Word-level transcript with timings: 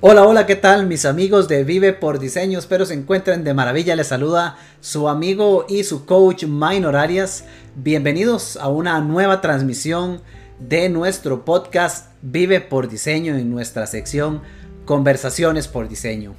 Hola, 0.00 0.24
hola, 0.24 0.46
¿qué 0.46 0.54
tal 0.54 0.86
mis 0.86 1.04
amigos 1.04 1.48
de 1.48 1.64
Vive 1.64 1.92
por 1.92 2.20
Diseño? 2.20 2.60
Espero 2.60 2.86
se 2.86 2.94
encuentren 2.94 3.42
de 3.42 3.52
maravilla. 3.52 3.96
Les 3.96 4.06
saluda 4.06 4.56
su 4.80 5.08
amigo 5.08 5.66
y 5.68 5.82
su 5.82 6.06
coach 6.06 6.44
Minor 6.44 6.94
Arias. 6.94 7.46
Bienvenidos 7.74 8.56
a 8.58 8.68
una 8.68 9.00
nueva 9.00 9.40
transmisión 9.40 10.22
de 10.60 10.88
nuestro 10.88 11.44
podcast 11.44 12.12
Vive 12.22 12.60
por 12.60 12.88
Diseño 12.88 13.34
en 13.34 13.50
nuestra 13.50 13.88
sección 13.88 14.40
Conversaciones 14.84 15.66
por 15.66 15.88
Diseño. 15.88 16.34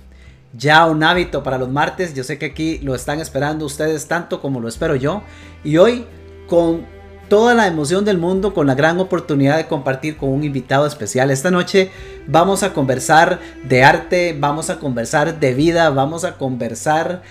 Ya 0.53 0.85
un 0.85 1.03
hábito 1.03 1.43
para 1.43 1.57
los 1.57 1.67
martes, 1.67 2.13
yo 2.13 2.23
sé 2.23 2.37
que 2.37 2.45
aquí 2.45 2.77
lo 2.77 2.95
están 2.95 3.19
esperando 3.19 3.65
ustedes 3.65 4.07
tanto 4.07 4.39
como 4.39 4.61
lo 4.61 4.69
espero 4.69 4.95
yo. 4.95 5.21
Y 5.65 5.75
hoy 5.75 6.05
con 6.47 6.85
toda 7.29 7.53
la 7.53 7.67
emoción 7.67 8.03
del 8.03 8.17
mundo 8.17 8.53
con 8.53 8.67
la 8.67 8.75
gran 8.75 8.99
oportunidad 8.99 9.57
de 9.57 9.67
compartir 9.67 10.17
con 10.17 10.29
un 10.29 10.43
invitado 10.43 10.85
especial. 10.85 11.31
Esta 11.31 11.51
noche 11.51 11.91
vamos 12.27 12.63
a 12.63 12.73
conversar 12.73 13.39
de 13.67 13.83
arte, 13.83 14.35
vamos 14.37 14.69
a 14.69 14.79
conversar 14.79 15.39
de 15.39 15.53
vida, 15.53 15.89
vamos 15.91 16.25
a 16.25 16.37
conversar 16.37 17.21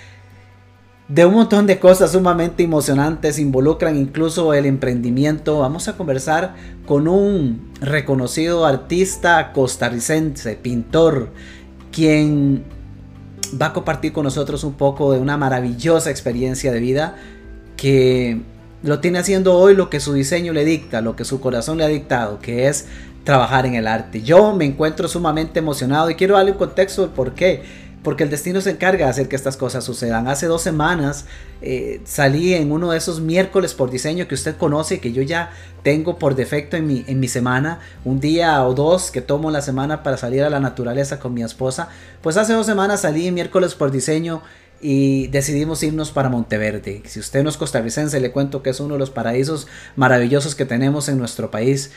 de 1.09 1.25
un 1.25 1.35
montón 1.35 1.67
de 1.67 1.79
cosas 1.79 2.13
sumamente 2.13 2.63
emocionantes, 2.63 3.39
involucran 3.39 3.97
incluso 3.97 4.55
el 4.55 4.67
emprendimiento. 4.67 5.59
Vamos 5.59 5.89
a 5.89 5.97
conversar 5.97 6.55
con 6.87 7.09
un 7.09 7.73
reconocido 7.81 8.67
artista 8.67 9.53
costarricense, 9.53 10.55
pintor, 10.57 11.31
quien 11.91 12.65
va 13.61 13.67
a 13.67 13.73
compartir 13.73 14.13
con 14.13 14.25
nosotros 14.25 14.65
un 14.65 14.75
poco 14.75 15.13
de 15.13 15.19
una 15.19 15.37
maravillosa 15.39 16.11
experiencia 16.11 16.71
de 16.73 16.81
vida 16.81 17.17
que 17.77 18.43
lo 18.83 19.01
tiene 19.01 19.19
haciendo 19.19 19.55
hoy 19.55 19.75
lo 19.75 19.91
que 19.91 20.01
su 20.01 20.13
diseño 20.13 20.53
le 20.53 20.65
dicta, 20.65 21.01
lo 21.01 21.17
que 21.17 21.25
su 21.25 21.41
corazón 21.41 21.79
le 21.79 21.85
ha 21.85 21.89
dictado, 21.89 22.39
que 22.39 22.69
es 22.69 22.87
trabajar 23.25 23.67
en 23.67 23.75
el 23.75 23.87
arte. 23.87 24.23
Yo 24.23 24.55
me 24.55 24.65
encuentro 24.65 25.09
sumamente 25.09 25.59
emocionado 25.59 26.11
y 26.11 26.15
quiero 26.15 26.37
darle 26.37 26.53
un 26.53 26.59
contexto 26.59 27.03
del 27.03 27.11
por 27.11 27.35
qué. 27.35 27.89
Porque 28.03 28.23
el 28.23 28.31
destino 28.31 28.61
se 28.61 28.71
encarga 28.71 29.07
de 29.07 29.11
hacer 29.11 29.29
que 29.29 29.35
estas 29.35 29.57
cosas 29.57 29.85
sucedan. 29.85 30.29
Hace 30.29 30.47
dos 30.47 30.63
semanas 30.63 31.27
eh, 31.61 32.01
salí 32.05 32.55
en 32.55 32.71
uno 32.71 32.93
de 32.93 32.97
esos 32.97 33.21
miércoles 33.21 33.75
por 33.75 33.91
diseño 33.91 34.29
que 34.29 34.37
usted 34.37 34.57
conoce, 34.57 35.01
que 35.01 35.13
yo 35.13 35.21
ya 35.21 35.51
tengo 35.83 36.17
por 36.17 36.37
defecto 36.37 36.77
en 36.77 36.87
mi, 36.87 37.05
en 37.09 37.19
mi 37.19 37.27
semana, 37.27 37.81
un 38.05 38.21
día 38.21 38.65
o 38.65 38.73
dos 38.73 39.11
que 39.11 39.21
tomo 39.21 39.51
la 39.51 39.63
semana 39.63 40.05
para 40.05 40.17
salir 40.17 40.45
a 40.45 40.49
la 40.49 40.61
naturaleza 40.61 41.19
con 41.19 41.35
mi 41.35 41.43
esposa. 41.43 41.89
Pues 42.23 42.37
hace 42.37 42.53
dos 42.53 42.67
semanas 42.67 43.01
salí 43.01 43.33
miércoles 43.33 43.75
por 43.75 43.91
diseño 43.91 44.43
y 44.81 45.27
decidimos 45.29 45.83
irnos 45.83 46.11
para 46.11 46.29
Monteverde. 46.29 47.03
Si 47.07 47.21
usted 47.21 47.43
no 47.43 47.51
es 47.51 47.57
costarricense, 47.57 48.21
le 48.21 48.31
cuento 48.31 48.63
que 48.63 48.71
es 48.71 48.81
uno 48.81 48.95
de 48.95 49.01
los 49.01 49.11
paraísos 49.11 49.67
maravillosos 49.97 50.55
que 50.55 50.65
tenemos 50.65 51.09
en 51.09 51.19
nuestro 51.19 51.51
país. 51.51 51.91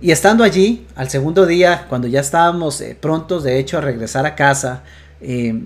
Y 0.00 0.10
estando 0.10 0.44
allí, 0.44 0.86
al 0.96 1.08
segundo 1.10 1.46
día, 1.46 1.86
cuando 1.88 2.08
ya 2.08 2.20
estábamos 2.20 2.80
eh, 2.80 2.96
prontos, 3.00 3.42
de 3.42 3.58
hecho, 3.58 3.78
a 3.78 3.80
regresar 3.80 4.26
a 4.26 4.34
casa, 4.34 4.82
eh, 5.20 5.62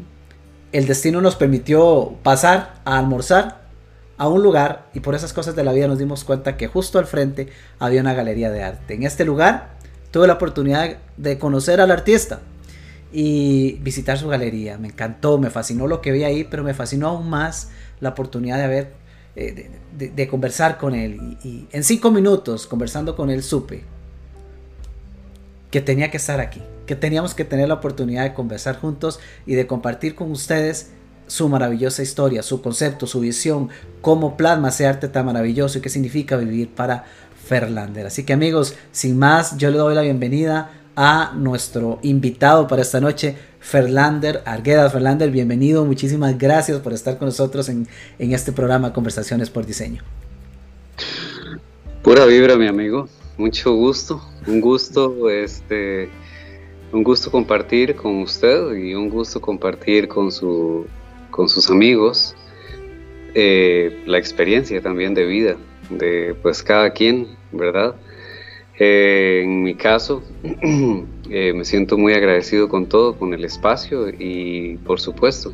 el 0.73 0.87
destino 0.87 1.21
nos 1.21 1.37
permitió 1.37 2.17
pasar 2.23 2.81
a 2.85 2.99
almorzar 2.99 3.69
a 4.19 4.29
un 4.29 4.43
lugar 4.43 4.89
y 4.95 5.01
por 5.01 5.15
esas 5.15 5.33
cosas 5.33 5.55
de 5.57 5.65
la 5.65 5.73
vida 5.73 5.87
nos 5.87 5.99
dimos 5.99 6.25
cuenta 6.25 6.57
que 6.57 6.67
justo 6.67 6.99
al 6.99 7.07
frente 7.07 7.49
había 7.79 8.01
una 8.01 8.15
galería 8.15 8.51
de 8.51 8.63
arte. 8.63 8.95
En 8.95 9.05
este 9.05 9.25
lugar 9.25 9.71
tuve 10.11 10.27
la 10.27 10.35
oportunidad 10.35 10.99
de 11.17 11.39
conocer 11.39 11.81
al 11.81 11.91
artista, 11.91 12.41
y 13.13 13.79
visitar 13.81 14.19
su 14.19 14.29
galería. 14.29 14.79
Me 14.79 14.89
encantó, 14.89 15.39
me 15.39 15.51
fascinó 15.51 15.87
lo 15.87 16.01
que 16.01 16.13
vi 16.13 16.25
ahí, 16.25 16.45
pero 16.45 16.63
me 16.63 16.75
fascinó 16.75 17.09
aún 17.09 17.29
más 17.31 17.71
la 18.01 18.11
oportunidad 18.11 18.59
de 18.59 18.65
haber, 18.65 18.93
eh, 19.37 19.71
de, 19.97 20.29
conversar 20.29 20.79
con 20.79 20.95
él. 20.95 21.39
Y, 21.43 21.67
en 21.73 21.85
cinco 21.85 22.11
minutos, 22.11 22.67
conversando 22.67 23.17
con 23.17 23.31
él, 23.31 23.43
supe 23.43 23.85
que 25.71 25.81
tenía 25.81 26.11
que 26.11 26.17
estar 26.17 26.41
aquí, 26.41 26.63
que 26.87 26.97
teníamos 26.97 27.35
que 27.35 27.45
tener 27.45 27.69
la 27.69 27.75
oportunidad 27.75 28.23
de 28.25 28.33
conversar 28.33 28.81
juntos 28.81 29.21
y 29.45 29.55
de 29.55 29.67
compartir 29.67 30.15
con 30.15 30.31
ustedes 30.31 30.91
su 31.27 31.47
maravillosa 31.51 32.03
historia, 32.03 32.43
su 32.43 32.63
concepto, 32.63 33.07
su 33.07 33.21
visión, 33.21 33.69
cómo 34.01 34.39
plasma 34.39 34.71
ese 34.71 34.87
arte 34.87 35.09
tan 35.09 35.27
maravilloso 35.27 35.77
y 35.77 35.81
qué 35.83 35.91
significa 35.91 36.37
vivir 36.37 36.71
para 36.75 37.05
Ferlander. 37.47 38.07
Así 38.07 38.25
que 38.25 38.33
amigos, 38.33 38.77
sin 38.93 39.19
más, 39.19 39.59
yo 39.59 39.71
le 39.71 39.77
doy 39.77 39.95
la 39.95 40.03
bienvenida 40.03 40.71
a 41.01 41.33
nuestro 41.33 42.01
invitado 42.03 42.67
para 42.67 42.83
esta 42.83 43.01
noche, 43.01 43.37
Ferlander 43.61 44.43
Arguedas. 44.45 44.93
Ferlander, 44.93 45.31
bienvenido, 45.31 45.85
muchísimas 45.85 46.37
gracias 46.37 46.81
por 46.81 46.93
estar 46.93 47.19
con 47.19 47.27
nosotros 47.27 47.69
en, 47.69 47.87
este 48.19 48.51
programa 48.51 48.93
Conversaciones 48.93 49.49
por 49.49 49.65
Diseño. 49.65 50.03
Pura 52.03 52.27
vibra, 52.27 52.57
mi 52.57 52.67
amigo, 52.67 53.09
mucho 53.37 53.75
gusto, 53.75 54.21
un 54.49 54.61
gusto, 54.61 55.31
este, 55.31 56.09
un 56.91 57.05
gusto 57.05 57.31
compartir 57.31 57.95
con 57.95 58.21
usted 58.23 58.73
y 58.73 58.93
un 58.95 59.09
gusto 59.09 59.41
compartir 59.41 60.09
con, 60.09 60.33
su, 60.33 60.85
con 61.31 61.49
sus 61.49 61.71
amigos 61.71 62.35
eh, 63.35 64.03
la 64.05 64.19
experiencia 64.19 64.83
también 64.83 65.15
de 65.15 65.27
vida 65.27 65.57
de 65.91 66.35
pues 66.43 66.61
cada 66.61 66.91
quien, 66.91 67.29
¿verdad? 67.53 67.95
Eh, 68.79 69.41
en 69.43 69.63
mi 69.65 69.75
caso, 69.75 70.23
eh, 71.31 71.53
me 71.53 71.65
siento 71.65 71.99
muy 71.99 72.13
agradecido 72.13 72.69
con 72.69 72.87
todo, 72.87 73.17
con 73.17 73.35
el 73.35 73.45
espacio 73.45 74.09
y 74.09 74.77
por 74.79 75.01
supuesto, 75.01 75.53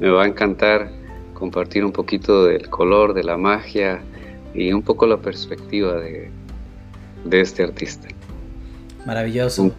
me 0.00 0.08
va 0.10 0.24
a 0.24 0.26
encantar 0.26 0.90
compartir 1.34 1.84
un 1.84 1.92
poquito 1.92 2.46
del 2.46 2.68
color, 2.68 3.14
de 3.14 3.22
la 3.22 3.36
magia 3.36 4.00
y 4.54 4.72
un 4.72 4.82
poco 4.82 5.06
la 5.06 5.18
perspectiva 5.18 6.00
de, 6.00 6.30
este 7.30 7.62
artista. 7.62 8.08
Maravilloso. 9.06 9.64
Mm. 9.64 9.72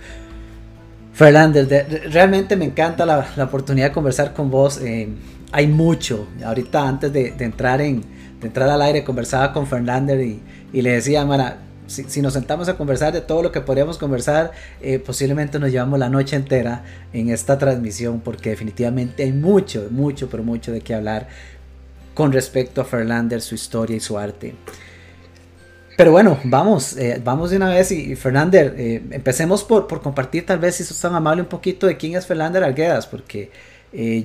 Fernández, 1.13 2.11
realmente 2.11 2.55
me 2.57 2.65
encanta 2.65 3.05
la, 3.05 3.25
oportunidad 3.43 3.87
de 3.87 3.93
conversar 3.93 4.33
con 4.33 4.49
vos. 4.49 4.81
Eh, 4.81 5.07
hay 5.51 5.67
mucho. 5.67 6.27
Ahorita 6.45 6.87
antes 6.87 7.11
de, 7.11 7.33
entrar 7.39 7.81
en, 7.81 8.03
entrar 8.41 8.69
al 8.69 8.81
aire 8.81 9.03
conversaba 9.03 9.51
con 9.53 9.65
Fernández 9.65 10.21
y, 10.21 10.41
y 10.73 10.81
le 10.81 10.91
decía, 10.91 11.25
Mara, 11.25 11.64
si, 11.87 12.21
nos 12.21 12.33
sentamos 12.33 12.67
a 12.69 12.77
conversar 12.77 13.13
de 13.13 13.21
todo 13.21 13.43
lo 13.43 13.51
que 13.51 13.61
podríamos 13.61 13.97
conversar, 13.97 14.51
eh, 14.81 14.99
posiblemente 14.99 15.59
nos 15.59 15.71
llevamos 15.71 15.99
la 15.99 16.09
noche 16.09 16.35
entera 16.35 16.83
en 17.13 17.29
esta 17.29 17.57
transmisión 17.57 18.19
porque 18.21 18.49
definitivamente 18.49 19.23
hay 19.23 19.33
mucho, 19.33 19.87
mucho, 19.91 20.29
pero 20.29 20.43
mucho 20.43 20.71
de 20.71 20.81
qué 20.81 20.93
hablar 20.93 21.27
con 22.13 22.31
respecto 22.31 22.81
a 22.81 22.85
Ferlander, 22.85 23.41
su 23.41 23.55
historia 23.55 23.97
y 23.97 23.99
su 23.99 24.17
arte. 24.17 24.55
Pero 25.97 26.11
bueno, 26.11 26.39
vamos, 26.43 26.97
eh, 26.97 27.21
vamos 27.23 27.51
de 27.51 27.57
una 27.57 27.69
vez 27.69 27.91
y, 27.91 28.15
Ferlander, 28.15 28.75
eh, 28.77 29.03
empecemos 29.11 29.63
por, 29.63 29.87
por, 29.87 30.01
compartir 30.01 30.45
tal 30.45 30.59
vez 30.59 30.75
si 30.75 30.83
sos 30.83 30.99
tan 30.99 31.15
amable 31.15 31.41
un 31.41 31.47
poquito 31.47 31.87
de 31.87 31.97
quién 31.97 32.15
es 32.15 32.25
Ferlander 32.25 32.63
Arguedas, 32.63 33.07
porque 33.07 33.51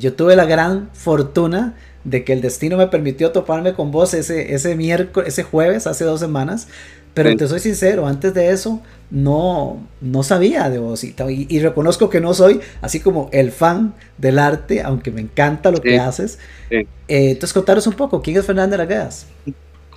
yo 0.01 0.15
tuve 0.15 0.35
la 0.35 0.47
gran 0.47 0.91
fortuna 0.95 1.77
de 2.05 2.25
que 2.25 2.33
el 2.33 2.41
destino 2.41 2.77
me 2.77 2.87
permitió 2.87 3.31
toparme 3.31 3.75
con 3.75 3.91
vos 3.91 4.15
ese, 4.15 4.55
ese 4.55 4.75
miércoles, 4.75 5.29
ese 5.29 5.43
jueves, 5.43 5.87
hace 5.87 6.05
dos 6.05 6.21
semanas, 6.21 6.69
pero 7.15 7.37
te 7.37 7.49
soy 7.49 7.59
sincero, 7.59 8.07
antes 8.07 8.33
de 8.35 8.51
eso 8.51 8.83
no, 9.11 9.85
no 10.01 10.23
sabía 10.23 10.71
de 10.71 10.79
vos 10.79 11.03
y, 11.03 11.61
reconozco 11.61 12.09
que 12.09 12.21
no 12.21 12.35
soy 12.35 12.61
así 12.81 13.01
como 13.01 13.29
el 13.33 13.51
fan 13.51 13.95
del 14.17 14.39
arte, 14.39 14.83
aunque 14.83 15.11
me 15.11 15.21
encanta 15.21 15.71
lo 15.71 15.81
que 15.81 15.99
haces. 15.99 16.39
Eh, 16.71 16.87
entonces 17.09 17.53
contaros 17.53 17.87
un 17.87 17.95
poco, 17.95 18.23
¿quién 18.23 18.37
es 18.37 18.47
Fernández 18.47 18.79
Arguedas? 18.79 19.27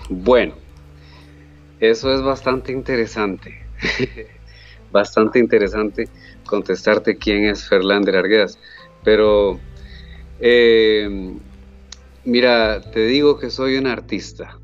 Bueno, 0.09 0.56
eso 1.79 2.13
es 2.13 2.22
bastante 2.22 2.72
interesante. 2.72 3.63
bastante 4.91 5.40
interesante 5.40 6.07
contestarte 6.46 7.18
quién 7.18 7.46
es 7.46 7.68
Fernández 7.68 8.16
Arguedas. 8.16 8.59
Pero, 9.03 9.59
eh, 10.40 11.35
mira, 12.25 12.81
te 12.81 13.06
digo 13.06 13.38
que 13.38 13.52
soy 13.52 13.78
un 13.78 13.85
artista 13.85 14.57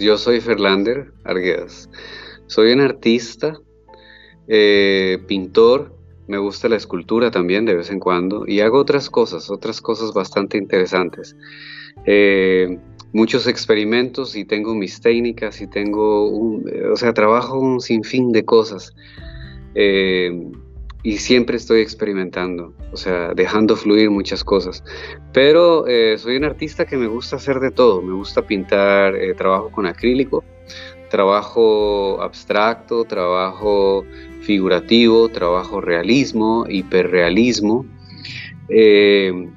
yo 0.00 0.16
soy 0.16 0.40
Ferlander 0.40 1.12
Arguedas. 1.24 1.90
Soy 2.46 2.72
un 2.72 2.80
artista, 2.80 3.60
eh, 4.48 5.18
pintor, 5.28 5.94
me 6.26 6.38
gusta 6.38 6.68
la 6.68 6.76
escultura 6.76 7.30
también 7.30 7.64
de 7.66 7.74
vez 7.74 7.90
en 7.90 8.00
cuando 8.00 8.44
y 8.46 8.60
hago 8.60 8.78
otras 8.78 9.10
cosas, 9.10 9.50
otras 9.50 9.80
cosas 9.80 10.12
bastante 10.12 10.58
interesantes. 10.58 11.36
Eh, 12.06 12.78
muchos 13.12 13.46
experimentos 13.46 14.36
y 14.36 14.44
tengo 14.44 14.74
mis 14.74 15.00
técnicas 15.00 15.60
y 15.60 15.66
tengo, 15.66 16.28
un, 16.28 16.64
o 16.90 16.96
sea, 16.96 17.12
trabajo 17.12 17.58
un 17.58 17.80
sinfín 17.80 18.32
de 18.32 18.44
cosas. 18.44 18.94
Eh, 19.74 20.50
y 21.02 21.18
siempre 21.18 21.56
estoy 21.56 21.80
experimentando, 21.80 22.74
o 22.92 22.96
sea, 22.96 23.32
dejando 23.34 23.76
fluir 23.76 24.10
muchas 24.10 24.44
cosas. 24.44 24.84
Pero 25.32 25.86
eh, 25.86 26.18
soy 26.18 26.36
un 26.36 26.44
artista 26.44 26.84
que 26.84 26.96
me 26.96 27.06
gusta 27.06 27.36
hacer 27.36 27.60
de 27.60 27.70
todo, 27.70 28.02
me 28.02 28.12
gusta 28.12 28.42
pintar, 28.42 29.14
eh, 29.16 29.34
trabajo 29.34 29.70
con 29.70 29.86
acrílico, 29.86 30.44
trabajo 31.08 32.20
abstracto, 32.20 33.04
trabajo 33.04 34.04
figurativo, 34.42 35.28
trabajo 35.28 35.80
realismo, 35.80 36.66
hiperrealismo. 36.68 37.86
Eh, 38.68 39.48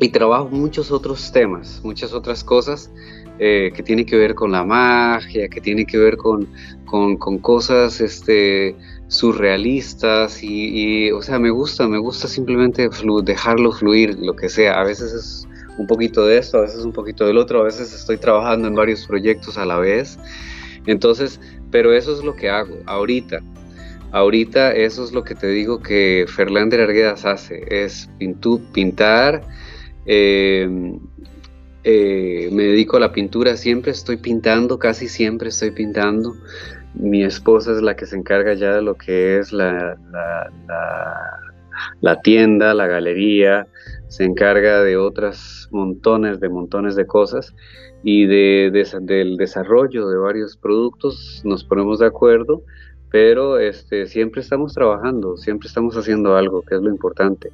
y 0.00 0.08
trabajo 0.08 0.48
muchos 0.50 0.90
otros 0.90 1.30
temas, 1.30 1.80
muchas 1.84 2.12
otras 2.12 2.42
cosas 2.42 2.90
eh, 3.38 3.72
que 3.74 3.82
tiene 3.82 4.04
que 4.04 4.16
ver 4.16 4.34
con 4.34 4.52
la 4.52 4.64
magia, 4.64 5.48
que 5.48 5.60
tiene 5.60 5.86
que 5.86 5.96
ver 5.96 6.16
con, 6.16 6.48
con, 6.84 7.16
cosas 7.38 8.00
este, 8.00 8.76
surrealistas 9.08 10.42
y, 10.42 11.10
o 11.10 11.20
sea, 11.22 11.38
me 11.38 11.50
gusta, 11.50 11.86
me 11.86 11.98
gusta 11.98 12.28
simplemente 12.28 12.88
dejarlo 13.24 13.72
fluir, 13.72 14.18
lo 14.18 14.34
que 14.34 14.48
sea. 14.48 14.80
A 14.80 14.84
veces 14.84 15.12
es 15.12 15.48
un 15.78 15.86
poquito 15.86 16.26
de 16.26 16.38
esto, 16.38 16.58
a 16.58 16.62
veces 16.62 16.84
un 16.84 16.92
poquito 16.92 17.26
del 17.26 17.38
otro, 17.38 17.60
a 17.60 17.64
veces 17.64 17.92
estoy 17.92 18.16
trabajando 18.16 18.68
en 18.68 18.74
varios 18.74 19.06
proyectos 19.06 19.58
a 19.58 19.66
la 19.66 19.78
vez. 19.78 20.18
Entonces, 20.86 21.40
pero 21.70 21.92
eso 21.92 22.16
es 22.16 22.24
lo 22.24 22.34
que 22.34 22.48
hago 22.48 22.78
ahorita. 22.86 23.40
Ahorita 24.12 24.72
eso 24.72 25.04
es 25.04 25.12
lo 25.12 25.24
que 25.24 25.34
te 25.34 25.48
digo 25.48 25.80
que 25.80 26.26
Ferlander 26.28 26.82
Arguedas 26.82 27.24
hace, 27.24 27.64
es 27.70 28.10
pintar, 28.72 29.42
eh, 30.04 30.68
eh, 31.84 32.48
me 32.52 32.64
dedico 32.64 32.96
a 32.96 33.00
la 33.00 33.12
pintura, 33.12 33.56
siempre 33.56 33.90
estoy 33.90 34.18
pintando, 34.18 34.78
casi 34.78 35.08
siempre 35.08 35.48
estoy 35.48 35.72
pintando. 35.72 36.34
Mi 36.94 37.22
esposa 37.24 37.72
es 37.72 37.82
la 37.82 37.96
que 37.96 38.06
se 38.06 38.16
encarga 38.16 38.54
ya 38.54 38.74
de 38.74 38.82
lo 38.82 38.94
que 38.94 39.38
es 39.38 39.52
la, 39.52 39.96
la, 42.00 42.20
tienda, 42.20 42.74
la 42.74 42.86
galería, 42.86 43.66
se 44.08 44.24
encarga 44.24 44.82
de 44.82 44.96
otras 44.96 45.68
montones 45.70 46.38
de 46.40 46.48
montones 46.48 46.94
de 46.96 47.06
cosas 47.06 47.54
y 48.02 48.26
de, 48.26 48.86
del 49.02 49.36
desarrollo 49.36 50.08
de 50.08 50.18
varios 50.18 50.56
productos 50.56 51.40
nos 51.44 51.64
ponemos 51.64 51.98
de 51.98 52.06
acuerdo 52.06 52.62
pero 53.12 53.58
este, 53.58 54.06
siempre 54.06 54.40
estamos 54.40 54.72
trabajando, 54.72 55.36
siempre 55.36 55.68
estamos 55.68 55.94
haciendo 55.98 56.34
algo, 56.34 56.62
que 56.62 56.76
es 56.76 56.80
lo 56.80 56.88
importante. 56.88 57.52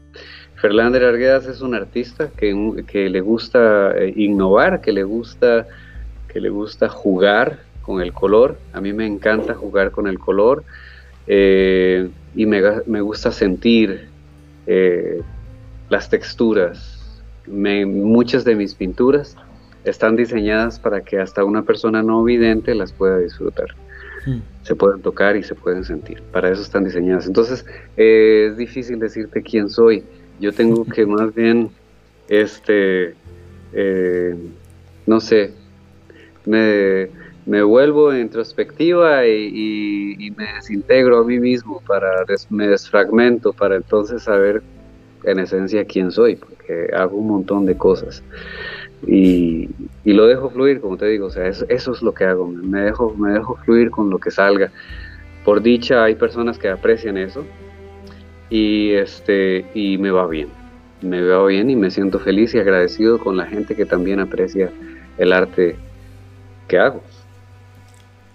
Ferlander 0.54 1.04
Arguedas 1.04 1.46
es 1.46 1.60
un 1.60 1.74
artista 1.74 2.30
que, 2.36 2.84
que 2.86 3.10
le 3.10 3.20
gusta 3.20 3.90
eh, 3.98 4.12
innovar, 4.14 4.80
que 4.80 4.92
le 4.92 5.02
gusta, 5.02 5.66
que 6.32 6.40
le 6.40 6.48
gusta 6.48 6.88
jugar 6.88 7.58
con 7.88 8.02
el 8.02 8.12
color. 8.12 8.58
A 8.74 8.82
mí 8.82 8.92
me 8.92 9.06
encanta 9.06 9.54
jugar 9.54 9.92
con 9.92 10.06
el 10.08 10.18
color 10.18 10.62
eh, 11.26 12.10
y 12.34 12.44
me, 12.44 12.60
me, 12.84 13.00
gusta 13.00 13.32
sentir 13.32 14.08
eh, 14.66 15.22
las 15.88 16.10
texturas. 16.10 17.00
muchas 17.46 18.44
de 18.44 18.54
mis 18.56 18.74
pinturas 18.74 19.36
están 19.84 20.16
diseñadas 20.16 20.78
para 20.78 21.00
que 21.00 21.18
hasta 21.18 21.44
una 21.44 21.62
persona 21.62 22.02
no 22.02 22.22
vidente 22.24 22.74
las 22.74 22.92
pueda 22.92 23.16
disfrutar. 23.20 23.68
Mm. 24.26 24.40
Se 24.64 24.74
pueden 24.74 25.00
tocar 25.00 25.34
y 25.36 25.42
se 25.42 25.54
pueden 25.54 25.82
sentir. 25.82 26.20
Para 26.30 26.50
eso 26.50 26.60
están 26.60 26.84
diseñadas. 26.84 27.26
Entonces, 27.26 27.64
eh, 27.96 28.48
es 28.50 28.58
difícil 28.58 28.98
decirte 28.98 29.40
quién 29.40 29.70
soy. 29.70 30.04
Yo 30.40 30.52
tengo 30.52 30.84
que 30.84 31.06
más 31.16 31.34
bien, 31.34 31.70
este, 32.28 33.14
no 35.06 35.20
sé, 35.20 35.54
me, 36.44 37.08
me, 37.48 37.62
vuelvo 37.62 38.14
introspectiva 38.14 39.26
y, 39.26 40.32
me 40.36 40.52
desintegro 40.54 41.18
a 41.18 41.24
mí 41.24 41.38
mismo, 41.40 41.80
para 41.86 42.24
me 42.50 42.68
desfragmento 42.68 43.52
para 43.52 43.76
entonces 43.76 44.22
saber 44.22 44.62
en 45.24 45.38
esencia 45.40 45.84
quién 45.84 46.12
soy, 46.12 46.36
porque 46.36 46.90
hago 46.94 47.16
un 47.16 47.28
montón 47.28 47.66
de 47.66 47.76
cosas 47.76 48.22
y, 49.06 49.68
lo 50.04 50.26
dejo 50.26 50.50
fluir, 50.50 50.80
como 50.80 50.96
te 50.96 51.06
digo, 51.06 51.26
o 51.26 51.30
sea, 51.30 51.46
eso, 51.46 51.66
es 51.68 52.02
lo 52.02 52.12
que 52.12 52.24
hago, 52.24 52.46
me 52.48 52.80
dejo, 52.82 53.14
me 53.14 53.32
dejo 53.32 53.56
fluir 53.64 53.90
con 53.90 54.10
lo 54.10 54.18
que 54.18 54.30
salga. 54.30 54.70
Por 55.44 55.62
dicha 55.62 56.02
hay 56.04 56.14
personas 56.14 56.58
que 56.58 56.68
aprecian 56.68 57.16
eso 57.16 57.44
y, 58.50 58.92
este, 58.92 59.66
y 59.74 59.98
me 59.98 60.10
va 60.10 60.26
bien, 60.26 60.48
me 61.02 61.22
va 61.22 61.46
bien 61.46 61.70
y 61.70 61.76
me 61.76 61.90
siento 61.90 62.18
feliz 62.18 62.54
y 62.54 62.58
agradecido 62.58 63.18
con 63.18 63.36
la 63.36 63.46
gente 63.46 63.74
que 63.74 63.84
también 63.84 64.20
aprecia 64.20 64.70
el 65.18 65.32
arte 65.32 65.76
que 66.66 66.78
hago. 66.78 67.02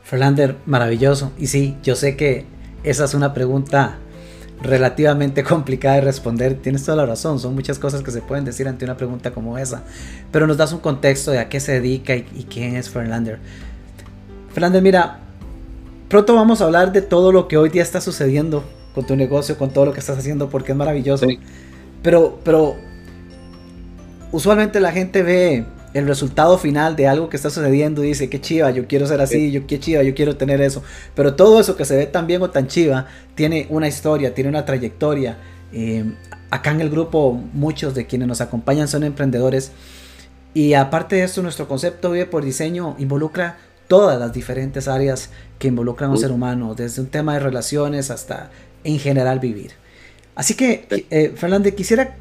Ferlander, 0.03 0.57
maravilloso. 0.65 1.31
Y 1.37 1.47
sí, 1.47 1.77
yo 1.83 1.95
sé 1.95 2.15
que 2.15 2.45
esa 2.83 3.05
es 3.05 3.13
una 3.13 3.33
pregunta 3.33 3.97
relativamente 4.61 5.43
complicada 5.43 5.95
de 5.95 6.01
responder. 6.01 6.55
Tienes 6.55 6.83
toda 6.83 6.97
la 6.97 7.05
razón, 7.05 7.39
son 7.39 7.55
muchas 7.55 7.79
cosas 7.79 8.01
que 8.01 8.11
se 8.11 8.21
pueden 8.21 8.45
decir 8.45 8.67
ante 8.67 8.85
una 8.85 8.97
pregunta 8.97 9.31
como 9.31 9.57
esa. 9.57 9.83
Pero 10.31 10.47
nos 10.47 10.57
das 10.57 10.73
un 10.73 10.79
contexto 10.79 11.31
de 11.31 11.39
a 11.39 11.49
qué 11.49 11.59
se 11.59 11.73
dedica 11.73 12.15
y, 12.15 12.47
quién 12.49 12.75
es 12.75 12.89
Ferlander. 12.89 13.39
Ferlander, 14.53 14.81
mira, 14.81 15.19
pronto 16.09 16.35
vamos 16.35 16.61
a 16.61 16.65
hablar 16.65 16.91
de 16.91 17.01
todo 17.01 17.31
lo 17.31 17.47
que 17.47 17.57
hoy 17.57 17.69
día 17.69 17.81
está 17.81 18.01
sucediendo 18.01 18.63
con 18.93 19.05
tu 19.05 19.15
negocio, 19.15 19.57
con 19.57 19.71
todo 19.71 19.85
lo 19.85 19.93
que 19.93 19.99
estás 19.99 20.17
haciendo, 20.17 20.49
porque 20.49 20.73
es 20.73 20.77
maravilloso. 20.77 21.27
Pero, 22.03 22.39
pero 22.43 22.75
usualmente 24.31 24.79
la 24.79 24.91
gente 24.91 25.23
ve 25.23 25.65
el 25.93 26.07
resultado 26.07 26.57
final 26.57 26.95
de 26.95 27.07
algo 27.07 27.29
que 27.29 27.37
está 27.37 27.49
sucediendo 27.49 28.03
y 28.03 28.07
dice, 28.07 28.29
qué 28.29 28.41
chiva, 28.41 28.71
yo 28.71 28.87
quiero 28.87 29.05
ser 29.05 29.21
así, 29.21 29.51
yo 29.51 29.67
qué 29.67 29.79
chiva, 29.79 30.01
yo 30.03 30.15
quiero 30.15 30.35
tener 30.35 30.61
eso. 30.61 30.83
Pero 31.15 31.35
todo 31.35 31.59
eso 31.59 31.75
que 31.75 31.85
se 31.85 31.95
ve 31.95 32.07
tan 32.07 32.27
bien 32.27 32.41
o 32.41 32.49
tan 32.49 32.67
chiva 32.67 33.07
tiene 33.35 33.67
una 33.69 33.87
historia, 33.87 34.33
tiene 34.33 34.49
una 34.49 34.65
trayectoria. 34.65 35.37
Eh, 35.71 36.03
acá 36.49 36.71
en 36.71 36.81
el 36.81 36.89
grupo 36.89 37.39
muchos 37.53 37.95
de 37.95 38.07
quienes 38.07 38.27
nos 38.27 38.41
acompañan 38.41 38.87
son 38.87 39.03
emprendedores. 39.03 39.71
Y 40.53 40.73
aparte 40.73 41.17
de 41.17 41.23
esto, 41.23 41.41
nuestro 41.41 41.67
concepto 41.67 42.11
Vive 42.11 42.25
por 42.25 42.43
Diseño 42.43 42.95
involucra 42.99 43.57
todas 43.87 44.19
las 44.19 44.33
diferentes 44.33 44.87
áreas 44.87 45.29
que 45.59 45.67
involucran 45.67 46.09
a 46.09 46.13
un 46.13 46.19
ser 46.19 46.31
humano, 46.31 46.73
desde 46.75 47.01
un 47.01 47.07
tema 47.07 47.33
de 47.33 47.39
relaciones 47.39 48.09
hasta 48.11 48.49
en 48.83 48.99
general 48.99 49.39
vivir. 49.39 49.71
Así 50.35 50.55
que, 50.55 50.87
eh, 51.09 51.33
Fernando, 51.35 51.73
quisiera 51.75 52.15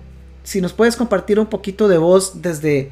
si 0.44 0.60
nos 0.60 0.72
puedes 0.72 0.96
compartir 0.96 1.38
un 1.38 1.46
poquito 1.46 1.88
de 1.88 1.98
vos 1.98 2.42
desde 2.42 2.90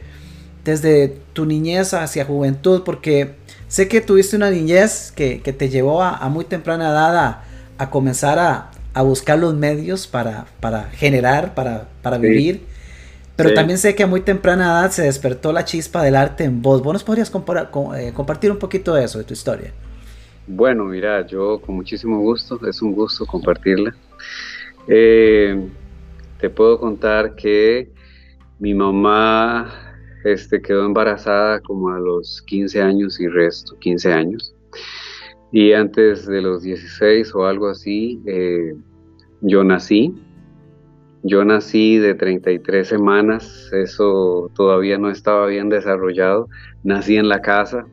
desde 0.65 1.17
tu 1.33 1.47
niñez 1.47 1.95
hacia 1.95 2.25
juventud? 2.25 2.83
Porque 2.85 3.35
sé 3.69 3.89
que 3.89 4.01
tuviste 4.01 4.37
una 4.37 4.51
niñez 4.51 5.12
que, 5.12 5.39
te 5.39 5.69
llevó 5.69 6.03
a, 6.03 6.29
muy 6.29 6.45
temprana 6.45 6.91
edad 6.91 7.43
a, 7.79 7.91
comenzar 7.91 8.39
a, 8.39 9.03
buscar 9.03 9.39
los 9.39 9.55
medios 9.55 10.07
para, 10.07 10.47
para 10.61 10.85
generar, 10.91 11.55
para, 11.55 11.89
para 12.03 12.19
vivir. 12.19 12.65
Pero 13.43 13.55
también 13.55 13.79
sé 13.79 13.95
que 13.95 14.03
a 14.03 14.07
muy 14.07 14.21
temprana 14.21 14.65
edad 14.67 14.91
se 14.91 15.03
despertó 15.03 15.53
la 15.53 15.65
chispa 15.65 16.03
del 16.03 16.17
arte 16.17 16.45
en 16.45 16.61
vos. 16.61 16.83
¿Vos 16.83 16.93
nos 16.93 17.05
podrías 17.05 17.33
eh, 17.97 18.12
compartir 18.15 18.51
un 18.51 18.59
poquito 18.59 18.95
de 18.95 19.05
eso, 19.05 19.19
de 19.19 19.25
tu 19.25 19.33
historia? 19.33 19.73
Bueno, 20.47 20.85
mira, 20.85 21.27
yo 21.27 21.61
con 21.61 21.77
muchísimo 21.77 22.19
gusto, 22.21 22.61
es 22.69 22.83
un 22.83 22.93
gusto 22.93 23.25
compartirla. 23.25 23.95
Eh, 24.89 25.69
te 26.39 26.51
puedo 26.51 26.79
contar 26.79 27.35
que 27.35 27.91
mi 28.59 28.75
mamá 28.75 29.90
este, 30.25 30.61
quedó 30.61 30.85
embarazada 30.85 31.61
como 31.61 31.91
a 31.91 31.99
los 31.99 32.43
15 32.43 32.83
años 32.83 33.21
y 33.21 33.29
resto, 33.29 33.79
15 33.79 34.13
años. 34.13 34.55
Y 35.53 35.73
antes 35.73 36.27
de 36.27 36.43
los 36.43 36.62
16 36.62 37.35
o 37.35 37.47
algo 37.47 37.69
así, 37.69 38.21
eh, 38.27 38.75
yo 39.41 39.65
nací. 39.65 40.15
Yo 41.23 41.45
nací 41.45 41.99
de 41.99 42.15
33 42.15 42.87
semanas, 42.87 43.71
eso 43.73 44.50
todavía 44.55 44.97
no 44.97 45.11
estaba 45.11 45.47
bien 45.47 45.69
desarrollado. 45.69 46.49
Nací 46.83 47.17
en 47.17 47.29
la 47.29 47.43
casa, 47.43 47.85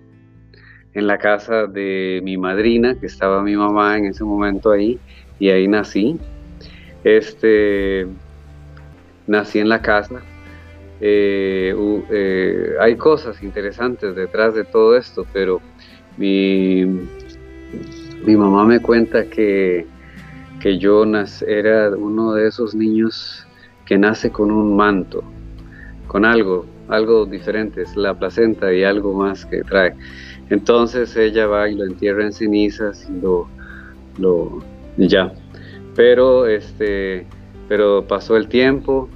en 0.93 1.07
la 1.07 1.17
casa 1.17 1.67
de 1.67 2.21
mi 2.23 2.37
madrina, 2.37 2.95
que 2.97 3.05
estaba 3.05 3.43
mi 3.43 3.55
mamá 3.55 3.97
en 3.97 4.05
ese 4.05 4.23
momento 4.23 4.71
ahí, 4.71 4.97
y 5.39 5.49
ahí 5.49 5.67
nací. 5.67 6.17
Este, 7.03 8.07
nací 9.25 9.59
en 9.59 9.69
la 9.69 9.81
casa, 9.81 10.21
eh, 10.99 11.75
eh, 12.09 12.71
hay 12.79 12.95
cosas 12.95 13.43
interesantes 13.43 14.15
detrás 14.15 14.55
de 14.55 14.63
todo 14.63 14.97
esto, 14.97 15.25
pero 15.31 15.61
mi, 16.17 16.85
mi 18.25 18.35
mamá 18.35 18.65
me 18.65 18.79
cuenta 18.79 19.25
que, 19.25 19.85
que 20.59 20.77
yo 20.77 21.03
era 21.47 21.89
uno 21.91 22.33
de 22.33 22.47
esos 22.47 22.73
niños 22.73 23.45
que 23.85 23.97
nace 23.97 24.31
con 24.31 24.51
un 24.51 24.75
manto, 24.75 25.23
con 26.07 26.25
algo, 26.25 26.65
algo 26.89 27.25
diferente, 27.25 27.83
es 27.83 27.95
la 27.95 28.17
placenta 28.17 28.73
y 28.73 28.83
algo 28.83 29.13
más 29.13 29.45
que 29.45 29.61
trae. 29.61 29.93
Entonces 30.49 31.15
ella 31.15 31.45
va 31.45 31.69
y 31.69 31.75
lo 31.75 31.85
entierra 31.85 32.23
en 32.23 32.33
cenizas 32.33 33.07
y 33.09 33.21
lo, 33.21 33.47
lo 34.17 34.63
ya. 34.97 35.31
Pero 35.95 36.47
este, 36.47 37.25
pero 37.67 38.05
pasó 38.07 38.37
el 38.37 38.47
tiempo 38.47 39.09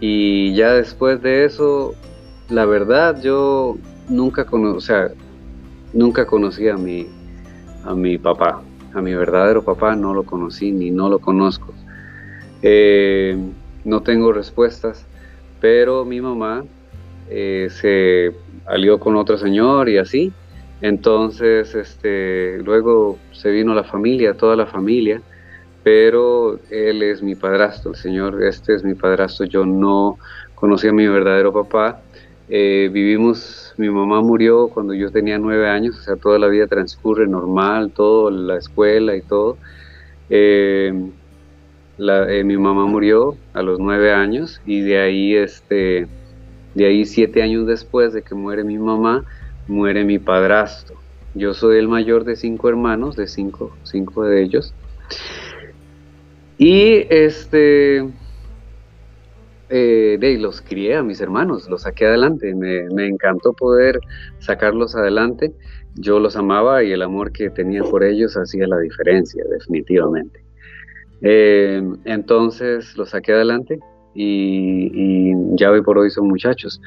y 0.00 0.54
ya 0.54 0.72
después 0.72 1.20
de 1.22 1.44
eso, 1.44 1.94
la 2.50 2.64
verdad, 2.64 3.20
yo 3.20 3.76
nunca 4.08 4.44
conocí, 4.44 4.76
o 4.76 4.80
sea, 4.80 5.10
nunca 5.92 6.26
conocí 6.26 6.68
a 6.68 6.76
mi, 6.76 7.06
a 7.84 7.94
mi 7.94 8.18
papá, 8.18 8.62
a 8.94 9.02
mi 9.02 9.14
verdadero 9.14 9.64
papá 9.64 9.96
no 9.96 10.14
lo 10.14 10.24
conocí 10.24 10.72
ni 10.72 10.90
no 10.90 11.08
lo 11.08 11.18
conozco. 11.18 11.74
Eh, 12.62 13.36
no 13.84 14.02
tengo 14.02 14.32
respuestas, 14.32 15.04
pero 15.60 16.04
mi 16.04 16.20
mamá 16.20 16.64
eh, 17.28 17.68
se 17.70 18.32
alió 18.66 18.98
con 18.98 19.16
otro 19.16 19.38
señor 19.38 19.88
y 19.88 19.98
así. 19.98 20.32
Entonces, 20.80 21.74
este, 21.74 22.58
luego 22.62 23.18
se 23.32 23.50
vino 23.50 23.74
la 23.74 23.84
familia, 23.84 24.34
toda 24.34 24.54
la 24.54 24.66
familia, 24.66 25.20
pero 25.88 26.60
él 26.68 27.02
es 27.02 27.22
mi 27.22 27.34
padrastro, 27.34 27.92
el 27.92 27.96
Señor, 27.96 28.42
este 28.42 28.74
es 28.74 28.84
mi 28.84 28.94
padrastro, 28.94 29.46
yo 29.46 29.64
no 29.64 30.18
conocí 30.54 30.86
a 30.86 30.92
mi 30.92 31.08
verdadero 31.08 31.50
papá, 31.50 32.02
Eh, 32.50 32.90
vivimos, 32.92 33.72
mi 33.78 33.88
mamá 33.90 34.20
murió 34.22 34.68
cuando 34.68 34.92
yo 34.94 35.10
tenía 35.10 35.38
nueve 35.38 35.66
años, 35.68 35.98
o 35.98 36.02
sea, 36.02 36.16
toda 36.16 36.38
la 36.38 36.48
vida 36.48 36.66
transcurre 36.66 37.26
normal, 37.26 37.92
todo, 37.94 38.30
la 38.30 38.56
escuela 38.58 39.16
y 39.16 39.22
todo. 39.22 39.58
Eh, 40.28 40.92
eh, 41.98 42.44
mi 42.44 42.56
mamá 42.58 42.86
murió 42.86 43.36
a 43.54 43.62
los 43.62 43.78
nueve 43.78 44.12
años 44.12 44.60
y 44.66 44.82
de 44.82 44.98
ahí, 44.98 45.34
este, 45.36 46.06
de 46.74 46.84
ahí 46.86 47.04
siete 47.06 47.42
años 47.42 47.66
después 47.66 48.12
de 48.12 48.22
que 48.22 48.34
muere 48.34 48.62
mi 48.64 48.78
mamá, 48.78 49.24
muere 49.66 50.04
mi 50.04 50.18
padrastro. 50.18 50.96
Yo 51.34 51.54
soy 51.54 51.78
el 51.78 51.88
mayor 51.88 52.24
de 52.24 52.36
cinco 52.36 52.68
hermanos, 52.68 53.16
de 53.16 53.26
cinco, 53.26 53.76
cinco 53.84 54.24
de 54.24 54.42
ellos. 54.42 54.74
Y 56.58 57.06
este, 57.08 58.04
eh, 59.70 60.36
los 60.40 60.60
crié 60.60 60.96
a 60.96 61.02
mis 61.02 61.20
hermanos, 61.20 61.68
los 61.68 61.82
saqué 61.82 62.06
adelante. 62.06 62.54
Me, 62.54 63.06
encantó 63.06 63.52
poder 63.52 64.00
sacarlos 64.40 64.96
adelante. 64.96 65.52
Yo 65.94 66.18
los 66.18 66.36
amaba 66.36 66.82
y 66.82 66.92
el 66.92 67.02
amor 67.02 67.32
que 67.32 67.50
tenía 67.50 67.82
por 67.82 68.04
ellos 68.04 68.36
hacía 68.36 68.66
la 68.66 68.78
diferencia, 68.78 69.44
definitivamente. 69.50 70.42
Eh, 71.22 71.82
entonces 72.04 72.96
los 72.96 73.10
saqué 73.10 73.32
adelante 73.32 73.80
y, 74.14 75.32
ya 75.56 75.70
hoy 75.70 75.82
por 75.82 75.98
hoy 75.98 76.10
son 76.10 76.28
muchachos. 76.28 76.80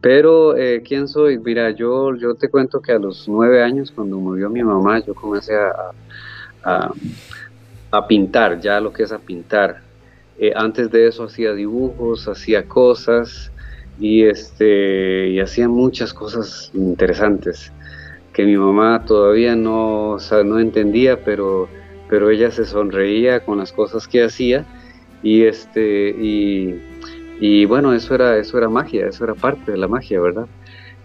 Pero, 0.00 0.56
eh, 0.56 0.82
¿quién 0.86 1.08
soy? 1.08 1.38
Mira, 1.38 1.70
yo, 1.70 2.14
yo 2.16 2.34
te 2.34 2.48
cuento 2.48 2.80
que 2.80 2.92
a 2.92 2.98
los 2.98 3.28
nueve 3.28 3.62
años, 3.62 3.90
cuando 3.90 4.18
murió 4.18 4.50
mi 4.50 4.62
mamá, 4.62 5.00
yo 5.04 5.14
comencé 5.14 5.54
a, 5.56 6.92
a 7.90 8.06
pintar, 8.06 8.60
ya 8.60 8.80
lo 8.80 8.92
que 8.92 9.04
es 9.04 9.12
a 9.12 9.18
pintar. 9.18 9.82
Eh, 10.38 10.52
antes 10.54 10.90
de 10.90 11.08
eso 11.08 11.24
hacía 11.24 11.52
dibujos, 11.54 12.28
hacía 12.28 12.66
cosas 12.66 13.50
y, 13.98 14.24
este, 14.24 15.28
y 15.30 15.40
hacía 15.40 15.68
muchas 15.68 16.12
cosas 16.12 16.70
interesantes 16.74 17.72
que 18.36 18.44
mi 18.44 18.58
mamá 18.58 19.02
todavía 19.06 19.56
no, 19.56 20.18
no 20.44 20.60
entendía, 20.60 21.24
pero, 21.24 21.68
pero 22.10 22.28
ella 22.28 22.50
se 22.50 22.66
sonreía 22.66 23.40
con 23.40 23.56
las 23.56 23.72
cosas 23.72 24.06
que 24.06 24.24
hacía 24.24 24.66
y, 25.22 25.44
este, 25.44 26.10
y, 26.10 26.78
y 27.40 27.64
bueno, 27.64 27.94
eso 27.94 28.14
era, 28.14 28.36
eso 28.36 28.58
era 28.58 28.68
magia, 28.68 29.06
eso 29.06 29.24
era 29.24 29.32
parte 29.34 29.72
de 29.72 29.78
la 29.78 29.88
magia, 29.88 30.20
¿verdad? 30.20 30.46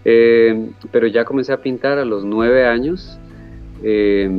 Eh, 0.04 0.72
pero 0.90 1.06
ya 1.06 1.24
comencé 1.24 1.54
a 1.54 1.62
pintar 1.62 1.96
a 1.98 2.04
los 2.04 2.22
nueve 2.22 2.66
años. 2.66 3.18
Eh, 3.82 4.30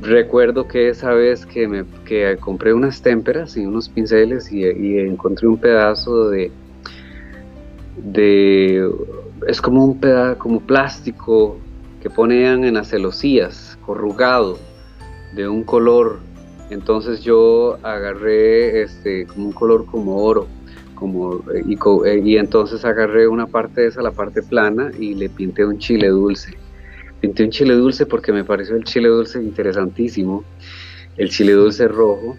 recuerdo 0.00 0.66
que 0.66 0.88
esa 0.88 1.12
vez 1.12 1.46
que, 1.46 1.68
me, 1.68 1.84
que 2.04 2.36
compré 2.40 2.72
unas 2.72 3.00
témperas 3.02 3.56
y 3.56 3.66
unos 3.66 3.88
pinceles 3.88 4.50
y, 4.52 4.64
encontré 4.98 5.46
un 5.46 5.58
pedazo 5.58 6.28
de, 6.30 6.50
de 7.96 8.90
es 9.46 9.60
como 9.60 9.84
un 9.84 10.00
pedazo 10.00 10.38
como 10.38 10.60
plástico 10.60 11.58
que 12.02 12.10
ponían 12.10 12.64
en 12.64 12.74
las 12.74 12.88
celosías 12.88 13.78
corrugado 13.84 14.58
de 15.34 15.48
un 15.48 15.62
color. 15.64 16.18
Entonces 16.70 17.22
yo 17.22 17.78
agarré 17.82 18.82
este 18.82 19.26
como 19.26 19.46
un 19.46 19.52
color 19.52 19.86
como 19.86 20.16
oro 20.22 20.46
como 20.94 21.42
y, 21.64 21.78
y 22.24 22.36
entonces 22.36 22.84
agarré 22.84 23.28
una 23.28 23.46
parte 23.46 23.82
de 23.82 23.86
esa 23.86 24.02
la 24.02 24.10
parte 24.10 24.42
plana 24.42 24.90
y 24.98 25.14
le 25.14 25.28
pinté 25.28 25.64
un 25.64 25.78
chile 25.78 26.08
dulce 26.08 26.58
Pinté 27.20 27.44
un 27.44 27.50
chile 27.50 27.74
dulce 27.74 28.06
porque 28.06 28.32
me 28.32 28.44
pareció 28.44 28.76
el 28.76 28.84
chile 28.84 29.08
dulce 29.08 29.42
interesantísimo. 29.42 30.44
El 31.16 31.30
chile 31.30 31.52
dulce 31.52 31.88
rojo, 31.88 32.36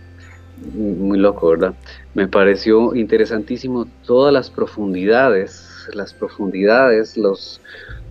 muy 0.74 1.17
loco, 1.17 1.50
¿verdad? 1.50 1.74
Me 2.13 2.27
pareció 2.27 2.95
interesantísimo 2.95 3.88
todas 4.05 4.33
las 4.33 4.50
profundidades, 4.50 5.89
las 5.93 6.13
profundidades, 6.13 7.17
los, 7.17 7.62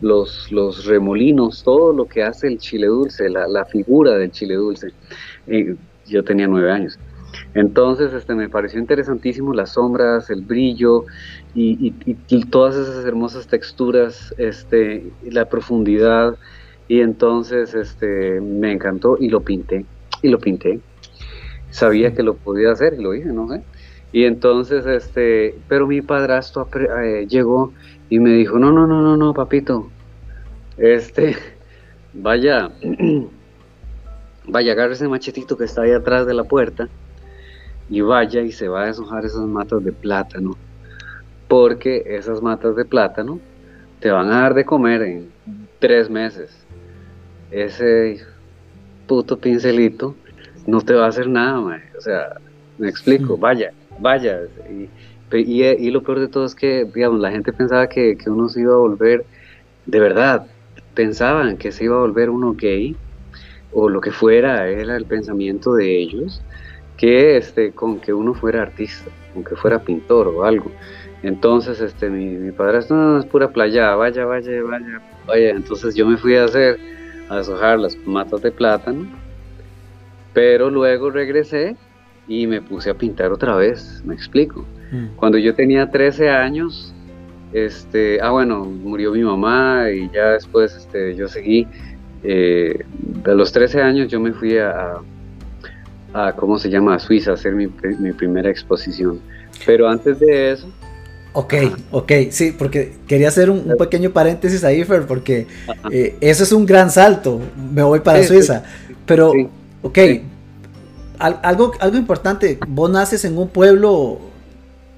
los, 0.00 0.50
los 0.50 0.84
remolinos, 0.84 1.62
todo 1.62 1.92
lo 1.92 2.06
que 2.06 2.22
hace 2.22 2.48
el 2.48 2.58
chile 2.58 2.86
dulce, 2.86 3.28
la, 3.28 3.64
figura 3.64 4.12
del 4.16 4.30
chile 4.30 4.54
dulce. 4.54 4.92
yo 6.06 6.24
tenía 6.24 6.46
nueve 6.46 6.70
años. 6.70 6.98
Entonces 7.54 8.12
este, 8.12 8.34
me 8.34 8.48
pareció 8.48 8.78
interesantísimo 8.80 9.52
las 9.52 9.72
sombras, 9.72 10.30
el 10.30 10.42
brillo 10.42 11.04
y, 11.60 11.94
y 12.28 12.44
todas 12.44 12.76
esas 12.76 13.04
hermosas 13.04 13.46
texturas, 13.46 14.34
este, 14.38 15.10
la 15.24 15.46
profundidad 15.46 16.36
y 16.88 17.02
entonces 17.02 17.74
este, 17.74 18.40
me 18.40 18.72
encantó 18.72 19.18
y 19.20 19.28
lo 19.28 19.42
pinté, 19.42 19.84
y 20.22 20.28
lo 20.28 20.38
pinté. 20.38 20.80
Sabía 21.70 22.14
que 22.14 22.22
lo 22.22 22.34
podía 22.34 22.72
hacer 22.72 22.94
y 22.98 23.02
lo 23.02 23.14
hice, 23.14 23.28
no 23.28 23.48
sé. 23.48 23.62
Y 24.10 24.24
entonces, 24.24 24.86
este, 24.86 25.54
pero 25.68 25.86
mi 25.86 26.00
padrastro 26.00 26.66
eh, 26.74 27.26
llegó 27.28 27.74
y 28.08 28.18
me 28.20 28.30
dijo, 28.30 28.58
no, 28.58 28.72
no, 28.72 28.86
no, 28.86 29.02
no, 29.02 29.18
no, 29.18 29.34
papito, 29.34 29.90
este, 30.78 31.36
vaya, 32.14 32.70
vaya, 34.46 34.72
agarre 34.72 34.94
ese 34.94 35.08
machetito 35.08 35.58
que 35.58 35.64
está 35.64 35.82
ahí 35.82 35.92
atrás 35.92 36.26
de 36.26 36.32
la 36.32 36.44
puerta 36.44 36.88
y 37.90 38.00
vaya 38.00 38.40
y 38.40 38.50
se 38.50 38.68
va 38.68 38.84
a 38.84 38.86
deshojar 38.86 39.26
esas 39.26 39.46
matas 39.46 39.84
de 39.84 39.92
plátano, 39.92 40.56
porque 41.48 42.04
esas 42.06 42.42
matas 42.42 42.76
de 42.76 42.84
plátano 42.84 43.40
te 44.00 44.10
van 44.10 44.30
a 44.30 44.42
dar 44.42 44.54
de 44.54 44.64
comer 44.64 45.02
en 45.02 45.28
tres 45.80 46.08
meses 46.08 46.68
ese 47.50 48.20
puto 49.06 49.38
pincelito 49.38 50.14
no 50.66 50.82
te 50.82 50.94
va 50.94 51.06
a 51.06 51.08
hacer 51.08 51.28
nada, 51.28 51.60
o 51.96 52.00
sea, 52.00 52.36
me 52.76 52.88
explico, 52.88 53.38
vaya, 53.38 53.72
vaya. 53.98 54.40
Y, 55.32 55.62
y, 55.62 55.90
lo 55.90 56.02
peor 56.02 56.20
de 56.20 56.28
todo 56.28 56.44
es 56.44 56.54
que, 56.54 56.84
digamos, 56.94 57.20
la 57.20 57.30
gente 57.30 57.52
pensaba 57.52 57.88
que, 57.88 58.16
que, 58.16 58.28
uno 58.28 58.50
se 58.50 58.60
iba 58.60 58.74
a 58.74 58.76
volver, 58.76 59.24
de 59.86 60.00
verdad, 60.00 60.46
pensaban 60.92 61.56
que 61.56 61.72
se 61.72 61.84
iba 61.84 61.96
a 61.96 62.00
volver 62.00 62.28
uno 62.28 62.52
gay, 62.52 62.94
o 63.72 63.88
lo 63.88 64.00
que 64.00 64.10
fuera, 64.10 64.68
era 64.68 64.96
el 64.96 65.06
pensamiento 65.06 65.74
de 65.74 65.98
ellos, 65.98 66.42
que 66.98 67.38
este, 67.38 67.72
con 67.72 67.98
que 67.98 68.12
uno 68.12 68.34
fuera 68.34 68.60
artista, 68.60 69.10
con 69.32 69.44
que 69.44 69.56
fuera 69.56 69.78
pintor 69.78 70.28
o 70.28 70.44
algo. 70.44 70.70
Entonces, 71.22 71.80
este, 71.80 72.08
mi, 72.08 72.26
mi 72.26 72.52
padrastro, 72.52 72.96
no, 72.96 73.18
es 73.18 73.26
pura 73.26 73.48
playa, 73.48 73.94
vaya, 73.96 74.24
vaya, 74.24 74.62
vaya, 74.62 75.02
vaya. 75.26 75.50
Entonces 75.50 75.94
yo 75.94 76.06
me 76.06 76.16
fui 76.16 76.36
a 76.36 76.44
hacer 76.44 76.78
a 77.28 77.36
deshojar 77.36 77.78
las 77.78 77.96
matas 78.06 78.40
de 78.42 78.50
plátano, 78.50 79.06
pero 80.32 80.70
luego 80.70 81.10
regresé 81.10 81.76
y 82.26 82.46
me 82.46 82.62
puse 82.62 82.90
a 82.90 82.94
pintar 82.94 83.32
otra 83.32 83.56
vez, 83.56 84.02
me 84.04 84.14
explico. 84.14 84.64
Mm. 84.92 85.16
Cuando 85.16 85.38
yo 85.38 85.54
tenía 85.54 85.90
13 85.90 86.30
años, 86.30 86.94
este, 87.52 88.20
ah 88.20 88.30
bueno, 88.30 88.64
murió 88.64 89.12
mi 89.12 89.22
mamá 89.22 89.90
y 89.90 90.10
ya 90.10 90.32
después 90.32 90.74
este, 90.76 91.16
yo 91.16 91.28
seguí, 91.28 91.66
eh, 92.22 92.84
de 93.24 93.34
los 93.34 93.52
13 93.52 93.82
años 93.82 94.08
yo 94.08 94.20
me 94.20 94.32
fui 94.32 94.58
a, 94.58 94.98
a, 96.12 96.32
¿cómo 96.32 96.58
se 96.58 96.70
llama?, 96.70 96.94
a 96.94 96.98
Suiza 96.98 97.32
a 97.32 97.34
hacer 97.34 97.54
mi, 97.54 97.68
mi 97.98 98.12
primera 98.12 98.50
exposición. 98.50 99.20
Pero 99.66 99.88
antes 99.88 100.20
de 100.20 100.52
eso, 100.52 100.68
Ok, 101.32 101.54
ok, 101.90 102.12
sí, 102.30 102.54
porque 102.56 102.92
quería 103.06 103.28
hacer 103.28 103.50
un, 103.50 103.76
pequeño 103.78 104.10
paréntesis 104.10 104.64
ahí, 104.64 104.82
Fer, 104.84 105.06
porque 105.06 105.46
eh, 105.90 106.16
eso 106.20 106.42
es 106.42 106.52
un 106.52 106.64
gran 106.64 106.90
salto, 106.90 107.40
me 107.72 107.82
voy 107.82 108.00
para 108.00 108.22
Suiza, 108.24 108.64
pero, 109.04 109.32
ok, 109.82 109.98
algo, 111.18 111.72
algo 111.80 111.96
importante, 111.96 112.58
vos 112.66 112.90
naces 112.90 113.24
en 113.24 113.36
un 113.36 113.48
pueblo 113.48 114.18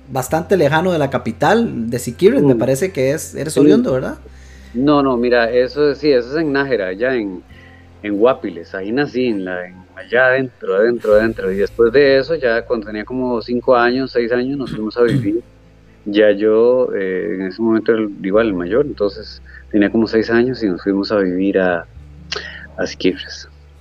bastante 0.09 0.57
lejano 0.57 0.93
de 0.93 0.99
la 0.99 1.11
capital 1.11 1.91
de 1.91 1.99
Siquirres, 1.99 2.43
me 2.43 2.55
mm. 2.55 2.59
parece 2.59 2.93
que 2.93 3.11
es, 3.11 3.35
eres 3.35 3.57
oriundo, 3.57 3.93
¿verdad? 3.93 4.19
No, 4.73 5.03
no, 5.03 5.17
mira, 5.17 5.51
eso 5.51 5.95
sí, 5.95 6.13
eso 6.13 6.31
es 6.31 6.43
en 6.43 6.53
Nájera, 6.53 6.89
allá 6.89 7.15
en, 7.17 7.43
en 8.03 8.17
Guapiles, 8.17 8.73
ahí 8.75 8.93
nací, 8.93 9.27
en 9.27 9.45
la, 9.45 9.59
allá 9.97 10.27
adentro, 10.27 10.77
adentro, 10.77 11.15
adentro, 11.15 11.51
y 11.51 11.57
después 11.57 11.93
de 11.93 12.19
eso, 12.19 12.37
ya 12.37 12.63
cuando 12.63 12.87
tenía 12.87 13.05
como 13.05 13.43
cinco 13.43 13.75
años, 13.77 14.13
seis 14.13 14.31
años, 14.31 14.57
nos 14.57 14.71
fuimos 14.71 14.97
a 14.97 15.03
vivir 15.03 15.43
ya 16.05 16.31
yo 16.33 16.95
eh, 16.95 17.35
en 17.35 17.43
ese 17.43 17.61
momento 17.61 17.93
era 17.93 18.07
igual 18.23 18.49
el 18.49 18.55
mayor, 18.55 18.87
entonces 18.87 19.43
tenía 19.71 19.91
como 19.91 20.07
seis 20.07 20.31
años 20.31 20.63
y 20.63 20.69
nos 20.69 20.83
fuimos 20.83 21.13
a 21.13 21.19
vivir 21.19 21.59
a, 21.59 21.87
a 22.77 22.85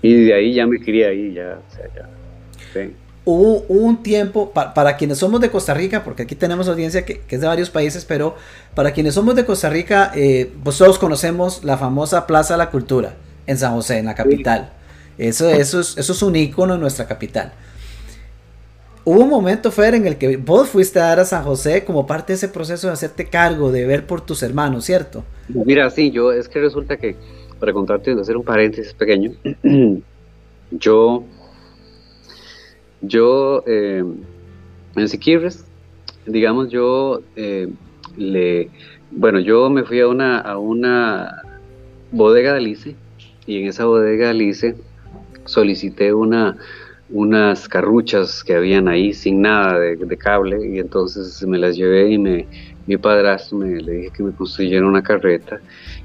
Y 0.02 0.26
de 0.26 0.34
ahí 0.34 0.54
ya 0.54 0.68
me 0.68 0.80
quería 0.80 1.12
ir, 1.14 1.34
ya, 1.34 1.60
o 1.68 1.76
sea, 1.76 1.86
ya. 1.96 2.90
Hubo, 3.26 3.62
un 3.68 4.02
tiempo, 4.02 4.52
para 4.52 4.98
quienes 4.98 5.20
somos 5.20 5.40
de 5.42 5.52
Costa 5.52 5.74
Rica, 5.74 6.04
porque 6.04 6.24
aquí 6.24 6.36
tenemos 6.36 6.68
audiencia 6.68 7.06
que, 7.06 7.22
es 7.28 7.42
de 7.42 7.48
varios 7.48 7.70
países, 7.70 8.06
pero 8.06 8.36
para 8.74 8.92
quienes 8.92 9.14
somos 9.14 9.36
de 9.36 9.46
Costa 9.46 9.70
Rica, 9.70 10.12
eh, 10.16 10.52
pues 10.64 10.78
todos 10.78 10.98
conocemos 10.98 11.64
la 11.64 11.78
famosa 11.78 12.26
Plaza 12.26 12.56
de 12.56 12.60
la 12.60 12.70
Cultura 12.70 13.16
en 13.46 13.58
San 13.58 13.74
José, 13.74 14.00
en 14.00 14.06
la 14.06 14.16
capital. 14.16 14.72
Eso, 15.18 15.50
eso, 15.50 15.80
es, 15.80 15.98
eso 15.98 16.14
es 16.14 16.22
un 16.22 16.36
icono 16.36 16.76
en 16.76 16.82
nuestra 16.82 17.06
capital. 17.06 17.52
Hubo 19.12 19.24
un 19.24 19.30
momento, 19.32 19.72
Fer, 19.72 19.96
en 19.96 20.06
el 20.06 20.20
que 20.20 20.38
vos 20.38 20.70
fuiste 20.70 21.00
a 21.00 21.06
dar 21.06 21.20
a 21.20 21.26
San 21.26 21.44
José 21.44 21.84
como 21.84 22.06
parte 22.06 22.32
de 22.32 22.36
ese 22.36 22.48
proceso 22.48 22.86
de 22.86 22.94
hacerte 22.94 23.26
cargo, 23.26 23.72
de 23.72 23.84
ver 23.88 24.06
por 24.06 24.22
tus 24.22 24.44
hermanos, 24.44 24.86
¿cierto? 24.86 25.24
Mira, 25.48 25.90
sí, 25.90 26.12
yo, 26.12 26.32
es 26.32 26.48
que 26.48 26.60
resulta 26.60 26.96
que, 26.96 27.16
para 27.60 27.74
contarte, 27.74 28.12
hacer 28.12 28.38
un 28.38 28.44
paréntesis 28.44 28.94
pequeño, 28.94 29.32
yo, 30.70 31.24
yo, 33.02 33.64
eh, 33.66 34.04
en 34.96 35.08
Siquirres, 35.08 35.66
digamos, 36.28 36.70
yo 36.70 37.22
eh, 37.36 37.68
le, 38.16 38.70
bueno, 39.10 39.40
yo 39.40 39.72
me 39.72 39.86
fui 39.86 40.02
a 40.02 40.08
una, 40.08 40.38
a 40.38 40.60
una 40.60 41.42
bodega 42.12 42.52
de 42.52 42.58
Alice 42.60 42.96
y 43.48 43.60
en 43.60 43.70
esa 43.70 43.86
bodega 43.86 44.26
de 44.26 44.30
Alice 44.30 44.76
solicité 45.46 46.14
una, 46.14 46.58
unas 47.12 47.68
carruchas 47.68 48.44
que 48.44 48.56
habían 48.56 48.88
ahí 48.88 49.14
sin 49.14 49.42
nada 49.42 49.80
de, 49.80 50.18
cable 50.18 50.58
y 50.68 50.80
entonces 50.80 51.46
me 51.48 51.58
las 51.58 51.76
llevé 51.76 52.12
y 52.12 52.18
mi 52.18 52.98
padrastro 52.98 53.58
me 53.58 53.82
le 53.82 53.92
dije 53.94 54.12
que 54.12 54.24
me 54.24 54.32
construyera 54.32 54.86
una 54.86 55.02
carreta 55.02 55.60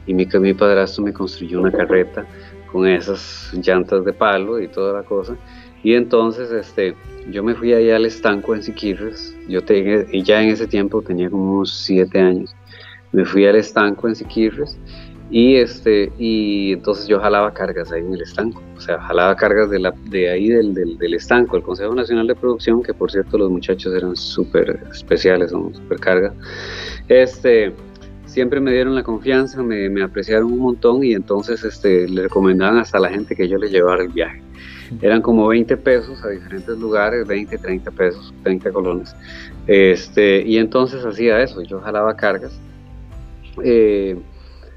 y 0.07 0.15
mi, 0.15 0.27
mi 0.41 0.55
padrastro 0.55 1.05
me 1.05 1.13
construyó 1.13 1.61
una 1.61 1.73
carreta 1.73 2.27
con 2.71 2.87
esas 2.87 3.53
llantas 3.55 4.05
de 4.05 4.13
palo 4.13 4.61
y 4.61 4.69
toda 4.69 4.93
la 4.93 5.03
cosa. 5.03 5.37
Y 5.83 5.95
entonces 5.95 6.51
este 6.51 6.95
yo 7.31 7.43
me 7.43 7.55
fui 7.55 7.73
allá 7.73 7.97
al 7.97 8.07
estanco 8.07 8.55
en 8.55 8.63
Siquirres. 8.63 9.35
Yo 9.49 9.61
y 10.13 10.23
ya 10.23 10.43
en 10.43 10.51
ese 10.51 10.67
tiempo 10.67 11.03
tenía 11.03 11.31
como 11.31 11.65
siete 11.65 12.19
años. 12.19 12.55
Me 13.13 13.25
fui 13.25 13.47
al 13.47 13.57
estanco 13.57 14.09
en 14.09 14.17
Siquirres 14.17 14.77
y, 15.31 15.57
este, 15.57 16.13
y 16.19 16.75
entonces 16.75 17.07
yo 17.07 17.19
jalaba 17.19 17.53
cargas 17.53 17.91
ahí 17.91 18.01
en 18.01 18.15
el 18.15 18.23
estanco, 18.23 18.63
o 18.77 18.81
sea, 18.81 19.01
jalaba 19.01 19.35
cargas 19.37 19.71
de, 19.71 19.79
la, 19.79 19.93
de 20.11 20.31
ahí 20.31 20.49
del, 20.49 20.75
del, 20.75 21.15
estanco, 21.15 21.57
el 21.57 21.63
Consejo 21.63 21.95
Nacional 21.95 22.27
de 22.27 22.35
Producción, 22.35 22.83
que 22.83 22.93
por 22.95 23.11
cierto 23.11 23.39
los 23.39 23.51
muchachos 23.51 23.95
eran 23.95 24.17
súper 24.17 24.81
especiales, 24.93 25.51
son 25.51 25.75
súper 25.75 25.99
cargas. 25.99 26.35
Este, 27.09 27.73
siempre 28.27 28.61
me 28.61 28.73
dieron 28.73 28.95
la 28.95 29.03
confianza, 29.03 29.63
me, 29.63 30.03
apreciaron 30.03 30.53
un 30.53 30.59
montón 30.59 31.05
y 31.05 31.13
entonces 31.13 31.65
este, 31.65 32.09
le 32.09 32.23
recomendaban 32.23 32.79
hasta 32.79 32.99
a 32.99 33.01
la 33.01 33.09
gente 33.09 33.35
que 33.35 33.49
yo 33.49 33.59
les 33.59 33.71
llevara 33.71 34.03
el 34.03 34.11
viaje. 34.11 34.43
Eran 35.01 35.23
como 35.23 35.49
20 35.49 35.77
pesos 35.79 36.23
a 36.25 36.29
diferentes 36.29 36.77
lugares, 36.79 37.27
20, 37.27 37.59
30 37.59 37.91
pesos, 37.93 38.35
30 38.43 38.71
colones. 38.71 39.15
Este, 39.67 40.43
y 40.43 40.59
entonces 40.59 41.05
hacía 41.05 41.43
eso, 41.43 41.63
yo 41.63 41.81
jalaba 41.81 42.15
cargas. 42.15 42.53
Eh, 43.63 44.17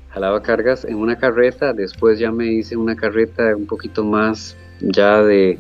jalaba 0.10 0.42
cargas 0.42 0.86
en 0.86 0.96
una 0.96 1.18
carreta, 1.18 1.74
después 1.74 2.20
ya 2.20 2.32
me 2.32 2.48
hice 2.48 2.76
una 2.78 2.96
carreta 2.96 3.56
un 3.56 3.68
poquito 3.68 4.04
más 4.04 4.56
ya 4.80 5.22
de 5.24 5.58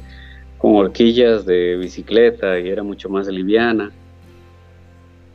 con 0.58 0.76
horquillas 0.76 1.46
de 1.46 1.78
bicicleta 1.78 2.60
y 2.60 2.70
era 2.70 2.84
mucho 2.84 3.10
más 3.10 3.28
liviana. 3.28 3.92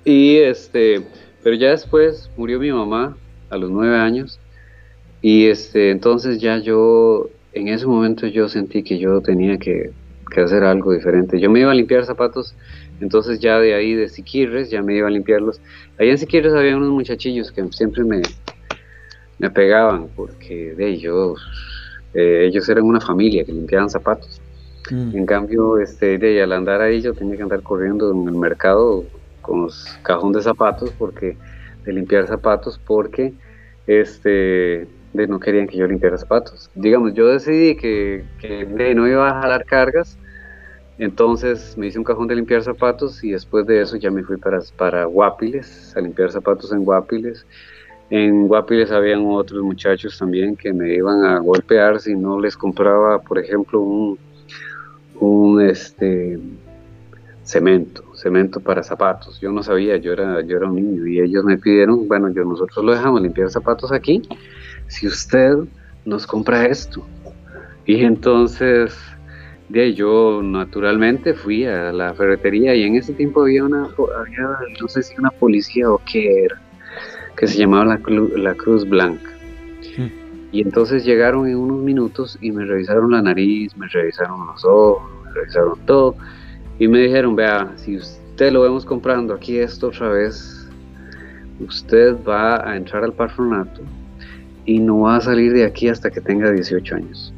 Y 0.04 0.38
este, 0.38 1.02
pero 1.42 1.54
ya 1.54 1.70
después 1.70 2.30
murió 2.36 2.58
mi 2.58 2.72
mamá 2.72 3.16
a 3.50 3.56
los 3.56 3.70
nueve 3.70 3.96
años 3.96 4.40
y 5.20 5.46
este, 5.46 5.90
entonces 5.90 6.40
ya 6.40 6.58
yo, 6.58 7.30
en 7.52 7.68
ese 7.68 7.86
momento 7.86 8.26
yo 8.26 8.48
sentí 8.48 8.82
que 8.82 8.98
yo 8.98 9.20
tenía 9.20 9.56
que, 9.58 9.92
que 10.32 10.40
hacer 10.40 10.64
algo 10.64 10.92
diferente. 10.92 11.38
Yo 11.38 11.48
me 11.48 11.60
iba 11.60 11.70
a 11.70 11.74
limpiar 11.74 12.04
zapatos, 12.04 12.56
entonces 13.00 13.38
ya 13.38 13.60
de 13.60 13.74
ahí 13.74 13.94
de 13.94 14.08
Siquirres 14.08 14.70
ya 14.70 14.82
me 14.82 14.96
iba 14.96 15.06
a 15.06 15.10
limpiarlos. 15.10 15.60
Allá 15.98 16.10
en 16.10 16.18
Siquirres 16.18 16.54
había 16.54 16.76
unos 16.76 16.90
muchachillos 16.90 17.52
que 17.52 17.64
siempre 17.70 18.02
me, 18.02 18.22
me 19.42 19.50
pegaban 19.50 20.08
porque 20.14 20.72
de 20.74 20.88
ellos, 20.88 21.38
eh, 22.14 22.46
ellos 22.46 22.68
eran 22.68 22.84
una 22.84 23.00
familia 23.00 23.44
que 23.44 23.52
limpiaban 23.52 23.90
zapatos. 23.90 24.40
Mm. 24.90 25.16
En 25.16 25.26
cambio, 25.26 25.78
este, 25.78 26.16
de, 26.16 26.40
al 26.42 26.52
andar 26.52 26.80
ahí 26.80 27.02
yo 27.02 27.12
tenía 27.12 27.36
que 27.36 27.42
andar 27.42 27.62
corriendo 27.62 28.12
en 28.12 28.28
el 28.28 28.36
mercado 28.36 29.04
con 29.40 29.62
los 29.62 29.98
cajón 30.04 30.32
de 30.32 30.40
zapatos 30.40 30.92
porque 30.96 31.36
de 31.84 31.92
limpiar 31.92 32.28
zapatos 32.28 32.80
porque 32.86 33.32
este 33.88 34.86
de, 35.12 35.26
no 35.26 35.40
querían 35.40 35.66
que 35.66 35.76
yo 35.76 35.88
limpiara 35.88 36.16
zapatos. 36.16 36.70
Digamos, 36.76 37.12
yo 37.14 37.26
decidí 37.26 37.76
que, 37.76 38.24
que 38.40 38.64
no 38.94 39.08
iba 39.08 39.28
a 39.28 39.42
jalar 39.42 39.64
cargas, 39.64 40.16
entonces 40.98 41.76
me 41.76 41.88
hice 41.88 41.98
un 41.98 42.04
cajón 42.04 42.28
de 42.28 42.36
limpiar 42.36 42.62
zapatos 42.62 43.24
y 43.24 43.32
después 43.32 43.66
de 43.66 43.82
eso 43.82 43.96
ya 43.96 44.12
me 44.12 44.22
fui 44.22 44.36
para, 44.36 44.60
para 44.76 45.04
Guapiles, 45.06 45.96
a 45.96 46.00
limpiar 46.00 46.30
zapatos 46.30 46.72
en 46.72 46.84
Guapiles 46.84 47.44
en 48.14 48.46
Guapiles 48.46 48.90
habían 48.90 49.24
otros 49.24 49.62
muchachos 49.62 50.18
también 50.18 50.54
que 50.54 50.70
me 50.70 50.92
iban 50.96 51.24
a 51.24 51.38
golpear 51.38 51.98
si 51.98 52.14
no 52.14 52.38
les 52.38 52.58
compraba, 52.58 53.18
por 53.22 53.38
ejemplo, 53.38 53.80
un, 53.80 54.18
un 55.18 55.62
este 55.62 56.38
cemento, 57.42 58.04
cemento 58.14 58.60
para 58.60 58.82
zapatos. 58.82 59.40
Yo 59.40 59.50
no 59.50 59.62
sabía, 59.62 59.96
yo 59.96 60.12
era, 60.12 60.42
yo 60.42 60.58
era 60.58 60.66
un 60.68 60.76
niño 60.76 61.06
y 61.06 61.20
ellos 61.20 61.42
me 61.42 61.56
pidieron, 61.56 62.06
bueno, 62.06 62.30
yo 62.34 62.44
nosotros 62.44 62.84
lo 62.84 62.92
dejamos 62.92 63.22
limpiar 63.22 63.50
zapatos 63.50 63.90
aquí, 63.92 64.20
si 64.88 65.06
usted 65.06 65.54
nos 66.04 66.26
compra 66.26 66.66
esto. 66.66 67.02
Y 67.86 68.04
entonces, 68.04 68.94
de 69.70 69.94
yo 69.94 70.42
naturalmente 70.42 71.32
fui 71.32 71.64
a 71.64 71.90
la 71.92 72.12
ferretería 72.12 72.74
y 72.74 72.82
en 72.82 72.96
ese 72.96 73.14
tiempo 73.14 73.40
había 73.40 73.64
una, 73.64 73.84
había, 73.84 74.48
no 74.78 74.88
sé 74.88 75.02
si 75.02 75.18
una 75.18 75.30
policía 75.30 75.90
o 75.90 75.98
qué 76.04 76.44
era, 76.44 76.60
que 77.42 77.48
se 77.48 77.58
llamaba 77.58 77.84
la, 77.84 78.00
la 78.36 78.54
Cruz 78.54 78.88
Blanca. 78.88 79.28
Hmm. 79.98 80.06
Y 80.52 80.62
entonces 80.62 81.04
llegaron 81.04 81.48
en 81.48 81.56
unos 81.56 81.82
minutos 81.82 82.38
y 82.40 82.52
me 82.52 82.64
revisaron 82.64 83.10
la 83.10 83.20
nariz, 83.20 83.76
me 83.76 83.88
revisaron 83.88 84.46
los 84.46 84.64
ojos, 84.64 85.02
me 85.24 85.32
revisaron 85.32 85.76
todo. 85.84 86.14
Y 86.78 86.86
me 86.86 87.00
dijeron, 87.00 87.34
vea, 87.34 87.72
si 87.74 87.96
usted 87.96 88.52
lo 88.52 88.62
vemos 88.62 88.84
comprando 88.84 89.34
aquí 89.34 89.58
esto 89.58 89.88
otra 89.88 90.10
vez, 90.10 90.70
usted 91.58 92.14
va 92.24 92.64
a 92.64 92.76
entrar 92.76 93.02
al 93.02 93.12
patronato 93.12 93.80
y 94.64 94.78
no 94.78 95.00
va 95.00 95.16
a 95.16 95.20
salir 95.20 95.52
de 95.52 95.64
aquí 95.64 95.88
hasta 95.88 96.12
que 96.12 96.20
tenga 96.20 96.48
18 96.48 96.94
años. 96.94 97.34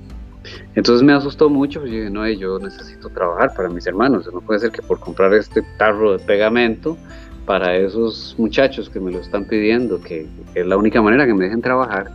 Entonces 0.74 1.02
me 1.02 1.14
asustó 1.14 1.48
mucho, 1.48 1.80
yo 1.86 1.86
dije, 1.86 2.10
no, 2.10 2.28
yo 2.28 2.58
necesito 2.58 3.08
trabajar 3.08 3.54
para 3.56 3.70
mis 3.70 3.86
hermanos, 3.86 4.28
no 4.30 4.42
puede 4.42 4.60
ser 4.60 4.70
que 4.70 4.82
por 4.82 5.00
comprar 5.00 5.32
este 5.32 5.62
tarro 5.78 6.12
de 6.12 6.18
pegamento 6.18 6.98
para 7.46 7.76
esos 7.76 8.34
muchachos 8.38 8.88
que 8.88 9.00
me 9.00 9.12
lo 9.12 9.18
están 9.20 9.44
pidiendo, 9.46 10.00
que, 10.00 10.26
es 10.54 10.66
la 10.66 10.76
única 10.76 11.02
manera 11.02 11.26
que 11.26 11.34
me 11.34 11.44
dejen 11.44 11.60
trabajar. 11.60 12.10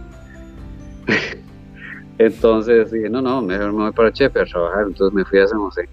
Entonces 2.18 2.92
dije, 2.92 3.10
no, 3.10 3.22
no, 3.22 3.42
mejor 3.42 3.72
me 3.72 3.84
voy 3.84 3.92
para 3.92 4.12
Chepe 4.12 4.42
a 4.42 4.46
trabajar. 4.46 4.86
Entonces 4.88 5.14
me 5.14 5.24
fui 5.26 5.40
a 5.40 5.48
San 5.48 5.60
José. 5.60 5.88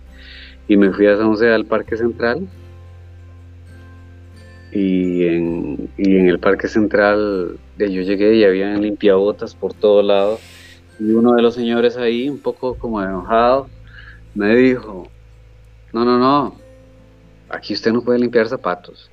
Y 0.69 0.77
me 0.77 0.93
fui 0.93 1.07
a 1.07 1.17
San 1.17 1.29
José 1.29 1.51
al 1.51 1.67
Parque 1.67 1.97
Central. 1.97 2.49
Y 4.73 5.27
en, 5.27 5.91
el 5.97 6.39
Parque 6.39 6.69
Central 6.69 7.59
yo 7.79 7.87
llegué 7.87 8.35
y 8.35 8.45
habían 8.45 8.83
limpiabotas 8.83 9.55
por 9.55 9.75
todo 9.75 10.03
lado. 10.03 10.39
Y 10.99 11.13
uno 11.13 11.35
de 11.35 11.43
los 11.43 11.55
señores 11.55 11.97
ahí, 11.97 12.29
un 12.29 12.39
poco 12.39 12.75
como 12.77 13.03
enojado, 13.03 13.69
me 14.35 14.57
dijo, 14.57 15.09
no, 15.93 16.05
no, 16.05 16.19
no, 16.19 16.57
aquí 17.49 17.75
usted 17.75 17.93
no 17.93 18.03
puede 18.03 18.19
limpiar 18.19 18.49
zapatos 18.49 19.11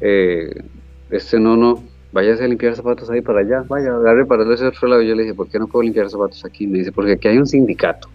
eh, 0.00 0.62
este 1.10 1.40
no, 1.40 1.56
no, 1.56 1.82
váyase 2.12 2.44
a 2.44 2.48
limpiar 2.48 2.74
zapatos 2.76 3.10
ahí 3.10 3.20
para 3.20 3.40
allá, 3.40 3.64
vaya, 3.68 3.94
agarre 3.94 4.26
para 4.26 4.52
ese 4.52 4.66
otro 4.66 4.88
lado. 4.88 5.02
Yo 5.02 5.14
le 5.14 5.22
dije, 5.22 5.34
¿por 5.34 5.48
qué 5.48 5.58
no 5.58 5.66
puedo 5.66 5.82
limpiar 5.82 6.08
zapatos 6.10 6.44
aquí? 6.44 6.66
Me 6.66 6.78
dice, 6.78 6.92
porque 6.92 7.12
aquí 7.12 7.28
hay 7.28 7.38
un 7.38 7.46
sindicato. 7.46 8.08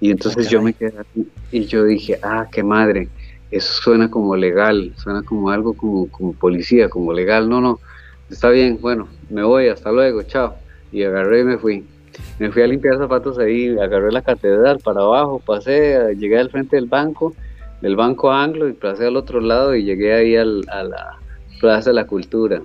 Y 0.00 0.10
entonces 0.10 0.48
yo 0.48 0.62
me 0.62 0.72
quedé 0.72 0.94
aquí 0.98 1.28
y 1.50 1.64
yo 1.64 1.84
dije, 1.84 2.18
ah, 2.22 2.46
qué 2.52 2.62
madre, 2.62 3.08
eso 3.50 3.82
suena 3.82 4.08
como 4.10 4.36
legal, 4.36 4.92
suena 4.96 5.22
como 5.22 5.50
algo 5.50 5.74
como, 5.74 6.08
como 6.08 6.32
policía, 6.34 6.88
como 6.88 7.12
legal. 7.12 7.48
No, 7.48 7.60
no, 7.60 7.80
está 8.30 8.50
bien, 8.50 8.78
bueno, 8.80 9.08
me 9.28 9.42
voy, 9.42 9.68
hasta 9.68 9.90
luego, 9.90 10.22
chao. 10.22 10.54
Y 10.92 11.02
agarré 11.02 11.40
y 11.40 11.44
me 11.44 11.58
fui. 11.58 11.84
Me 12.38 12.50
fui 12.50 12.62
a 12.62 12.66
limpiar 12.66 12.98
zapatos 12.98 13.38
ahí, 13.38 13.76
agarré 13.78 14.10
la 14.10 14.22
catedral 14.22 14.78
para 14.82 15.02
abajo, 15.02 15.40
pasé, 15.44 16.14
llegué 16.16 16.38
al 16.38 16.50
frente 16.50 16.76
del 16.76 16.86
banco 16.86 17.34
del 17.80 17.96
Banco 17.96 18.32
Anglo 18.32 18.68
y 18.68 18.72
pasé 18.72 19.06
al 19.06 19.16
otro 19.16 19.40
lado 19.40 19.74
y 19.74 19.84
llegué 19.84 20.14
ahí 20.14 20.36
al, 20.36 20.64
a 20.68 20.82
la 20.82 21.18
Plaza 21.60 21.90
de 21.90 21.94
la 21.94 22.06
Cultura. 22.06 22.62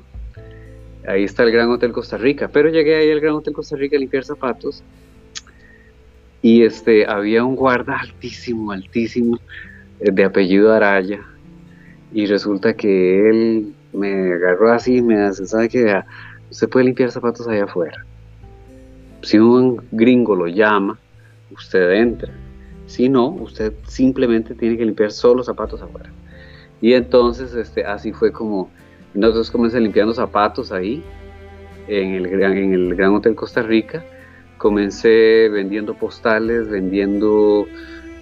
Ahí 1.07 1.23
está 1.23 1.43
el 1.43 1.51
Gran 1.51 1.69
Hotel 1.69 1.91
Costa 1.91 2.17
Rica, 2.17 2.47
pero 2.47 2.69
llegué 2.69 2.95
ahí 2.95 3.11
al 3.11 3.19
Gran 3.19 3.35
Hotel 3.35 3.53
Costa 3.53 3.75
Rica 3.75 3.97
a 3.97 3.99
limpiar 3.99 4.23
zapatos 4.23 4.83
y 6.41 6.63
este 6.63 7.05
había 7.07 7.43
un 7.43 7.55
guarda 7.55 7.97
altísimo, 7.97 8.71
altísimo, 8.71 9.39
eh, 9.99 10.11
de 10.11 10.23
apellido 10.23 10.73
Araya 10.73 11.21
y 12.13 12.25
resulta 12.25 12.73
que 12.73 13.29
él 13.29 13.73
me 13.93 14.33
agarró 14.33 14.71
así 14.71 14.97
y 14.97 15.01
me 15.01 15.19
hace, 15.21 15.45
¿sabe 15.45 15.69
qué? 15.69 16.01
Usted 16.49 16.69
puede 16.69 16.85
limpiar 16.85 17.11
zapatos 17.11 17.47
allá 17.47 17.65
afuera. 17.65 18.05
Si 19.21 19.39
un 19.39 19.81
gringo 19.91 20.35
lo 20.35 20.47
llama, 20.47 20.99
usted 21.51 21.91
entra 21.91 22.31
si 22.93 23.09
no, 23.09 23.29
usted 23.29 23.73
simplemente 23.87 24.53
tiene 24.53 24.77
que 24.77 24.85
limpiar 24.85 25.11
solo 25.11 25.37
los 25.37 25.47
zapatos 25.47 25.81
afuera. 25.81 26.11
Y 26.79 26.93
entonces 26.93 27.55
este, 27.55 27.83
así 27.85 28.13
fue 28.13 28.31
como 28.31 28.69
nosotros 29.15 29.49
comencé 29.49 29.79
limpiando 29.79 30.13
zapatos 30.13 30.71
ahí, 30.71 31.03
en 31.87 32.13
el, 32.13 32.95
Gran 32.95 33.15
Hotel 33.15 33.33
Costa 33.33 33.63
Rica. 33.63 34.05
Comencé 34.59 35.49
vendiendo 35.49 35.95
postales, 35.95 36.69
vendiendo 36.69 37.65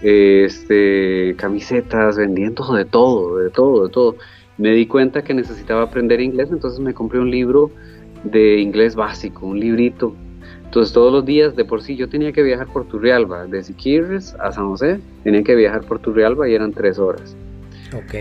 este, 0.02 1.36
camisetas, 1.38 2.16
vendiendo 2.16 2.74
de 2.74 2.86
todo, 2.86 3.40
de 3.40 3.50
todo, 3.50 3.88
de 3.88 3.92
todo. 3.92 4.16
Me 4.58 4.72
di 4.72 4.86
cuenta 4.86 5.22
que 5.22 5.34
necesitaba 5.34 5.84
aprender 5.84 6.22
inglés, 6.22 6.48
entonces 6.50 6.80
me 6.80 6.94
compré 6.94 7.20
un 7.20 7.30
libro 7.30 7.72
de 8.24 8.62
inglés 8.62 8.96
básico, 8.96 9.48
un 9.48 9.60
librito 9.60 10.16
entonces 10.72 10.94
todos 10.94 11.12
los 11.12 11.26
días 11.26 11.54
de 11.58 11.66
por 11.66 11.82
sí 11.82 11.98
yo 11.98 12.08
tenía 12.08 12.32
que 12.32 12.42
viajar 12.42 12.66
por 12.68 12.88
Turrialba, 12.88 13.46
de 13.46 13.62
Siquirres 13.62 14.34
a 14.40 14.54
San 14.54 14.70
José, 14.70 15.02
tenía 15.22 15.44
que 15.44 15.54
viajar 15.54 15.82
por 15.82 16.00
Turrialba 16.00 16.48
y 16.48 16.56
eran 16.56 16.72
tres 16.72 16.98
horas. 16.98 17.36
Ok. 17.94 18.14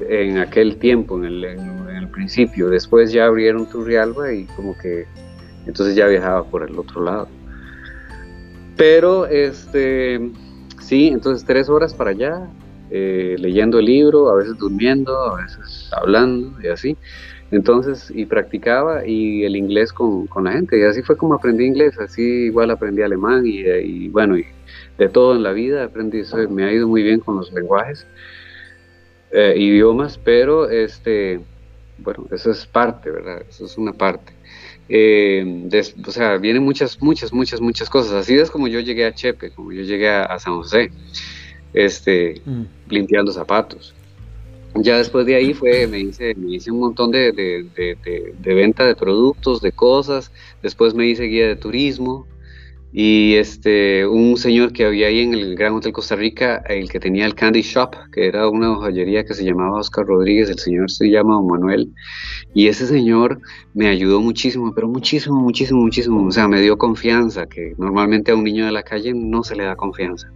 en 0.00 0.38
aquel 0.38 0.78
tiempo, 0.78 1.16
en 1.18 1.26
el, 1.26 1.44
en 1.44 1.88
el, 1.96 2.08
principio. 2.08 2.70
Después 2.70 3.12
ya 3.12 3.26
abrieron 3.26 3.70
Turrialba 3.70 4.32
y 4.32 4.46
como 4.46 4.76
que 4.76 5.06
entonces 5.64 5.94
ya 5.94 6.08
viajaba 6.08 6.42
por 6.42 6.68
el 6.68 6.76
otro 6.76 7.04
lado. 7.04 7.28
Pero 8.76 9.26
este 9.26 10.28
sí, 10.80 11.06
entonces 11.06 11.46
tres 11.46 11.68
horas 11.68 11.94
para 11.94 12.10
allá, 12.10 12.48
eh, 12.90 13.36
leyendo 13.38 13.78
el 13.78 13.84
libro, 13.84 14.28
a 14.28 14.34
veces 14.34 14.58
durmiendo, 14.58 15.16
a 15.16 15.42
veces 15.42 15.88
hablando 15.92 16.60
y 16.60 16.66
así. 16.66 16.96
Entonces, 17.50 18.12
y 18.14 18.26
practicaba 18.26 19.06
y 19.06 19.44
el 19.44 19.56
inglés 19.56 19.92
con, 19.92 20.26
con, 20.28 20.44
la 20.44 20.52
gente. 20.52 20.78
Y 20.78 20.82
así 20.82 21.02
fue 21.02 21.16
como 21.16 21.34
aprendí 21.34 21.64
inglés, 21.64 21.98
así 21.98 22.22
igual 22.22 22.70
aprendí 22.70 23.02
alemán 23.02 23.44
y, 23.44 23.60
y 23.60 24.08
bueno, 24.08 24.38
y 24.38 24.46
de 24.98 25.08
todo 25.08 25.34
en 25.34 25.42
la 25.42 25.52
vida 25.52 25.84
aprendí, 25.84 26.20
eso, 26.20 26.36
me 26.48 26.64
ha 26.64 26.72
ido 26.72 26.86
muy 26.86 27.02
bien 27.02 27.20
con 27.20 27.36
los 27.36 27.52
lenguajes, 27.52 28.06
eh, 29.32 29.54
idiomas, 29.56 30.18
pero 30.18 30.68
este, 30.68 31.40
bueno, 31.98 32.26
eso 32.30 32.50
es 32.50 32.66
parte, 32.66 33.10
¿verdad? 33.10 33.42
Eso 33.48 33.64
es 33.64 33.78
una 33.78 33.92
parte. 33.92 34.32
Eh, 34.88 35.68
o 36.06 36.10
sea, 36.10 36.36
vienen 36.36 36.64
muchas, 36.64 37.00
muchas, 37.00 37.32
muchas, 37.32 37.60
muchas 37.60 37.88
cosas. 37.88 38.12
Así 38.12 38.34
es 38.34 38.50
como 38.50 38.68
yo 38.68 38.80
llegué 38.80 39.06
a 39.06 39.14
Chepe, 39.14 39.50
como 39.52 39.72
yo 39.72 39.82
llegué 39.82 40.10
a, 40.10 40.38
San 40.38 40.54
José, 40.56 40.90
este, 41.72 42.42
mm. 42.44 42.62
limpiando 42.88 43.32
zapatos. 43.32 43.94
Ya 44.74 44.98
después 44.98 45.26
de 45.26 45.34
ahí 45.34 45.52
fue, 45.52 45.86
me 45.86 45.98
hice, 45.98 46.34
me 46.36 46.54
hice 46.54 46.70
un 46.70 46.80
montón 46.80 47.10
de, 47.10 47.32
de, 47.32 48.54
venta 48.54 48.84
de 48.86 48.94
productos, 48.94 49.60
de 49.60 49.72
cosas. 49.72 50.30
Después 50.62 50.94
me 50.94 51.06
hice 51.06 51.24
guía 51.24 51.48
de 51.48 51.56
turismo. 51.56 52.26
Y 52.92 53.34
este, 53.34 54.04
un 54.04 54.36
señor 54.36 54.72
que 54.72 54.84
había 54.84 55.06
ahí 55.06 55.20
en 55.20 55.34
el 55.34 55.54
Gran 55.54 55.74
Hotel 55.74 55.92
Costa 55.92 56.16
Rica, 56.16 56.56
el 56.68 56.90
que 56.90 56.98
tenía 56.98 57.24
el 57.24 57.36
Candy 57.36 57.62
Shop, 57.62 57.94
que 58.12 58.26
era 58.26 58.48
una 58.48 58.74
joyería 58.74 59.24
que 59.24 59.34
se 59.34 59.44
llamaba 59.44 59.78
Oscar 59.78 60.06
Rodríguez, 60.06 60.50
el 60.50 60.58
señor 60.58 60.90
se 60.90 61.08
llama 61.08 61.40
Manuel. 61.40 61.92
Y 62.52 62.66
ese 62.66 62.86
señor 62.86 63.40
me 63.74 63.88
ayudó 63.88 64.20
muchísimo, 64.20 64.72
pero 64.74 64.88
muchísimo, 64.88 65.40
muchísimo, 65.40 65.80
muchísimo. 65.80 66.26
O 66.26 66.32
sea, 66.32 66.48
me 66.48 66.60
dio 66.60 66.78
confianza, 66.78 67.46
que 67.46 67.74
normalmente 67.78 68.32
a 68.32 68.34
un 68.34 68.42
niño 68.42 68.66
de 68.66 68.72
la 68.72 68.82
calle 68.82 69.12
no 69.14 69.44
se 69.44 69.54
le 69.54 69.64
da 69.64 69.76
confianza. 69.76 70.32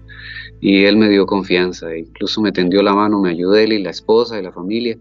Y 0.61 0.85
él 0.85 0.97
me 0.97 1.09
dio 1.09 1.27
confianza, 1.27 1.95
incluso 1.97 2.41
me 2.41 2.53
tendió 2.53 2.83
la 2.83 2.95
mano, 2.95 3.21
me 3.21 3.31
ayudó 3.31 3.57
él 3.57 3.73
y 3.73 3.83
la 3.83 3.91
esposa 3.91 4.39
y 4.39 4.43
la 4.43 4.53
familia. 4.53 4.97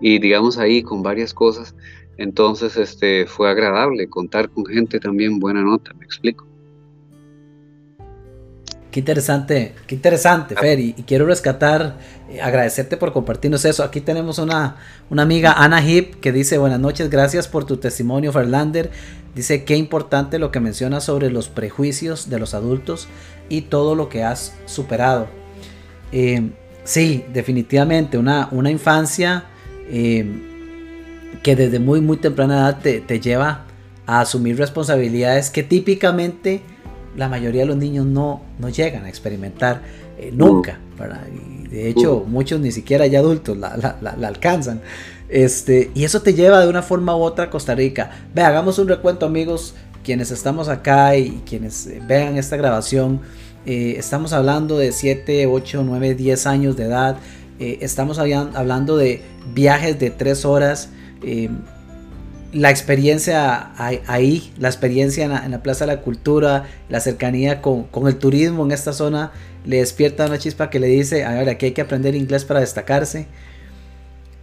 Y 0.00 0.18
digamos 0.18 0.58
ahí 0.58 0.82
con 0.82 1.02
varias 1.02 1.34
cosas. 1.34 1.74
Entonces 2.16 2.76
este, 2.76 3.26
fue 3.26 3.50
agradable 3.50 4.08
contar 4.08 4.50
con 4.50 4.66
gente 4.66 5.00
también 5.00 5.38
buena 5.38 5.62
nota, 5.62 5.92
me 5.94 6.04
explico. 6.04 6.50
Qué 8.90 8.98
interesante, 8.98 9.74
qué 9.86 9.94
interesante, 9.94 10.56
Fer. 10.56 10.80
Y, 10.80 10.92
quiero 11.06 11.24
rescatar, 11.24 11.98
eh, 12.28 12.40
agradecerte 12.40 12.96
por 12.96 13.12
compartirnos 13.12 13.64
eso. 13.64 13.84
Aquí 13.84 14.00
tenemos 14.00 14.40
una, 14.40 14.78
una 15.10 15.22
amiga, 15.22 15.52
Ana 15.52 15.84
Hip, 15.88 16.16
que 16.16 16.32
dice: 16.32 16.58
Buenas 16.58 16.80
noches, 16.80 17.08
gracias 17.08 17.46
por 17.46 17.64
tu 17.64 17.76
testimonio, 17.76 18.32
Ferlander. 18.32 18.90
Dice: 19.34 19.64
Qué 19.64 19.76
importante 19.76 20.40
lo 20.40 20.50
que 20.50 20.58
mencionas 20.58 21.04
sobre 21.04 21.30
los 21.30 21.48
prejuicios 21.48 22.30
de 22.30 22.40
los 22.40 22.52
adultos 22.52 23.06
y 23.50 23.62
todo 23.62 23.94
lo 23.94 24.08
que 24.08 24.24
has 24.24 24.54
superado. 24.64 25.26
Eh, 26.12 26.50
sí, 26.84 27.24
definitivamente, 27.32 28.16
una, 28.16 28.48
una 28.52 28.70
infancia 28.70 29.44
eh, 29.90 30.24
que 31.42 31.54
desde 31.54 31.78
muy, 31.78 32.00
muy 32.00 32.16
temprana 32.16 32.60
edad 32.60 32.78
te, 32.80 33.00
te 33.00 33.20
lleva 33.20 33.66
a 34.06 34.20
asumir 34.22 34.56
responsabilidades 34.56 35.50
que 35.50 35.62
típicamente 35.62 36.62
la 37.16 37.28
mayoría 37.28 37.62
de 37.62 37.66
los 37.66 37.76
niños 37.76 38.06
no, 38.06 38.42
no 38.58 38.68
llegan 38.68 39.04
a 39.04 39.08
experimentar 39.08 39.82
eh, 40.18 40.30
nunca. 40.32 40.78
Y 41.32 41.68
de 41.68 41.88
hecho, 41.88 42.24
muchos 42.26 42.60
ni 42.60 42.72
siquiera 42.72 43.06
ya 43.06 43.20
adultos 43.20 43.56
la, 43.56 43.96
alcanzan. 44.22 44.80
Este, 45.28 45.90
y 45.94 46.04
eso 46.04 46.22
te 46.22 46.34
lleva 46.34 46.60
de 46.60 46.68
una 46.68 46.82
forma 46.82 47.16
u 47.16 47.20
otra 47.20 47.46
a 47.46 47.50
Costa 47.50 47.74
Rica. 47.74 48.10
Ve, 48.34 48.42
hagamos 48.42 48.78
un 48.78 48.88
recuento, 48.88 49.26
amigos, 49.26 49.74
quienes 50.10 50.32
estamos 50.32 50.68
acá 50.68 51.14
y 51.14 51.40
quienes 51.48 51.86
eh, 51.86 52.02
vean 52.04 52.36
esta 52.36 52.56
grabación. 52.56 53.20
Eh, 53.64 53.94
estamos 53.96 54.32
hablando 54.32 54.76
de 54.76 54.90
7, 54.90 55.46
8, 55.46 55.84
9, 55.86 56.16
10 56.16 56.46
años 56.46 56.76
de 56.76 56.86
edad. 56.86 57.16
estamos 57.60 58.18
hablando 58.18 58.96
de 58.96 59.22
viajes 59.54 60.00
de 60.00 60.10
3 60.10 60.44
horas 60.46 60.88
la 62.52 62.70
experiencia 62.70 63.70
ahí, 63.76 64.52
la 64.58 64.68
experiencia 64.68 65.24
en 65.24 65.50
la, 65.52 65.62
Plaza 65.62 65.86
de 65.86 65.94
la 65.94 66.00
Cultura, 66.00 66.64
la 66.88 66.98
cercanía 66.98 67.62
con, 67.62 67.86
el 68.06 68.16
turismo 68.16 68.64
en 68.64 68.72
esta 68.72 68.92
zona, 68.92 69.30
le 69.64 69.76
despierta 69.76 70.26
una 70.26 70.38
chispa 70.38 70.70
que 70.70 70.80
le 70.80 70.88
dice, 70.88 71.24
a 71.24 71.34
ver, 71.34 71.48
aquí 71.48 71.66
hay 71.66 71.72
que 71.72 71.82
aprender 71.82 72.16
inglés 72.16 72.44
para 72.44 72.58
destacarse. 72.58 73.28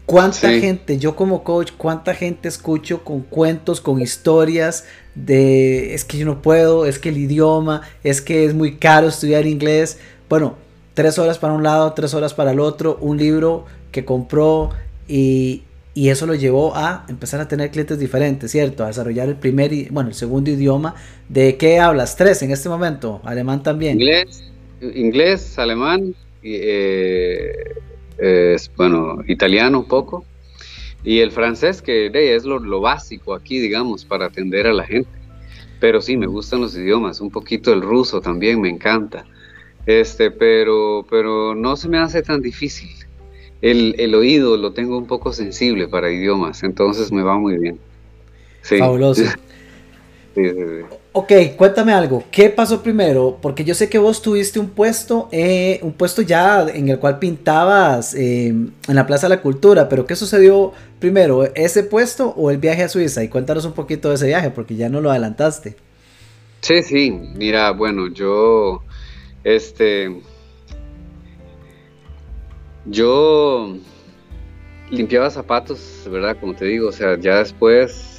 ¿Cuánta 0.08 0.50
gente, 0.52 0.98
yo 1.00 1.18
como 1.18 1.44
coach, 1.44 1.74
cuánta 1.76 2.14
gente 2.16 2.48
escucho 2.48 3.04
con 3.04 3.24
cuentos, 3.24 3.82
con 3.82 4.02
historias 4.02 4.86
de, 5.16 5.94
es 5.94 6.06
que 6.06 6.18
yo 6.18 6.26
no 6.26 6.42
puedo, 6.42 6.86
es 6.86 6.98
que 6.98 7.10
el 7.10 7.18
idioma, 7.18 7.82
es 8.06 8.22
que 8.22 8.46
es 8.46 8.54
muy 8.54 8.78
caro 8.78 9.10
estudiar 9.10 9.46
inglés? 9.46 10.00
Bueno, 10.30 10.56
tres 10.94 11.20
horas 11.20 11.38
para 11.40 11.52
un 11.52 11.62
lado, 11.62 11.92
tres 11.92 12.14
horas 12.14 12.34
para 12.34 12.54
el 12.54 12.62
otro, 12.62 12.98
un 13.02 13.18
libro 13.18 13.66
que 13.92 14.06
compró 14.06 14.70
y, 15.10 15.64
y 15.94 16.08
eso 16.08 16.26
lo 16.26 16.36
llevó 16.36 16.74
a 16.74 17.06
empezar 17.10 17.42
a 17.42 17.50
tener 17.50 17.70
clientes 17.72 18.00
diferentes, 18.00 18.50
¿cierto? 18.50 18.86
A 18.86 18.88
desarrollar 18.88 19.28
el 19.28 19.36
primer, 19.36 19.74
y, 19.74 19.90
bueno, 19.90 20.08
el 20.08 20.16
segundo 20.16 20.50
idioma. 20.50 20.96
¿De 21.28 21.58
qué 21.58 21.80
hablas? 21.82 22.16
Tres 22.16 22.42
en 22.44 22.52
este 22.52 22.70
momento, 22.70 23.20
alemán 23.26 23.62
también. 23.62 24.00
Inglés, 24.00 24.42
inglés 24.80 25.60
alemán, 25.60 26.16
eh, 26.44 27.52
bueno, 28.76 29.20
italiano 29.28 29.80
un 29.80 29.88
poco, 29.88 30.26
y 31.04 31.20
el 31.20 31.32
francés, 31.32 31.82
que 31.82 32.12
es 32.14 32.44
lo, 32.46 32.60
lo 32.60 32.82
básico 32.82 33.34
aquí, 33.34 33.60
digamos, 33.60 34.06
para 34.06 34.26
atender 34.26 34.68
a 34.68 34.74
la 34.74 34.84
gente. 34.84 35.10
Pero 35.80 36.02
sí, 36.02 36.18
me 36.18 36.28
gustan 36.28 36.62
los 36.62 36.76
idiomas, 36.76 37.22
un 37.22 37.30
poquito 37.30 37.72
el 37.72 37.82
ruso 37.82 38.20
también 38.20 38.60
me 38.60 38.70
encanta. 38.70 39.26
Este, 39.86 40.32
pero, 40.32 41.06
pero 41.10 41.56
no 41.56 41.76
se 41.78 41.88
me 41.88 41.98
hace 42.00 42.22
tan 42.22 42.42
difícil 42.42 42.90
el, 43.62 44.16
oído 44.16 44.58
lo 44.58 44.74
tengo 44.74 44.98
un 44.98 45.08
poco 45.08 45.34
sensible 45.34 45.88
para 45.88 46.12
idiomas, 46.12 46.64
entonces 46.64 47.12
me 47.12 47.24
va 47.24 47.38
muy 47.38 47.58
bien. 47.58 47.80
Fabuloso. 48.62 49.24
Ok, 51.20 51.32
cuéntame 51.58 51.94
algo. 51.94 52.24
¿Qué 52.30 52.52
pasó 52.52 52.84
primero? 52.84 53.40
Porque 53.42 53.64
yo 53.64 53.74
sé 53.74 53.90
que 53.90 53.98
vos 53.98 54.22
tuviste 54.22 54.60
un 54.60 54.70
puesto, 54.70 55.30
eh, 55.32 55.80
un 55.82 55.94
puesto 55.94 56.22
ya 56.22 56.68
en 56.72 56.90
el 56.90 57.00
cual 57.00 57.18
pintabas 57.18 58.14
eh, 58.14 58.50
en 58.50 58.72
la 58.86 59.08
Plaza 59.08 59.28
de 59.28 59.36
la 59.36 59.42
Cultura, 59.42 59.90
pero 59.90 60.06
¿qué 60.06 60.16
sucedió 60.16 60.74
primero? 61.00 61.44
¿Ese 61.56 61.82
puesto 61.82 62.36
o 62.38 62.52
el 62.52 62.60
viaje 62.60 62.84
a 62.84 62.88
Suiza? 62.88 63.24
Y 63.24 63.30
cuéntanos 63.30 63.66
un 63.66 63.74
poquito 63.74 64.10
de 64.10 64.14
ese 64.14 64.28
viaje, 64.28 64.52
porque 64.52 64.76
ya 64.76 64.90
no 64.90 65.02
lo 65.02 65.10
adelantaste. 65.10 65.76
Sí, 66.62 66.84
sí. 66.84 67.10
Mira, 67.10 67.72
bueno, 67.72 68.14
yo, 68.14 68.84
este, 69.44 70.22
yo 72.86 73.76
limpiaba 74.92 75.32
zapatos, 75.32 76.04
¿verdad? 76.12 76.38
Como 76.40 76.54
te 76.54 76.66
digo, 76.66 76.90
o 76.90 76.92
sea, 76.92 77.20
ya 77.20 77.40
después, 77.40 78.17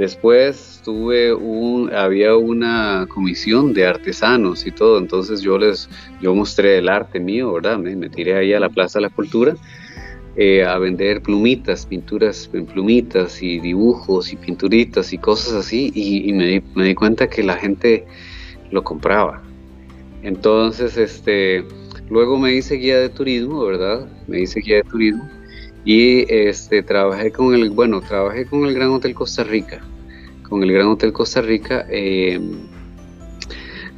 después 0.00 0.80
tuve 0.82 1.34
un, 1.34 1.92
había 1.92 2.34
una 2.34 3.06
comisión 3.10 3.74
de 3.74 3.86
artesanos 3.86 4.66
y 4.66 4.70
todo, 4.70 4.98
entonces 4.98 5.42
yo 5.42 5.58
les, 5.58 5.90
yo 6.22 6.34
mostré 6.34 6.78
el 6.78 6.88
arte 6.88 7.20
mío, 7.20 7.52
¿verdad? 7.52 7.76
Me, 7.78 8.08
tiré 8.08 8.34
ahí 8.34 8.54
a 8.54 8.60
la 8.60 8.70
Plaza 8.70 8.98
de 8.98 9.02
la 9.02 9.10
Cultura 9.10 9.54
eh, 10.36 10.64
a 10.64 10.78
vender 10.78 11.20
plumitas, 11.20 11.84
pinturas 11.84 12.48
en 12.54 12.64
plumitas 12.64 13.42
y 13.42 13.60
dibujos 13.60 14.32
y 14.32 14.36
pinturitas 14.36 15.12
y 15.12 15.18
cosas 15.18 15.52
así, 15.52 15.92
y, 15.94 16.32
me, 16.32 16.46
di, 16.46 16.62
me 16.74 16.84
di 16.84 16.94
cuenta 16.94 17.28
que 17.28 17.42
la 17.42 17.56
gente 17.56 18.06
lo 18.70 18.82
compraba. 18.82 19.42
Entonces, 20.22 20.96
este 20.96 21.62
Luego 22.10 22.38
me 22.38 22.52
hice 22.52 22.74
guía 22.74 22.98
de 22.98 23.08
turismo, 23.08 23.64
¿verdad? 23.64 24.08
Me 24.26 24.40
hice 24.40 24.58
guía 24.58 24.76
de 24.76 24.82
turismo 24.82 25.28
y 25.84 26.26
este 26.32 26.82
trabajé 26.82 27.32
con 27.32 27.54
el, 27.54 27.70
bueno, 27.70 28.00
trabajé 28.00 28.46
con 28.46 28.66
el 28.66 28.74
Gran 28.74 28.90
Hotel 28.90 29.14
Costa 29.14 29.44
Rica. 29.44 29.80
Con 30.42 30.62
el 30.62 30.72
Gran 30.72 30.88
Hotel 30.88 31.12
Costa 31.12 31.40
Rica 31.40 31.86
em, 31.88 32.58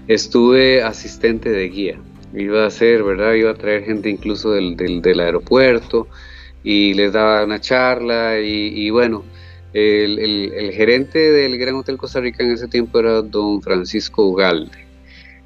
estuve 0.07 0.83
asistente 0.83 1.51
de 1.51 1.69
guía. 1.69 2.01
Iba 2.35 2.65
a 2.65 2.67
hacer, 2.67 3.03
¿verdad? 3.03 3.35
Iba 3.35 3.51
a 3.51 3.55
traer 3.55 3.85
gente 3.85 4.09
incluso 4.09 4.53
del, 4.53 5.21
aeropuerto 5.21 6.09
y 6.63 6.95
les 6.95 7.13
daba 7.13 7.45
una 7.45 7.61
charla 7.61 8.41
y, 8.41 8.89
bueno, 8.91 9.25
el, 9.73 10.19
el, 10.19 10.73
gerente 10.73 11.19
del 11.19 11.59
Gran 11.59 11.75
Hotel 11.75 11.97
Costa 11.97 12.21
Rica 12.21 12.45
en 12.45 12.53
ese 12.53 12.69
tiempo 12.69 13.01
era 13.01 13.23
don 13.23 13.61
Francisco 13.61 14.27
Ugalde 14.27 14.83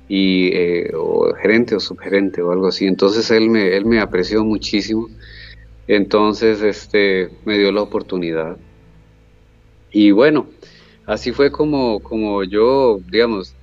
y 0.08 0.50
eh, 0.52 0.92
o 0.94 1.32
gerente 1.34 1.74
o 1.74 1.80
subgerente 1.80 2.42
o 2.42 2.52
algo 2.52 2.68
así. 2.68 2.86
Entonces 2.86 3.30
él 3.30 3.50
me, 3.50 3.76
él 3.76 3.86
me 3.86 4.00
apreció 4.00 4.44
muchísimo. 4.44 5.08
Entonces 5.88 6.62
este, 6.62 7.30
me 7.44 7.58
dio 7.58 7.72
la 7.72 7.82
oportunidad. 7.82 8.56
Y 9.92 10.10
bueno, 10.10 10.48
así 11.06 11.32
fue 11.32 11.50
como, 11.50 12.00
como 12.00 12.44
yo, 12.44 13.00
digamos, 13.10 13.54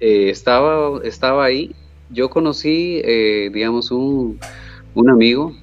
eh, 0.00 0.30
estaba, 0.30 1.00
estaba 1.04 1.44
ahí. 1.44 1.74
Yo 2.10 2.28
conocí, 2.30 3.00
eh, 3.04 3.50
digamos, 3.52 3.90
un, 3.90 4.38
un, 4.94 5.10
amigo 5.10 5.54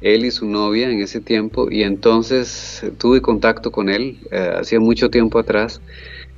él 0.00 0.24
y 0.24 0.30
su 0.30 0.46
novia 0.46 0.90
en 0.90 1.00
ese 1.00 1.20
tiempo, 1.20 1.70
y 1.70 1.82
entonces 1.82 2.84
tuve 2.98 3.20
contacto 3.20 3.72
con 3.72 3.88
él, 3.88 4.18
eh, 4.30 4.52
hacía 4.60 4.78
mucho 4.80 5.10
tiempo 5.10 5.38
atrás, 5.38 5.80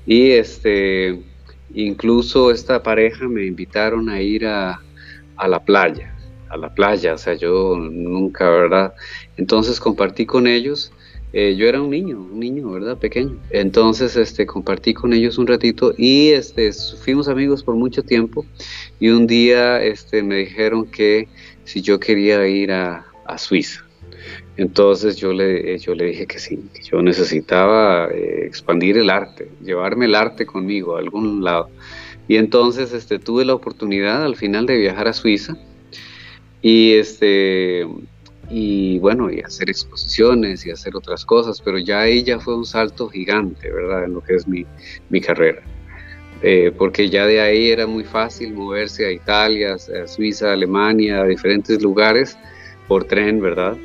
y 0.06 0.30
este, 0.30 1.20
incluso 1.74 2.50
esta 2.50 2.82
pareja 2.82 3.28
me 3.28 3.44
invitaron 3.44 4.08
a 4.08 4.22
ir 4.22 4.46
a, 4.46 4.80
a 5.36 5.48
la 5.48 5.62
playa, 5.62 6.14
a 6.50 6.56
la 6.56 6.74
playa, 6.74 7.14
o 7.14 7.18
sea, 7.18 7.34
yo 7.34 7.76
nunca, 7.76 8.50
¿verdad? 8.50 8.94
Entonces 9.36 9.80
compartí 9.80 10.26
con 10.26 10.46
ellos 10.46 10.92
eh, 11.32 11.54
yo 11.56 11.68
era 11.68 11.80
un 11.80 11.90
niño, 11.90 12.18
un 12.20 12.40
niño, 12.40 12.70
¿verdad? 12.70 12.98
Pequeño. 12.98 13.38
Entonces, 13.50 14.16
este, 14.16 14.46
compartí 14.46 14.94
con 14.94 15.12
ellos 15.12 15.38
un 15.38 15.46
ratito 15.46 15.94
y, 15.96 16.30
este, 16.30 16.72
fuimos 16.72 17.28
amigos 17.28 17.62
por 17.62 17.76
mucho 17.76 18.02
tiempo 18.02 18.44
y 18.98 19.10
un 19.10 19.26
día, 19.28 19.80
este, 19.80 20.24
me 20.24 20.36
dijeron 20.36 20.86
que 20.86 21.28
si 21.64 21.82
yo 21.82 22.00
quería 22.00 22.46
ir 22.48 22.72
a, 22.72 23.06
Suiza. 23.38 23.84
Entonces 24.56 25.16
yo 25.16 25.32
le, 25.32 25.78
yo 25.78 25.94
le 25.94 26.06
dije 26.06 26.26
que 26.26 26.40
sí, 26.40 26.58
que 26.74 26.82
yo 26.82 27.00
necesitaba 27.00 28.08
eh, 28.08 28.44
expandir 28.44 28.98
el 28.98 29.08
arte, 29.08 29.48
llevarme 29.62 30.06
el 30.06 30.16
arte 30.16 30.46
conmigo 30.46 30.96
a 30.96 30.98
algún 30.98 31.44
lado. 31.44 31.70
Y 32.26 32.38
entonces 32.38 32.92
este, 32.92 33.20
tuve 33.20 33.44
la 33.44 33.54
oportunidad 33.54 34.24
al 34.24 34.34
final 34.34 34.66
de 34.66 34.78
viajar 34.78 35.06
a 35.06 35.12
Suiza 35.12 35.56
y 36.62 36.94
este, 36.94 37.86
y 38.50 38.98
bueno, 38.98 39.30
y 39.30 39.40
hacer 39.40 39.70
exposiciones 39.70 40.66
y 40.66 40.70
hacer 40.70 40.96
otras 40.96 41.24
cosas, 41.24 41.60
pero 41.60 41.78
ya 41.78 42.00
ahí 42.00 42.22
ya 42.22 42.40
fue 42.40 42.56
un 42.56 42.64
salto 42.64 43.08
gigante, 43.08 43.70
¿verdad? 43.70 44.04
En 44.04 44.14
lo 44.14 44.20
que 44.22 44.34
es 44.34 44.46
mi, 44.46 44.66
mi 45.08 45.20
carrera. 45.20 45.62
Eh, 46.42 46.72
porque 46.76 47.08
ya 47.10 47.26
de 47.26 47.40
ahí 47.40 47.70
era 47.70 47.86
muy 47.86 48.02
fácil 48.02 48.54
moverse 48.54 49.06
a 49.06 49.12
Italia, 49.12 49.74
a 49.74 50.06
Suiza, 50.06 50.50
a 50.50 50.52
Alemania, 50.54 51.20
a 51.20 51.26
diferentes 51.26 51.82
lugares 51.82 52.36
por 52.88 53.04
tren, 53.04 53.40
¿verdad? 53.40 53.76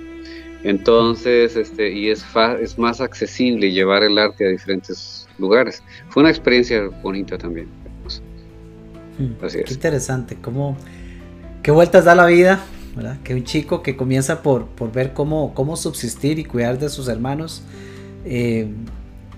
Entonces, 0.64 1.56
este, 1.56 1.92
y 1.92 2.10
es, 2.10 2.26
es 2.60 2.80
más 2.80 3.02
accesible 3.02 3.72
llevar 3.72 4.04
el 4.04 4.18
arte 4.18 4.48
a 4.48 4.50
diferentes 4.50 5.28
lugares. 5.38 5.84
Fue 6.10 6.24
una 6.24 6.32
experiencia 6.32 6.88
bonita 7.04 7.38
también. 7.38 7.68
Hmm, 9.20 9.46
Así 9.46 9.60
es. 9.60 9.66
Qué 9.66 9.74
interesante, 9.76 10.38
cómo, 10.42 10.76
qué 11.66 11.72
vueltas 11.72 12.06
da 12.06 12.14
la 12.14 12.28
vida 12.28 12.64
que 13.24 13.34
un 13.34 13.44
chico 13.44 13.82
que 13.82 13.98
comienza 13.98 14.44
por, 14.44 14.68
por 14.68 14.92
ver 14.92 15.14
cómo, 15.14 15.56
cómo 15.56 15.76
subsistir 15.76 16.38
y 16.38 16.46
cuidar 16.46 16.78
de 16.78 16.90
sus 16.90 17.08
hermanos, 17.08 17.64
eh, 18.24 18.68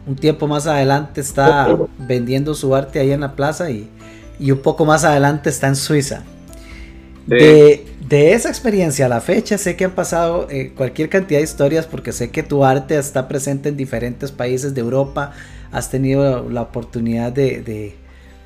un 0.05 0.17
tiempo 0.17 0.45
más 0.45 0.67
adelante 0.67 1.21
está 1.21 1.73
vendiendo 1.97 2.53
su 2.53 2.75
arte 2.75 2.99
ahí 2.99 3.13
en 3.13 3.21
la 3.21 3.33
plaza 3.33 3.71
y, 3.71 3.89
un 4.41 4.57
poco 4.57 4.83
más 4.83 5.05
adelante 5.05 5.49
está 5.49 5.67
en 5.67 5.77
Suiza. 5.77 6.23
De, 7.25 7.85
esa 8.09 8.49
experiencia 8.49 9.05
a 9.05 9.09
la 9.09 9.21
fecha 9.21 9.57
sé 9.57 9.77
que 9.77 9.85
han 9.85 9.91
pasado 9.91 10.47
eh, 10.49 10.73
cualquier 10.75 11.07
cantidad 11.07 11.39
de 11.39 11.45
historias 11.45 11.85
porque 11.85 12.11
sé 12.11 12.29
que 12.29 12.43
tu 12.43 12.65
arte 12.65 12.97
está 12.97 13.29
presente 13.29 13.69
en 13.69 13.77
diferentes 13.77 14.33
países 14.33 14.75
de 14.75 14.81
Europa, 14.81 15.31
has 15.71 15.89
tenido 15.89 16.49
la 16.49 16.61
oportunidad 16.61 17.31
de, 17.31 17.61
de, 17.61 17.95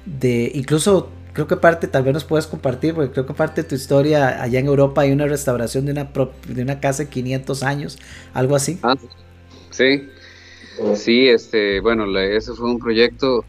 de 0.05 0.51
incluso 0.53 1.09
creo 1.33 1.47
que 1.47 1.57
parte, 1.57 1.87
tal 1.87 2.03
vez 2.03 2.13
nos 2.13 2.23
puedes 2.23 2.47
compartir, 2.47 2.93
porque 2.93 3.11
creo 3.11 3.25
que 3.25 3.33
parte 3.33 3.63
de 3.63 3.69
tu 3.69 3.75
historia, 3.75 4.41
allá 4.41 4.59
en 4.59 4.67
Europa 4.67 5.01
hay 5.01 5.11
una 5.11 5.25
restauración 5.25 5.85
de 5.85 5.93
una, 5.93 6.09
de 6.47 6.61
una 6.61 6.79
casa 6.79 7.03
de 7.03 7.09
500 7.09 7.63
años, 7.63 7.97
algo 8.33 8.55
así. 8.55 8.79
Ah, 8.83 8.95
sí, 9.69 10.09
sí, 10.95 11.27
este, 11.27 11.79
bueno, 11.79 12.05
ese 12.19 12.53
fue 12.53 12.69
un 12.69 12.79
proyecto, 12.79 13.45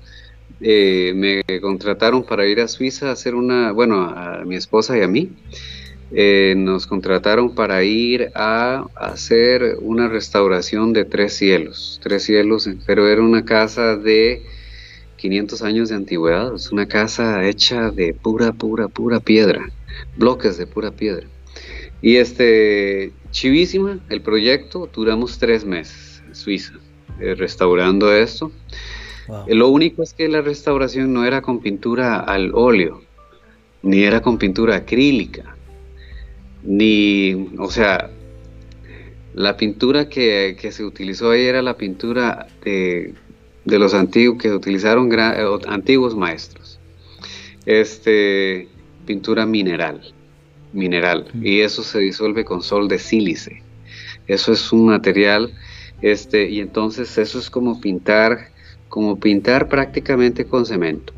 eh, 0.61 1.13
me 1.15 1.43
contrataron 1.61 2.25
para 2.25 2.47
ir 2.47 2.61
a 2.61 2.69
Suiza 2.69 3.09
a 3.09 3.13
hacer 3.13 3.35
una, 3.35 3.73
bueno, 3.73 4.03
a 4.03 4.45
mi 4.45 4.57
esposa 4.57 4.97
y 4.97 5.03
a 5.03 5.09
mí, 5.09 5.31
eh, 6.15 6.55
nos 6.59 6.87
contrataron 6.87 7.55
para 7.55 7.83
ir 7.85 8.31
a 8.35 8.85
hacer 8.97 9.79
una 9.81 10.09
restauración 10.09 10.93
de 10.93 11.07
tres 11.07 11.33
cielos, 11.33 12.01
tres 12.03 12.25
cielos, 12.25 12.69
pero 12.87 13.09
era 13.09 13.23
una 13.23 13.47
casa 13.47 13.97
de 13.97 14.43
500 15.23 15.63
años 15.63 15.89
de 15.89 15.95
antigüedad. 15.95 16.53
Es 16.53 16.73
una 16.73 16.89
casa 16.89 17.47
hecha 17.47 17.93
de 17.93 18.13
pura, 18.13 18.53
pura, 18.53 18.89
pura 18.89 19.21
piedra, 19.21 19.65
bloques 20.17 20.59
de 20.59 20.67
pura 20.67 20.91
piedra. 20.91 21.29
Y 22.03 22.17
este, 22.17 23.13
chivísima 23.31 24.01
el 24.09 24.21
proyecto, 24.21 24.91
duramos 24.93 25.39
tres 25.39 25.65
meses 25.65 26.25
en 26.27 26.35
Suiza, 26.35 26.75
eh, 27.21 27.37
restaurando 27.37 28.13
esto. 28.13 28.51
Eh, 29.47 29.55
lo 29.55 29.69
único 29.69 30.03
es 30.03 30.13
que 30.13 30.27
la 30.29 30.41
restauración 30.41 31.13
no 31.13 31.25
era 31.25 31.41
con 31.41 31.61
pintura 31.61 32.19
al 32.19 32.51
óleo, 32.53 33.03
ni 33.83 34.03
era 34.03 34.21
con 34.21 34.39
pintura 34.39 34.75
acrílica, 34.75 35.57
ni, 36.65 37.49
o 37.59 37.71
sea, 37.71 38.11
la 39.35 39.57
pintura 39.57 40.09
que, 40.09 40.57
que 40.61 40.73
se 40.73 40.85
utilizó 40.85 41.31
ahí 41.31 41.43
era 41.43 41.63
la 41.63 41.77
pintura 41.77 42.49
de 42.65 43.15
de 43.65 43.79
los 43.79 43.95
antiguos 43.95 44.41
que 44.41 44.53
utilizaron 44.53 45.11
eh, 45.13 45.59
antiguos 45.69 46.17
maestros. 46.17 46.81
Este, 47.65 48.69
pintura 49.07 49.47
mineral, 49.47 50.01
mineral, 50.73 51.29
y 51.41 51.61
eso 51.61 51.83
se 51.83 52.01
disuelve 52.01 52.45
con 52.45 52.63
sol 52.63 52.89
de 52.89 52.99
sílice. 52.99 53.63
Eso 54.27 54.53
es 54.53 54.73
un 54.73 54.87
material, 54.87 55.53
este, 56.01 56.49
y 56.49 56.61
entonces 56.61 57.17
eso 57.19 57.39
es 57.39 57.51
como 57.51 57.81
pintar, 57.81 58.49
como 58.89 59.19
pintar 59.19 59.69
prácticamente 59.69 60.45
con 60.45 60.67
cemento. 60.67 61.13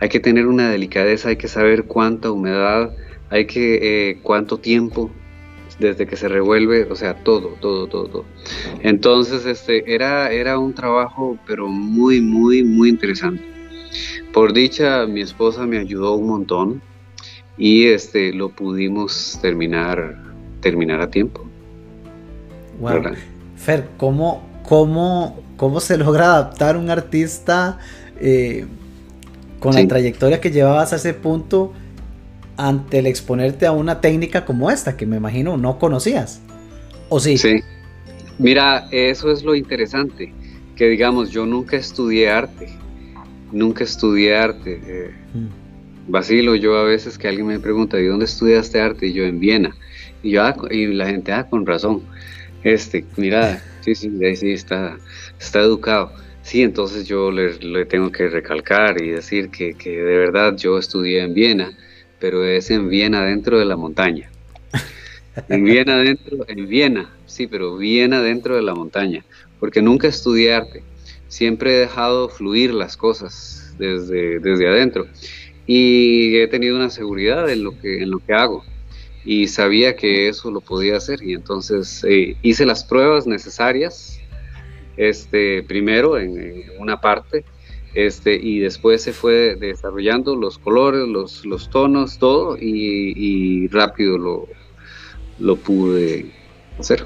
Hay 0.00 0.08
que 0.08 0.20
tener 0.20 0.46
una 0.46 0.70
delicadeza, 0.70 1.30
hay 1.30 1.36
que 1.36 1.48
saber 1.48 1.84
cuánta 1.84 2.30
humedad, 2.30 2.94
hay 3.30 3.46
que 3.46 4.10
eh, 4.10 4.18
cuánto 4.22 4.58
tiempo 4.58 5.10
desde 5.78 6.06
que 6.06 6.16
se 6.16 6.28
revuelve, 6.28 6.84
o 6.84 6.96
sea, 6.96 7.14
todo, 7.14 7.56
todo, 7.60 7.86
todo, 7.86 8.06
todo. 8.08 8.24
Entonces, 8.82 9.46
este, 9.46 9.94
era, 9.94 10.30
era 10.30 10.58
un 10.58 10.72
trabajo, 10.74 11.38
pero 11.46 11.68
muy, 11.68 12.20
muy, 12.20 12.62
muy 12.62 12.88
interesante. 12.88 13.42
Por 14.32 14.52
dicha, 14.52 15.06
mi 15.06 15.20
esposa 15.20 15.66
me 15.66 15.78
ayudó 15.78 16.14
un 16.14 16.28
montón 16.28 16.82
y 17.56 17.86
este, 17.86 18.32
lo 18.32 18.48
pudimos 18.50 19.38
terminar, 19.40 20.16
terminar 20.60 21.00
a 21.00 21.10
tiempo. 21.10 21.44
Wow. 22.80 23.02
Fer, 23.56 23.88
¿cómo, 23.96 24.42
cómo, 24.64 25.40
¿cómo 25.56 25.80
se 25.80 25.96
logra 25.96 26.26
adaptar 26.26 26.76
un 26.76 26.90
artista 26.90 27.78
eh, 28.20 28.66
con 29.60 29.74
la 29.74 29.86
trayectoria 29.86 30.40
que 30.40 30.50
llevabas 30.50 30.92
a 30.92 30.96
ese 30.96 31.14
punto? 31.14 31.72
Ante 32.56 32.98
el 32.98 33.06
exponerte 33.06 33.66
a 33.66 33.72
una 33.72 34.00
técnica 34.00 34.44
como 34.44 34.70
esta, 34.70 34.96
que 34.96 35.06
me 35.06 35.16
imagino 35.16 35.56
no 35.56 35.78
conocías. 35.78 36.40
¿O 37.08 37.20
sí? 37.20 37.36
Sí. 37.36 37.60
Mira, 38.38 38.88
eso 38.90 39.30
es 39.30 39.44
lo 39.44 39.54
interesante, 39.54 40.32
que 40.76 40.88
digamos, 40.88 41.30
yo 41.30 41.46
nunca 41.46 41.76
estudié 41.76 42.30
arte, 42.30 42.68
nunca 43.52 43.84
estudié 43.84 44.36
arte. 44.36 44.80
Eh, 44.86 45.10
mm. 45.34 46.10
Vacilo 46.10 46.54
yo 46.54 46.76
a 46.76 46.84
veces 46.84 47.16
que 47.16 47.28
alguien 47.28 47.46
me 47.46 47.60
pregunta, 47.60 47.98
¿y 47.98 48.06
dónde 48.06 48.24
estudiaste 48.24 48.80
arte? 48.80 49.06
Y 49.06 49.12
yo 49.12 49.24
en 49.24 49.38
Viena. 49.38 49.74
Y, 50.22 50.32
yo, 50.32 50.42
ah, 50.42 50.54
y 50.70 50.86
la 50.86 51.06
gente, 51.06 51.32
ah, 51.32 51.46
con 51.48 51.64
razón. 51.64 52.02
Este, 52.62 53.04
mira, 53.16 53.62
sí, 53.80 53.94
sí, 53.94 54.10
sí, 54.36 54.50
está, 54.52 54.96
está 55.38 55.60
educado. 55.60 56.12
Sí, 56.42 56.62
entonces 56.62 57.06
yo 57.06 57.30
le, 57.30 57.54
le, 57.60 57.86
tengo 57.86 58.12
que 58.12 58.28
recalcar 58.28 59.00
y 59.00 59.10
decir 59.10 59.48
que, 59.48 59.74
que 59.74 59.90
de 59.90 60.18
verdad 60.18 60.56
yo 60.56 60.78
estudié 60.78 61.22
en 61.22 61.32
Viena 61.32 61.72
pero 62.24 62.42
es 62.42 62.70
en 62.70 62.88
Viena, 62.88 63.22
dentro 63.22 63.58
de 63.58 63.66
la 63.66 63.76
montaña. 63.76 64.30
En 65.50 65.62
Viena, 65.62 65.98
dentro, 66.02 66.46
en 66.48 66.66
Viena, 66.66 67.12
sí, 67.26 67.46
pero 67.46 67.76
Viena 67.76 68.22
dentro 68.22 68.56
de 68.56 68.62
la 68.62 68.74
montaña, 68.74 69.22
porque 69.60 69.82
nunca 69.82 70.08
estudié 70.08 70.54
arte, 70.54 70.82
siempre 71.28 71.76
he 71.76 71.78
dejado 71.80 72.30
fluir 72.30 72.72
las 72.72 72.96
cosas 72.96 73.74
desde, 73.76 74.38
desde 74.38 74.66
adentro 74.66 75.06
y 75.66 76.38
he 76.38 76.48
tenido 76.48 76.76
una 76.76 76.88
seguridad 76.88 77.50
en 77.50 77.62
lo 77.62 77.78
que, 77.78 78.02
en 78.02 78.10
lo 78.10 78.20
que 78.20 78.32
hago 78.32 78.64
y 79.26 79.46
sabía 79.48 79.94
que 79.94 80.26
eso 80.26 80.50
lo 80.50 80.62
podía 80.62 80.96
hacer 80.96 81.22
y 81.22 81.34
entonces 81.34 82.06
eh, 82.08 82.38
hice 82.40 82.64
las 82.64 82.84
pruebas 82.84 83.26
necesarias 83.26 84.18
este 84.96 85.62
primero 85.62 86.18
en 86.18 86.64
una 86.78 87.02
parte 87.02 87.44
este, 87.94 88.34
y 88.34 88.58
después 88.58 89.02
se 89.02 89.12
fue 89.12 89.56
desarrollando 89.56 90.36
los 90.36 90.58
colores, 90.58 91.06
los, 91.08 91.46
los 91.46 91.70
tonos, 91.70 92.18
todo, 92.18 92.56
y, 92.58 93.68
rápido 93.68 94.18
lo, 94.18 94.48
lo 95.38 95.56
pude 95.56 96.32
hacer. 96.78 97.04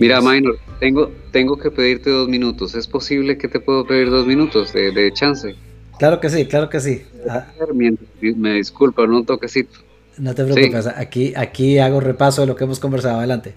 Mira, 0.00 0.20
Minor, 0.20 0.58
tengo, 0.80 1.10
tengo 1.30 1.58
que 1.58 1.70
pedirte 1.70 2.10
dos 2.10 2.28
minutos. 2.28 2.74
¿Es 2.74 2.86
posible 2.86 3.36
que 3.36 3.48
te 3.48 3.60
puedo 3.60 3.86
pedir 3.86 4.10
dos 4.10 4.26
minutos 4.26 4.72
de, 4.72 5.12
chance? 5.12 5.54
Claro 5.98 6.20
que 6.20 6.30
sí, 6.30 6.46
claro 6.46 6.68
que 6.68 6.80
sí. 6.80 7.02
Ah. 7.28 7.46
Me 7.74 8.54
disculpa, 8.54 9.06
no 9.06 9.18
un 9.18 9.26
toquecito. 9.26 9.80
No 10.16 10.34
te 10.34 10.44
preocupes, 10.44 10.86
aquí, 10.86 11.32
aquí 11.36 11.78
hago 11.78 12.00
repaso 12.00 12.40
de 12.40 12.46
lo 12.48 12.56
que 12.56 12.64
hemos 12.64 12.80
conversado. 12.80 13.18
Adelante. 13.18 13.54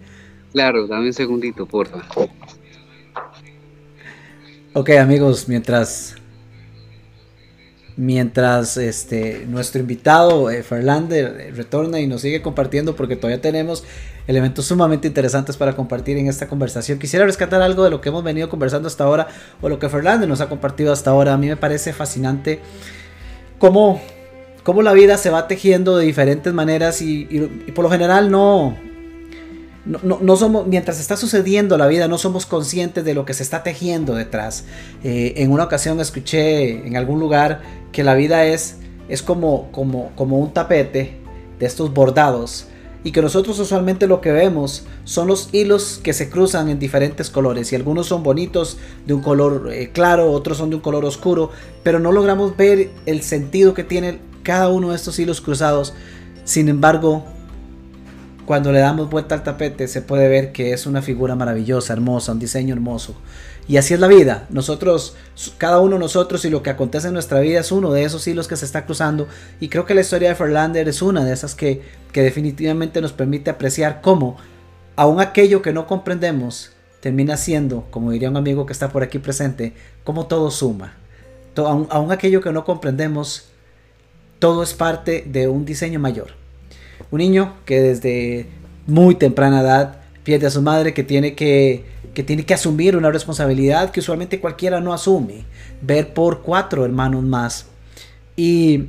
Claro, 0.52 0.86
dame 0.86 1.08
un 1.08 1.13
segundito, 1.13 1.65
porfa. 1.65 2.02
Ok, 4.74 4.89
amigos, 4.91 5.48
mientras 5.48 6.15
mientras 7.97 8.77
este, 8.77 9.45
nuestro 9.47 9.82
invitado 9.82 10.49
eh, 10.49 10.63
Ferlander 10.63 11.36
eh, 11.39 11.51
retorna 11.51 11.99
y 11.99 12.08
nos 12.08 12.21
sigue 12.21 12.41
compartiendo 12.41 12.95
porque 12.95 13.15
todavía 13.15 13.41
tenemos 13.41 13.84
elementos 14.27 14.65
sumamente 14.65 15.08
interesantes 15.08 15.58
para 15.58 15.75
compartir 15.75 16.17
en 16.17 16.27
esta 16.27 16.47
conversación. 16.47 16.99
Quisiera 16.99 17.25
rescatar 17.25 17.62
algo 17.62 17.84
de 17.84 17.89
lo 17.89 18.01
que 18.01 18.10
hemos 18.10 18.23
venido 18.23 18.49
conversando 18.49 18.88
hasta 18.88 19.04
ahora 19.04 19.27
o 19.62 19.69
lo 19.69 19.80
que 19.80 19.89
Ferlander 19.89 20.27
nos 20.27 20.41
ha 20.41 20.49
compartido 20.49 20.93
hasta 20.93 21.12
ahora. 21.12 21.34
A 21.34 21.38
mí 21.38 21.47
me 21.47 21.58
parece 21.58 21.93
fascinante 21.93 22.60
cómo, 23.60 24.01
cómo 24.63 24.82
la 24.82 24.93
vida 24.93 25.17
se 25.17 25.30
va 25.30 25.47
tejiendo 25.47 25.97
de 25.97 26.06
diferentes 26.06 26.54
maneras 26.54 27.01
y 27.01 27.25
por 27.73 27.84
lo 27.84 27.91
general 27.91 28.32
no, 28.32 28.77
no, 29.86 30.36
somos, 30.38 30.67
mientras 30.67 31.00
está 31.00 31.17
sucediendo 31.17 31.78
la 31.78 31.88
vida, 31.88 32.08
no 32.08 32.17
somos 32.17 32.46
conscientes 32.46 33.04
de 33.04 33.13
lo 33.13 33.26
que 33.26 33.34
se 33.34 33.44
está 33.44 33.63
tejiendo 33.63 34.13
detrás. 34.13 34.65
Eh, 35.04 35.34
en 35.38 35.52
una 35.52 35.63
ocasión 35.63 36.00
escuché 36.00 36.86
en 36.86 36.98
algún 36.98 37.20
lugar 37.20 37.62
que 37.91 38.04
la 38.04 38.13
vida 38.13 38.46
es, 38.46 38.78
es 39.10 39.24
como, 39.24 39.72
como, 39.72 40.12
como 40.15 40.39
un 40.39 40.54
tapete 40.54 41.17
de 41.60 41.65
estos 41.65 41.94
bordados 41.94 42.67
y 43.04 43.12
que 43.12 43.22
nosotros 43.22 43.58
usualmente 43.58 44.06
lo 44.06 44.22
que 44.22 44.32
vemos 44.32 44.86
son 45.04 45.28
los 45.28 45.50
hilos 45.52 46.00
que 46.04 46.13
se 46.13 46.30
cruzan 46.30 46.70
en 46.70 46.78
diferentes 46.78 47.32
colores 47.32 47.72
y 47.72 47.76
algunos 47.76 48.08
son 48.08 48.22
bonitos 48.22 48.78
de 49.08 49.15
un 49.15 49.22
color 49.22 49.70
eh, 49.72 49.89
claro, 49.91 50.32
otros 50.32 50.60
son 50.60 50.70
de 50.70 50.76
un 50.76 50.82
color 50.82 51.06
oscuro, 51.06 51.50
pero 51.84 52.00
no 52.00 52.12
logramos 52.12 52.56
ver 52.56 52.91
el 53.08 53.24
sentido 53.24 53.74
que 53.74 53.84
tiene 53.84 54.20
cada 54.44 54.70
uno 54.70 54.91
de 54.91 54.96
estos 54.96 55.17
hilos 55.17 55.41
cruzados. 55.41 55.94
Sin 56.44 56.70
embargo, 56.70 57.26
cuando 58.52 58.74
le 58.74 58.80
damos 58.80 59.10
vuelta 59.10 59.34
al 59.34 59.44
tapete 59.44 59.88
se 59.88 60.02
puede 60.02 60.28
ver 60.28 60.52
que 60.52 60.74
es 60.74 60.86
una 60.86 61.02
figura 61.02 61.36
maravillosa, 61.36 61.94
hermosa, 61.94 62.34
un 62.34 62.40
diseño 62.40 62.74
hermoso. 62.76 63.16
Y 63.66 63.78
así 63.78 63.94
es 63.94 64.02
la 64.02 64.10
vida. 64.10 64.46
Nosotros, 64.50 65.16
cada 65.58 65.80
uno 65.80 65.96
de 65.96 66.02
nosotros 66.02 66.44
y 66.44 66.50
lo 66.50 66.62
que 66.62 66.70
acontece 66.70 67.08
en 67.08 67.14
nuestra 67.14 67.40
vida 67.40 67.62
es 67.62 67.72
uno 67.72 67.94
de 67.94 68.04
esos 68.04 68.28
hilos 68.28 68.50
que 68.50 68.58
se 68.58 68.66
está 68.66 68.86
cruzando. 68.86 69.30
Y 69.62 69.70
creo 69.70 69.86
que 69.86 69.94
la 69.94 70.02
historia 70.02 70.28
de 70.28 70.36
Ferlander 70.36 70.90
es 70.90 71.02
una 71.02 71.24
de 71.24 71.32
esas 71.32 71.56
que, 71.56 71.82
que 72.12 72.24
definitivamente 72.24 73.00
nos 73.00 73.14
permite 73.14 73.50
apreciar 73.50 74.02
cómo, 74.02 74.36
aun 74.98 75.22
aquello 75.22 75.62
que 75.62 75.72
no 75.72 75.88
comprendemos, 75.88 76.74
termina 77.00 77.38
siendo, 77.38 77.88
como 77.90 78.12
diría 78.12 78.30
un 78.30 78.36
amigo 78.36 78.66
que 78.66 78.74
está 78.74 78.90
por 78.90 79.02
aquí 79.02 79.20
presente, 79.20 79.76
como 80.04 80.28
todo 80.28 80.52
suma. 80.52 80.98
aun 81.56 82.12
aquello 82.12 82.42
que 82.42 82.52
no 82.52 82.66
comprendemos, 82.66 83.46
todo 84.40 84.62
es 84.62 84.74
parte 84.74 85.24
de 85.26 85.48
un 85.48 85.64
diseño 85.64 86.02
mayor. 86.02 86.40
Un 87.12 87.17
niño 87.19 87.56
que 87.65 87.82
desde 87.82 88.47
muy 88.88 89.15
temprana 89.15 89.62
edad 89.62 90.02
pierde 90.24 90.47
a 90.47 90.50
su 90.50 90.62
madre, 90.62 90.93
que 90.93 91.04
tiene 91.04 91.36
que, 91.36 91.84
que 92.13 92.24
tiene 92.24 92.45
que 92.45 92.54
asumir 92.54 92.95
una 92.95 93.12
responsabilidad 93.12 93.91
que 93.91 94.00
usualmente 94.00 94.39
cualquiera 94.39 94.80
no 94.80 94.93
asume. 94.93 95.43
Ver 95.82 96.13
por 96.13 96.41
cuatro 96.41 96.86
hermanos 96.86 97.24
más. 97.24 97.67
Y 98.36 98.86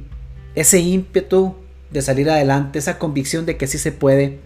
ese 0.54 0.80
ímpetu 0.80 1.56
de 1.90 2.00
salir 2.00 2.30
adelante, 2.30 2.78
esa 2.78 2.98
convicción 2.98 3.44
de 3.44 3.56
que 3.56 3.66
sí 3.66 3.78
se 3.78 3.92
puede, 3.92 4.38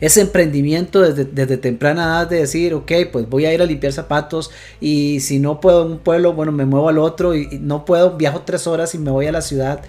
ese 0.00 0.20
emprendimiento 0.20 1.00
desde, 1.00 1.24
desde, 1.24 1.56
temprana 1.56 2.04
edad 2.04 2.28
de 2.28 2.40
decir, 2.40 2.74
ok, 2.74 2.92
pues 3.10 3.28
voy 3.28 3.46
a 3.46 3.54
ir 3.54 3.62
a 3.62 3.66
limpiar 3.66 3.92
zapatos 3.92 4.50
y 4.80 5.20
si 5.20 5.38
no 5.38 5.60
puedo 5.60 5.86
en 5.86 5.92
un 5.92 5.98
pueblo, 5.98 6.34
bueno, 6.34 6.52
me 6.52 6.66
muevo 6.66 6.88
al 6.88 6.98
otro 6.98 7.34
y, 7.34 7.48
y 7.50 7.58
no 7.58 7.84
puedo, 7.84 8.16
viajo 8.16 8.42
tres 8.42 8.66
horas 8.66 8.94
y 8.94 8.98
me 8.98 9.10
voy 9.10 9.26
a 9.26 9.32
la 9.32 9.42
ciudad 9.42 9.82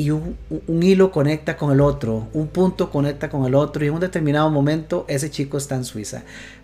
y 0.00 0.12
un, 0.12 0.38
hilo 0.82 1.12
conecta 1.12 1.58
con 1.58 1.72
el 1.72 1.82
otro, 1.82 2.28
un 2.32 2.48
punto 2.48 2.90
conecta 2.90 3.28
con 3.28 3.44
el 3.44 3.54
otro 3.54 3.84
y 3.84 3.88
en 3.88 3.92
un 3.92 4.00
determinado 4.00 4.48
momento 4.48 5.04
ese 5.08 5.30
chico 5.30 5.58
está 5.58 5.74
en 5.74 5.84
Suiza. 5.84 6.22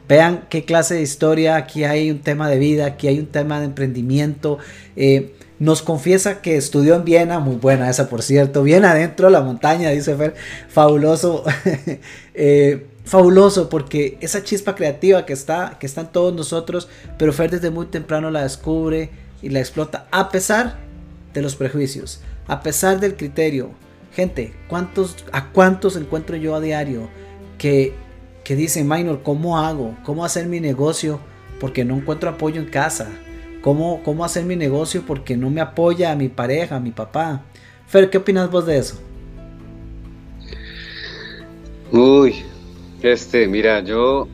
Vean 0.08 0.46
qué 0.48 0.64
clase 0.64 0.94
de 0.94 1.02
historia, 1.02 1.56
aquí 1.56 1.84
hay 1.84 2.10
un 2.10 2.20
tema 2.20 2.48
de 2.48 2.58
vida, 2.58 2.86
aquí 2.86 3.08
hay 3.08 3.18
un 3.18 3.26
tema 3.26 3.58
de 3.58 3.66
emprendimiento. 3.66 4.56
Eh, 4.96 5.34
nos 5.58 5.82
confiesa 5.82 6.40
que 6.40 6.56
estudió 6.56 6.94
en 6.94 7.04
Viena, 7.04 7.38
muy 7.38 7.56
buena 7.56 7.90
esa 7.90 8.08
por 8.08 8.22
cierto, 8.22 8.62
bien 8.62 8.86
adentro 8.86 9.26
de 9.26 9.32
la 9.32 9.42
montaña, 9.42 9.90
dice 9.90 10.16
Fer, 10.16 10.34
fabuloso, 10.70 11.44
eh, 12.34 12.86
fabuloso 13.04 13.68
porque 13.68 14.16
esa 14.22 14.44
chispa 14.44 14.74
creativa 14.74 15.26
que 15.26 15.34
está, 15.34 15.76
que 15.78 15.84
está 15.84 16.00
en 16.00 16.06
todos 16.06 16.32
nosotros, 16.32 16.88
pero 17.18 17.34
Fer 17.34 17.50
desde 17.50 17.68
muy 17.68 17.84
temprano 17.84 18.30
la 18.30 18.44
descubre 18.44 19.10
y 19.42 19.50
la 19.50 19.58
explota 19.58 20.06
a 20.10 20.30
pesar 20.30 20.78
de 21.34 21.42
los 21.42 21.54
prejuicios, 21.54 22.22
a 22.46 22.62
pesar 22.62 23.00
del 23.00 23.16
criterio. 23.16 23.70
Gente, 24.12 24.54
¿cuántos, 24.68 25.24
¿a 25.32 25.50
cuántos 25.50 25.96
encuentro 25.96 26.36
yo 26.36 26.54
a 26.54 26.60
diario 26.60 27.08
que, 27.58 27.92
que 28.44 28.56
dicen, 28.56 28.88
Minor, 28.88 29.22
¿cómo 29.22 29.58
hago? 29.58 29.94
¿Cómo 30.04 30.24
hacer 30.24 30.46
mi 30.46 30.60
negocio? 30.60 31.20
Porque 31.60 31.84
no 31.84 31.96
encuentro 31.96 32.30
apoyo 32.30 32.60
en 32.60 32.68
casa. 32.68 33.10
¿Cómo, 33.62 34.02
¿Cómo 34.04 34.24
hacer 34.24 34.44
mi 34.44 34.56
negocio? 34.56 35.02
Porque 35.06 35.36
no 35.36 35.50
me 35.50 35.60
apoya 35.60 36.12
a 36.12 36.16
mi 36.16 36.28
pareja, 36.28 36.76
a 36.76 36.80
mi 36.80 36.92
papá. 36.92 37.42
Fer, 37.86 38.10
¿qué 38.10 38.18
opinas 38.18 38.50
vos 38.50 38.64
de 38.64 38.78
eso? 38.78 39.00
Uy, 41.92 42.36
este, 43.02 43.46
mira, 43.46 43.80
yo, 43.80 44.28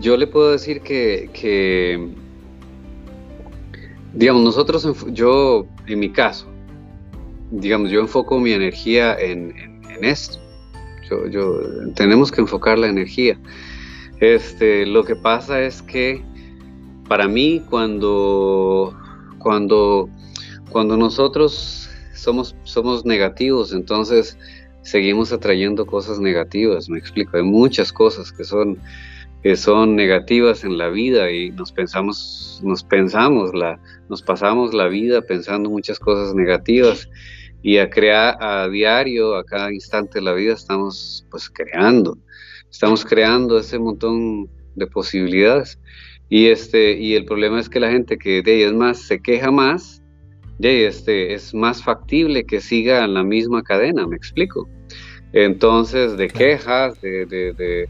yo 0.00 0.16
le 0.16 0.26
puedo 0.26 0.52
decir 0.52 0.80
que, 0.80 1.30
que 1.32 2.08
digamos, 4.14 4.42
nosotros, 4.42 5.06
yo 5.12 5.66
en 5.86 6.00
mi 6.00 6.10
caso, 6.10 6.46
digamos, 7.50 7.90
yo 7.90 8.00
enfoco 8.00 8.38
mi 8.38 8.52
energía 8.52 9.16
en, 9.18 9.54
esto. 10.02 10.38
Yo, 11.30 11.58
tenemos 11.94 12.30
que 12.30 12.42
enfocar 12.42 12.78
la 12.78 12.88
energía. 12.88 13.38
Este, 14.20 14.84
lo 14.84 15.04
que 15.04 15.16
pasa 15.16 15.62
es 15.62 15.80
que 15.80 16.22
para 17.08 17.28
mí 17.28 17.62
cuando, 17.70 18.94
cuando, 19.38 20.10
cuando 20.70 20.96
nosotros 20.96 21.88
somos, 22.14 22.54
somos 22.64 23.06
negativos, 23.06 23.72
entonces 23.72 24.36
seguimos 24.82 25.32
atrayendo 25.32 25.86
cosas 25.86 26.18
negativas, 26.18 26.88
me 26.88 26.98
explico, 26.98 27.36
hay 27.36 27.42
muchas 27.42 27.92
cosas 27.92 28.32
que 28.32 28.44
son, 28.44 28.78
que 29.42 29.56
son 29.56 29.96
negativas 29.96 30.64
en 30.64 30.76
la 30.76 30.88
vida 30.88 31.30
y 31.30 31.50
nos 31.52 31.72
pensamos, 31.72 32.60
nos 32.62 32.84
pensamos 32.84 33.54
la, 33.54 33.78
nos 34.08 34.22
pasamos 34.22 34.74
la 34.74 34.88
vida 34.88 35.22
pensando 35.22 35.70
muchas 35.70 35.98
cosas 35.98 36.34
negativas 36.34 37.08
y 37.62 37.78
a 37.78 37.90
crear 37.90 38.36
a 38.40 38.68
diario, 38.68 39.36
a 39.36 39.44
cada 39.44 39.72
instante 39.72 40.18
de 40.18 40.24
la 40.24 40.32
vida 40.32 40.54
estamos 40.54 41.26
pues 41.30 41.50
creando, 41.50 42.16
estamos 42.70 43.04
creando 43.04 43.58
ese 43.58 43.78
montón 43.78 44.48
de 44.74 44.86
posibilidades 44.86 45.78
y 46.28 46.46
este 46.46 46.92
y 46.98 47.14
el 47.14 47.24
problema 47.24 47.60
es 47.60 47.68
que 47.68 47.80
la 47.80 47.90
gente 47.90 48.18
que 48.18 48.42
de 48.42 48.64
es 48.64 48.72
más 48.72 48.98
se 48.98 49.20
queja 49.20 49.50
más, 49.50 50.02
de 50.58 50.86
este 50.86 51.34
es 51.34 51.54
más 51.54 51.82
factible 51.82 52.44
que 52.44 52.60
siga 52.60 53.04
en 53.04 53.14
la 53.14 53.22
misma 53.22 53.62
cadena, 53.62 54.06
me 54.06 54.16
explico. 54.16 54.68
Entonces, 55.32 56.16
de 56.16 56.28
quejas, 56.28 57.00
de, 57.00 57.26
de 57.26 57.52
de, 57.52 57.88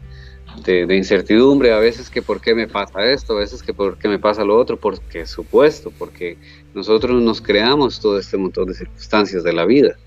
incertidumbre, 0.65 1.71
a 1.71 1.79
veces 1.79 2.09
que 2.09 2.21
por 2.21 2.41
qué 2.41 2.53
me 2.53 2.67
pasa 2.67 3.05
esto, 3.05 3.33
a 3.33 3.39
veces 3.39 3.63
que 3.63 3.73
por 3.73 3.97
qué 3.97 4.07
me 4.07 4.19
pasa 4.19 4.43
lo 4.43 4.57
otro, 4.57 4.77
porque 4.77 5.25
supuesto, 5.25 5.91
porque 5.97 6.37
nosotros 6.73 7.21
nos 7.21 7.41
creamos 7.41 7.99
todo 7.99 8.19
este 8.19 8.37
montón 8.37 8.67
de 8.67 8.73
circunstancias 8.73 9.43
de 9.43 9.53
la 9.53 9.65
vida. 9.65 9.97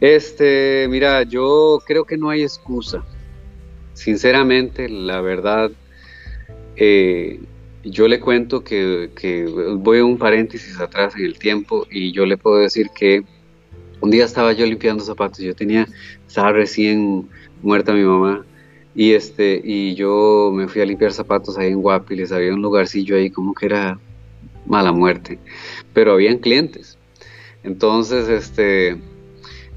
Este, 0.00 0.86
mira, 0.88 1.22
yo 1.22 1.80
creo 1.86 2.04
que 2.04 2.16
no 2.16 2.30
hay 2.30 2.42
excusa. 2.42 3.04
Sinceramente, 3.94 4.88
la 4.88 5.20
verdad, 5.20 5.70
eh, 6.76 7.40
yo 7.84 8.08
le 8.08 8.20
cuento 8.20 8.64
que, 8.64 9.10
que, 9.14 9.46
voy 9.78 9.98
a 9.98 10.04
un 10.04 10.18
paréntesis 10.18 10.78
atrás 10.80 11.14
en 11.16 11.24
el 11.24 11.38
tiempo 11.38 11.86
y 11.90 12.12
yo 12.12 12.26
le 12.26 12.36
puedo 12.36 12.58
decir 12.58 12.88
que 12.94 13.22
un 14.00 14.10
día 14.10 14.24
estaba 14.24 14.52
yo 14.52 14.66
limpiando 14.66 15.04
zapatos, 15.04 15.38
yo 15.38 15.54
tenía, 15.54 15.86
estaba 16.26 16.52
recién 16.52 17.28
muerta 17.62 17.92
mi 17.92 18.02
mamá 18.02 18.44
y, 18.94 19.12
este, 19.12 19.60
y 19.62 19.94
yo 19.94 20.52
me 20.54 20.68
fui 20.68 20.80
a 20.80 20.86
limpiar 20.86 21.12
zapatos 21.12 21.58
ahí 21.58 21.72
en 21.72 21.82
Guapiles, 21.82 22.30
había 22.30 22.54
un 22.54 22.62
lugarcillo 22.62 23.16
ahí 23.16 23.28
como 23.30 23.52
que 23.54 23.66
era 23.66 23.98
mala 24.66 24.92
muerte, 24.92 25.38
pero 25.92 26.12
habían 26.12 26.38
clientes. 26.38 26.96
Entonces, 27.64 28.28
este, 28.28 28.96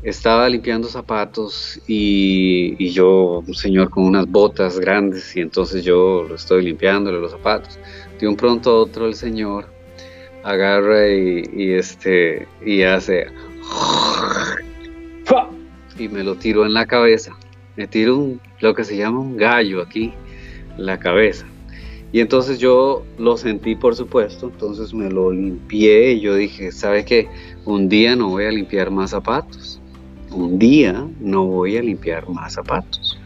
estaba 0.03 0.47
limpiando 0.47 0.87
zapatos 0.87 1.81
y, 1.87 2.75
y, 2.77 2.89
yo, 2.91 3.43
un 3.45 3.55
señor 3.55 3.89
con 3.89 4.03
unas 4.03 4.27
botas 4.27 4.79
grandes, 4.79 5.35
y 5.35 5.41
entonces 5.41 5.83
yo 5.83 6.23
lo 6.27 6.35
estoy 6.35 6.63
limpiándole 6.63 7.19
los 7.19 7.31
zapatos. 7.31 7.79
De 8.19 8.27
un 8.27 8.35
pronto 8.35 8.69
a 8.69 8.79
otro 8.81 9.07
el 9.07 9.15
señor 9.15 9.67
agarra 10.43 11.09
y, 11.09 11.43
y 11.53 11.71
este, 11.71 12.47
y 12.63 12.83
hace, 12.83 13.27
y 15.97 16.07
me 16.07 16.23
lo 16.23 16.35
tiró 16.35 16.65
en 16.65 16.73
la 16.73 16.85
cabeza 16.85 17.35
me 17.77 17.87
tiro 17.87 18.17
un, 18.17 18.41
lo 18.59 18.73
que 18.73 18.83
se 18.83 18.97
llama 18.97 19.19
un 19.19 19.37
gallo 19.37 19.81
aquí, 19.81 20.11
la 20.77 20.99
cabeza. 20.99 21.45
Y 22.11 22.19
entonces 22.21 22.57
yo 22.57 23.05
lo 23.17 23.37
sentí, 23.37 23.75
por 23.75 23.95
supuesto, 23.95 24.47
entonces 24.47 24.93
me 24.93 25.09
lo 25.09 25.31
limpié 25.31 26.13
y 26.13 26.21
yo 26.21 26.35
dije, 26.35 26.71
¿sabe 26.71 27.05
qué? 27.05 27.27
Un 27.65 27.87
día 27.87 28.15
no 28.15 28.29
voy 28.29 28.45
a 28.45 28.51
limpiar 28.51 28.89
más 28.89 29.11
zapatos. 29.11 29.79
Un 30.31 30.57
día 30.57 31.07
no 31.19 31.45
voy 31.45 31.77
a 31.77 31.81
limpiar 31.81 32.27
más 32.29 32.53
zapatos. 32.53 33.19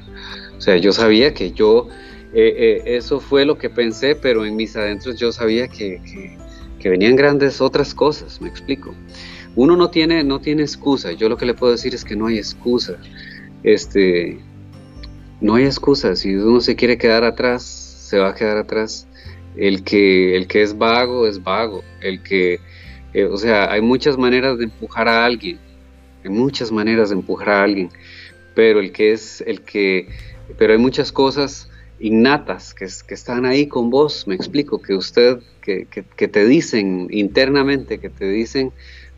O 0.58 0.62
sea, 0.62 0.78
yo 0.78 0.92
sabía 0.92 1.34
que 1.34 1.52
yo, 1.52 1.88
eh, 2.34 2.54
eh, 2.58 2.82
eso 2.98 3.20
fue 3.20 3.46
lo 3.46 3.58
que 3.58 3.70
pensé, 3.70 4.16
pero 4.16 4.46
en 4.46 4.56
mis 4.56 4.76
adentros 4.76 5.18
yo 5.18 5.32
sabía 5.32 5.68
que, 5.68 6.38
que 6.80 6.90
venían 6.90 7.16
grandes 7.16 7.62
otras 7.62 7.94
cosas, 7.94 8.42
me 8.42 8.50
explico. 8.50 8.94
Uno 9.56 9.76
no 9.76 9.90
tiene, 9.90 10.24
no 10.24 10.40
tiene 10.40 10.64
excusa, 10.64 11.12
yo 11.12 11.30
lo 11.30 11.38
que 11.38 11.46
le 11.46 11.54
puedo 11.54 11.72
decir 11.72 11.94
es 11.94 12.04
que 12.04 12.16
no 12.16 12.28
hay 12.28 12.38
excusa. 12.38 12.98
Este, 13.64 14.40
no 15.40 15.56
hay 15.56 15.66
excusa, 15.66 16.16
si 16.16 16.36
uno 16.36 16.62
se 16.62 16.76
quiere 16.76 16.98
quedar 16.98 17.24
atrás, 17.24 17.64
se 17.64 18.20
va 18.20 18.30
a 18.30 18.36
quedar 18.36 18.58
atrás. 18.58 19.08
El 19.56 19.84
que, 19.84 20.38
el 20.38 20.48
que 20.48 20.62
es 20.62 20.78
vago 20.78 21.28
es 21.28 21.44
vago, 21.44 21.84
el 22.02 22.24
que, 22.24 22.60
eh, 23.14 23.26
o 23.26 23.38
sea, 23.38 23.72
hay 23.72 23.82
muchas 23.82 24.18
maneras 24.18 24.58
de 24.58 24.66
empujar 24.66 25.08
a 25.08 25.26
alguien, 25.26 25.60
hay 26.24 26.30
muchas 26.30 26.72
maneras 26.72 27.10
de 27.10 27.16
empujar 27.16 27.50
a 27.50 27.64
alguien, 27.64 27.90
pero 28.56 28.80
el 28.80 28.92
que 28.92 29.12
es, 29.12 29.42
el 29.42 29.62
que, 29.62 30.08
pero 30.58 30.74
hay 30.74 30.80
muchas 30.80 31.12
cosas 31.12 31.70
innatas 32.00 32.74
que, 32.74 32.88
que 33.08 33.14
están 33.14 33.46
ahí 33.46 33.68
con 33.68 33.90
vos, 33.90 34.26
me 34.28 34.36
explico, 34.36 34.82
que 34.82 34.96
usted, 34.96 35.40
que, 35.62 35.86
que, 35.86 36.28
te 36.28 36.46
dicen 36.46 37.08
internamente, 37.12 38.00
que 38.00 38.10
te 38.10 38.28
dicen 38.28 38.72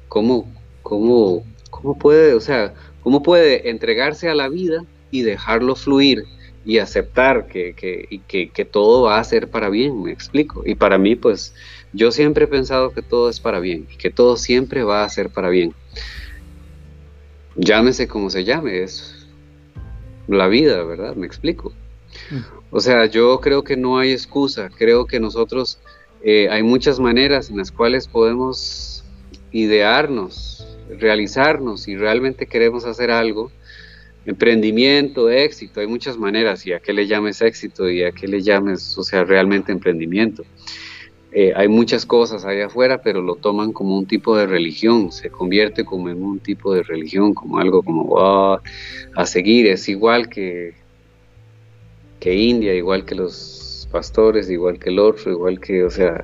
cómo, 0.10 0.52
cómo, 0.82 1.44
cómo 1.70 1.98
puede, 1.98 2.34
o 2.34 2.40
sea, 2.40 2.74
cómo 3.04 3.22
puede 3.22 3.70
entregarse 3.70 4.30
a 4.30 4.36
la 4.36 4.50
vida 4.50 4.86
y 5.12 5.22
dejarlo 5.22 5.76
fluir 5.76 6.24
y 6.66 6.78
aceptar 6.78 7.48
que, 7.48 7.74
que, 7.76 8.50
que, 8.50 8.66
todo 8.66 9.04
va 9.04 9.20
a 9.20 9.24
ser 9.24 9.50
para 9.50 9.70
bien, 9.70 10.02
me 10.02 10.12
explico. 10.12 10.64
Y 10.66 10.76
para 10.76 10.98
mí, 10.98 11.16
pues, 11.16 11.54
yo 11.92 12.12
siempre 12.12 12.46
he 12.46 12.48
pensado 12.48 12.92
que 12.92 13.02
todo 13.02 13.30
es 13.30 13.40
para 13.40 13.60
bien 13.60 13.86
y 13.94 13.98
que 13.98 14.10
todo 14.10 14.38
siempre 14.38 14.84
va 14.84 15.04
a 15.04 15.10
ser 15.10 15.30
para 15.30 15.50
bien. 15.50 15.74
Llámese 17.56 18.08
como 18.08 18.30
se 18.30 18.46
llame, 18.46 18.82
es 18.82 19.28
la 20.28 20.48
vida, 20.48 20.84
¿verdad? 20.84 21.16
Me 21.16 21.28
explico. 21.28 21.74
Mm. 22.32 22.38
O 22.72 22.80
sea, 22.80 23.06
yo 23.06 23.40
creo 23.42 23.64
que 23.64 23.78
no 23.78 24.00
hay 24.00 24.12
excusa, 24.12 24.70
creo 24.76 25.06
que 25.06 25.20
nosotros 25.20 25.80
eh, 26.24 26.48
hay 26.50 26.64
muchas 26.64 27.00
maneras 27.00 27.50
en 27.50 27.58
las 27.58 27.72
cuales 27.72 28.08
podemos 28.08 29.04
idearnos, 29.52 30.53
realizarnos 31.00 31.88
y 31.88 31.96
realmente 31.96 32.46
queremos 32.48 32.86
hacer 32.86 33.12
algo 33.12 33.52
emprendimiento, 34.26 35.30
éxito, 35.30 35.82
hay 35.82 35.88
muchas 35.88 36.18
maneras 36.18 36.66
y 36.66 36.74
a 36.74 36.80
qué 36.80 36.94
le 36.94 37.08
llames 37.08 37.42
éxito 37.42 37.90
y 37.90 38.04
a 38.04 38.12
qué 38.12 38.28
le 38.28 38.42
llames, 38.42 38.98
o 38.98 39.04
sea, 39.04 39.24
realmente 39.24 39.72
emprendimiento. 39.72 40.44
Eh, 41.32 41.52
hay 41.56 41.68
muchas 41.68 42.06
cosas 42.06 42.46
allá 42.46 42.68
afuera, 42.68 43.02
pero 43.02 43.22
lo 43.22 43.36
toman 43.36 43.74
como 43.74 43.98
un 43.98 44.06
tipo 44.06 44.38
de 44.38 44.46
religión, 44.46 45.12
se 45.12 45.30
convierte 45.30 45.84
como 45.84 46.10
en 46.10 46.24
un 46.24 46.40
tipo 46.40 46.74
de 46.74 46.84
religión, 46.84 47.34
como 47.34 47.58
algo 47.58 47.82
como 47.82 48.20
a 48.20 49.26
seguir, 49.26 49.68
es 49.68 49.90
igual 49.90 50.30
que, 50.30 50.74
que 52.20 52.36
India, 52.36 52.74
igual 52.76 53.04
que 53.04 53.16
los 53.16 53.88
pastores, 53.92 54.50
igual 54.50 54.80
que 54.80 54.90
el 54.90 55.00
otro, 55.00 55.32
igual 55.32 55.60
que, 55.60 55.84
o 55.84 55.90
sea, 55.90 56.24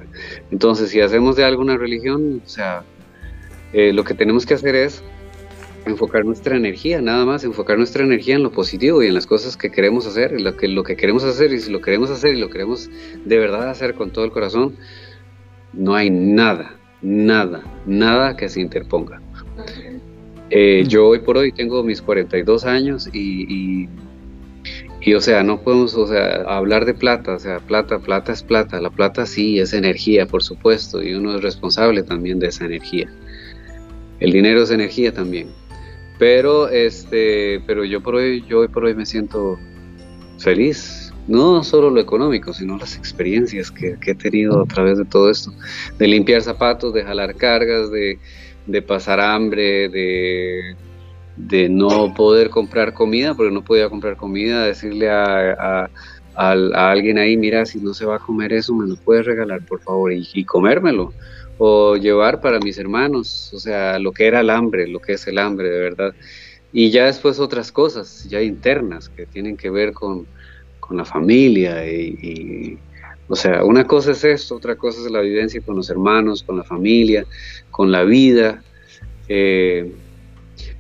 entonces 0.51 0.89
si 0.91 1.01
hacemos 1.01 1.36
de 1.36 1.43
alguna 1.43 1.76
religión, 1.76 2.41
o 2.45 2.49
sea, 2.49 2.84
eh, 3.74 3.93
lo 3.93 4.03
que 4.03 4.13
tenemos 4.13 4.45
que 4.45 4.53
hacer 4.53 4.76
es 4.76 5.03
enfocar 5.86 6.26
nuestra 6.26 6.55
energía, 6.55 7.01
nada 7.01 7.26
más, 7.26 7.43
enfocar 7.43 7.78
nuestra 7.78 8.03
energía 8.03 8.36
en 8.36 8.43
lo 8.43 8.51
positivo 8.51 9.03
y 9.03 9.07
en 9.07 9.13
las 9.13 9.26
cosas 9.26 9.57
que 9.57 9.72
queremos 9.72 10.05
hacer, 10.05 10.39
lo 10.39 10.55
que, 10.55 10.67
lo 10.67 10.84
que 10.84 10.95
queremos 10.95 11.24
hacer, 11.24 11.53
y 11.53 11.59
si 11.59 11.72
lo 11.72 11.82
queremos 11.82 12.09
hacer 12.09 12.36
y 12.36 12.39
lo 12.39 12.49
queremos 12.49 12.89
de 13.26 13.38
verdad 13.38 13.70
hacer 13.70 13.95
con 13.95 14.11
todo 14.11 14.26
el 14.26 14.32
corazón, 14.32 14.76
no 15.74 15.95
hay 15.95 16.09
nada, 16.09 16.76
nada, 17.01 17.63
nada 17.86 18.36
que 18.36 18.49
se 18.49 18.61
interponga. 18.61 19.22
Eh, 20.49 20.84
yo 20.88 21.07
hoy 21.07 21.20
por 21.20 21.38
hoy 21.38 21.51
tengo 21.51 21.84
mis 21.84 22.01
42 22.01 22.65
años 22.65 23.07
y, 23.13 23.88
y, 25.01 25.13
o 25.13 25.22
sea, 25.22 25.43
no 25.43 25.61
podemos 25.61 25.95
o 25.95 26.07
sea, 26.07 26.43
hablar 26.47 26.86
de 26.86 26.93
plata, 26.93 27.36
o 27.36 27.39
sea, 27.39 27.59
plata, 27.59 27.99
plata 27.99 28.32
es 28.32 28.43
plata, 28.43 28.82
la 28.82 28.89
plata 28.89 29.26
sí 29.26 29.59
es 29.59 29.74
energía, 29.74 30.26
por 30.26 30.43
supuesto, 30.43 31.01
y 31.01 31.13
uno 31.13 31.36
es 31.36 31.41
responsable 31.41 32.03
también 32.03 32.39
de 32.39 32.47
esa 32.47 32.65
energía. 32.65 33.09
El 34.20 34.32
dinero 34.32 34.63
es 34.63 34.72
energía 34.72 35.13
también. 35.13 35.49
Pero 36.17 36.67
este, 36.67 37.61
pero 37.65 37.86
yo 37.86 38.01
por 38.01 38.15
hoy, 38.15 38.43
yo 38.47 38.59
hoy 38.59 38.67
por 38.67 38.84
hoy 38.84 38.93
me 38.93 39.05
siento 39.05 39.57
feliz. 40.38 41.13
No 41.28 41.63
solo 41.63 41.89
lo 41.89 42.01
económico, 42.01 42.53
sino 42.53 42.78
las 42.78 42.97
experiencias 42.97 43.72
que, 43.72 43.97
he 44.03 44.15
tenido 44.15 44.63
a 44.63 44.65
través 44.65 44.97
de 44.97 45.05
todo 45.05 45.30
esto. 45.30 45.53
De 45.97 46.07
limpiar 46.07 46.41
zapatos, 46.41 46.93
de 46.93 47.03
jalar 47.03 47.36
cargas, 47.36 47.89
de, 47.91 48.82
pasar 48.82 49.20
hambre, 49.20 49.89
de, 49.89 50.76
de, 51.38 51.70
no 51.70 52.13
poder 52.15 52.49
comprar 52.49 52.93
comida, 52.93 53.36
porque 53.36 53.53
no 53.53 53.63
podía 53.63 53.89
comprar 53.89 54.17
comida, 54.17 54.65
decirle 54.65 55.09
a, 55.09 55.88
a, 56.36 56.91
alguien 56.91 57.20
ahí, 57.20 57.38
mira, 57.38 57.65
si 57.65 57.80
no 57.80 57.93
se 57.93 58.05
va 58.05 58.15
a 58.15 58.20
comer 58.20 58.51
eso, 58.51 58.74
me 58.74 58.88
lo 58.88 58.95
puedes 58.95 59.26
regalar, 59.26 59.61
por 59.65 59.82
favor, 59.82 60.11
y, 60.11 60.28
y 60.34 60.43
comérmelo 60.45 61.13
o 61.62 61.97
llevar 61.97 62.39
para 62.39 62.57
mis 62.60 62.78
hermanos, 62.78 63.51
o 63.53 63.60
sea, 63.60 63.99
lo 63.99 64.14
que 64.14 64.26
era 64.26 64.39
el 64.39 64.49
hambre, 64.49 64.88
lo 64.88 64.99
que 64.99 65.14
es 65.14 65.28
el 65.28 65.38
hambre 65.38 65.70
de 65.70 65.80
verdad. 65.80 66.16
Y 66.72 66.89
ya 66.89 67.05
después 67.05 67.38
otras 67.38 67.72
cosas, 67.72 68.26
ya 68.30 68.41
internas, 68.41 69.10
que 69.10 69.26
tienen 69.26 69.57
que 69.57 69.70
ver 69.70 69.93
con, 69.93 70.26
la 70.91 71.05
familia 71.05 71.86
y, 71.88 72.80
o 73.28 73.36
sea, 73.36 73.64
una 73.64 73.86
cosa 73.86 74.14
es 74.14 74.24
esto, 74.24 74.55
otra 74.55 74.76
cosa 74.76 74.99
es 75.05 75.12
la 75.12 75.22
vivencia 75.22 75.62
con 75.62 75.76
los 75.76 75.91
hermanos, 75.91 76.41
con 76.41 76.57
la 76.57 76.64
familia, 76.64 77.28
con 77.70 77.91
la 77.91 78.03
vida. 78.03 78.64
Eh, 79.28 79.91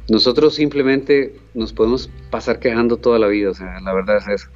nosotros 0.09 0.55
simplemente 0.55 1.35
nos 1.53 1.73
podemos 1.73 2.09
pasar 2.31 2.57
quejando 2.57 2.97
toda 2.97 3.19
la 3.19 3.27
vida, 3.27 3.51
o 3.51 3.53
sea, 3.53 3.79
la 3.81 3.93
verdad 3.93 4.17
es 4.17 4.27
eso. 4.27 4.49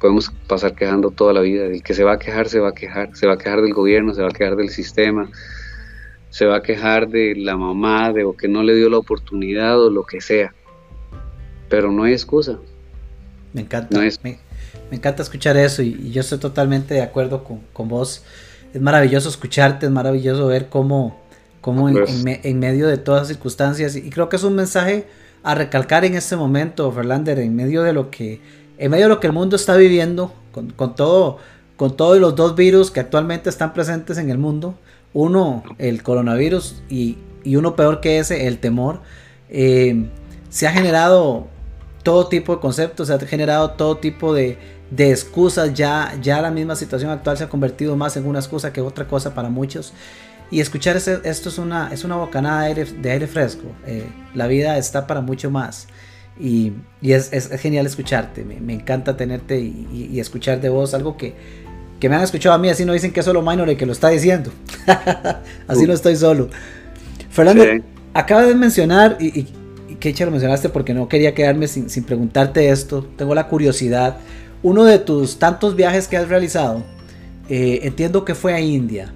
Podemos 0.00 0.30
pasar 0.46 0.74
quejando 0.74 1.10
toda 1.10 1.34
la 1.34 1.42
vida. 1.42 1.66
El 1.66 1.82
que 1.82 1.92
se 1.92 2.02
va 2.02 2.14
a 2.14 2.18
quejar, 2.18 2.48
se 2.48 2.60
va 2.60 2.70
a 2.70 2.74
quejar. 2.74 3.14
Se 3.14 3.26
va 3.26 3.34
a 3.34 3.38
quejar 3.38 3.60
del 3.60 3.74
gobierno, 3.74 4.14
se 4.14 4.22
va 4.22 4.28
a 4.28 4.32
quejar 4.32 4.56
del 4.56 4.70
sistema, 4.70 5.28
se 6.30 6.46
va 6.46 6.56
a 6.56 6.62
quejar 6.62 7.08
de 7.08 7.34
la 7.36 7.56
mamá, 7.56 8.12
de 8.12 8.24
o 8.24 8.36
que 8.36 8.48
no 8.48 8.62
le 8.62 8.74
dio 8.74 8.88
la 8.90 8.98
oportunidad 8.98 9.80
o 9.80 9.90
lo 9.90 10.04
que 10.04 10.20
sea. 10.20 10.54
Pero 11.68 11.90
no 11.90 12.04
hay 12.04 12.12
excusa. 12.12 12.58
Me 13.52 13.62
encanta, 13.62 13.98
me, 14.22 14.38
encanta 14.90 15.22
escuchar 15.22 15.56
eso 15.56 15.82
y, 15.82 16.10
yo 16.10 16.20
estoy 16.20 16.38
totalmente 16.38 16.94
de 16.94 17.02
acuerdo 17.02 17.42
con, 17.42 17.88
vos. 17.88 18.22
Es 18.74 18.80
maravilloso 18.80 19.28
escucharte, 19.28 19.86
es 19.86 19.92
maravilloso 19.92 20.46
ver 20.48 20.68
cómo, 20.68 21.18
cómo 21.62 21.88
en, 21.88 22.58
medio 22.58 22.86
de 22.86 22.98
todas 22.98 23.22
las 23.22 23.28
circunstancias, 23.28 23.96
y 23.96 24.10
creo 24.10 24.28
que 24.28 24.36
es 24.36 24.42
un 24.42 24.54
mensaje 24.54 25.06
a 25.42 25.54
recalcar 25.54 26.04
en 26.04 26.14
este 26.16 26.36
momento, 26.36 26.92
Ferlander, 26.92 27.38
en 27.38 27.56
medio 27.56 27.82
de 27.82 27.94
lo 27.94 28.10
que, 28.10 28.42
en 28.76 28.90
medio 28.90 29.04
de 29.04 29.08
lo 29.08 29.20
que 29.20 29.28
el 29.28 29.32
mundo 29.32 29.56
está 29.56 29.74
viviendo, 29.76 30.34
con, 30.52 30.70
con 30.70 30.94
todo, 30.94 31.38
con 31.76 31.96
todos 31.96 32.18
los 32.18 32.36
dos 32.36 32.56
virus 32.56 32.90
que 32.90 33.00
actualmente 33.00 33.48
están 33.48 33.72
presentes 33.72 34.18
en 34.18 34.28
el 34.28 34.36
mundo, 34.36 34.78
uno, 35.16 35.62
el 35.78 36.02
coronavirus 36.02 36.82
y, 36.90 37.16
uno 37.46 37.74
peor 37.74 38.00
que 38.02 38.18
ese, 38.18 38.46
el 38.48 38.58
temor, 38.58 39.00
eh, 39.48 40.10
se 40.50 40.66
ha 40.66 40.72
generado 40.72 41.46
todo 42.02 42.28
tipo 42.28 42.56
de 42.56 42.60
conceptos, 42.60 43.08
se 43.08 43.14
ha 43.14 43.18
generado 43.20 43.70
todo 43.70 43.96
tipo 43.96 44.34
de, 44.34 44.58
excusas, 44.98 45.72
ya, 45.72 46.14
ya 46.20 46.42
la 46.42 46.50
misma 46.50 46.76
situación 46.76 47.10
actual 47.10 47.38
se 47.38 47.44
ha 47.44 47.48
convertido 47.48 47.96
más 47.96 48.18
en 48.18 48.26
una 48.26 48.40
excusa 48.40 48.74
que 48.74 48.82
otra 48.82 49.08
cosa 49.08 49.34
para 49.34 49.48
muchos. 49.48 49.94
Y 50.50 50.60
escuchar 50.60 50.96
esto 50.96 51.22
es 51.24 51.58
una, 51.58 51.88
es 51.92 52.04
una 52.04 52.16
bocanada 52.16 52.62
de 52.62 52.66
aire, 52.66 52.84
de 52.84 53.26
fresco. 53.26 53.68
Eh, 53.86 54.04
la 54.34 54.46
vida 54.48 54.76
está 54.76 55.06
para 55.06 55.22
mucho 55.22 55.50
más. 55.50 55.88
Y, 56.38 56.74
es, 57.00 57.30
genial 57.58 57.86
escucharte. 57.86 58.44
Me, 58.44 58.74
encanta 58.74 59.16
tenerte 59.16 59.58
y, 59.60 60.20
escuchar 60.20 60.60
de 60.60 60.68
vos 60.68 60.92
algo 60.92 61.16
que, 61.16 61.34
que 62.00 62.08
me 62.08 62.16
han 62.16 62.22
escuchado 62.22 62.54
a 62.54 62.58
mí, 62.58 62.68
así 62.68 62.84
no 62.84 62.92
dicen 62.92 63.12
que 63.12 63.20
es 63.20 63.26
solo 63.26 63.42
Minor 63.42 63.68
el 63.68 63.76
que 63.76 63.86
lo 63.86 63.92
está 63.92 64.08
diciendo. 64.08 64.50
así 65.68 65.86
no 65.86 65.92
estoy 65.92 66.16
solo. 66.16 66.48
Fernando, 67.30 67.64
acabas 68.14 68.48
de 68.48 68.54
mencionar, 68.54 69.16
y, 69.20 69.40
y, 69.40 69.94
que 69.96 70.24
lo 70.24 70.30
mencionaste 70.30 70.68
porque 70.68 70.92
no 70.92 71.08
quería 71.08 71.34
quedarme 71.34 71.68
sin, 71.68 72.04
preguntarte 72.04 72.68
esto, 72.68 73.06
tengo 73.16 73.34
la 73.34 73.48
curiosidad. 73.48 74.18
Uno 74.62 74.84
de 74.84 74.98
tus 74.98 75.38
tantos 75.38 75.74
viajes 75.74 76.08
que 76.08 76.16
has 76.16 76.28
realizado, 76.28 76.82
eh, 77.48 77.80
entiendo 77.82 78.24
que 78.24 78.34
fue 78.34 78.52
a 78.52 78.60
India. 78.60 79.12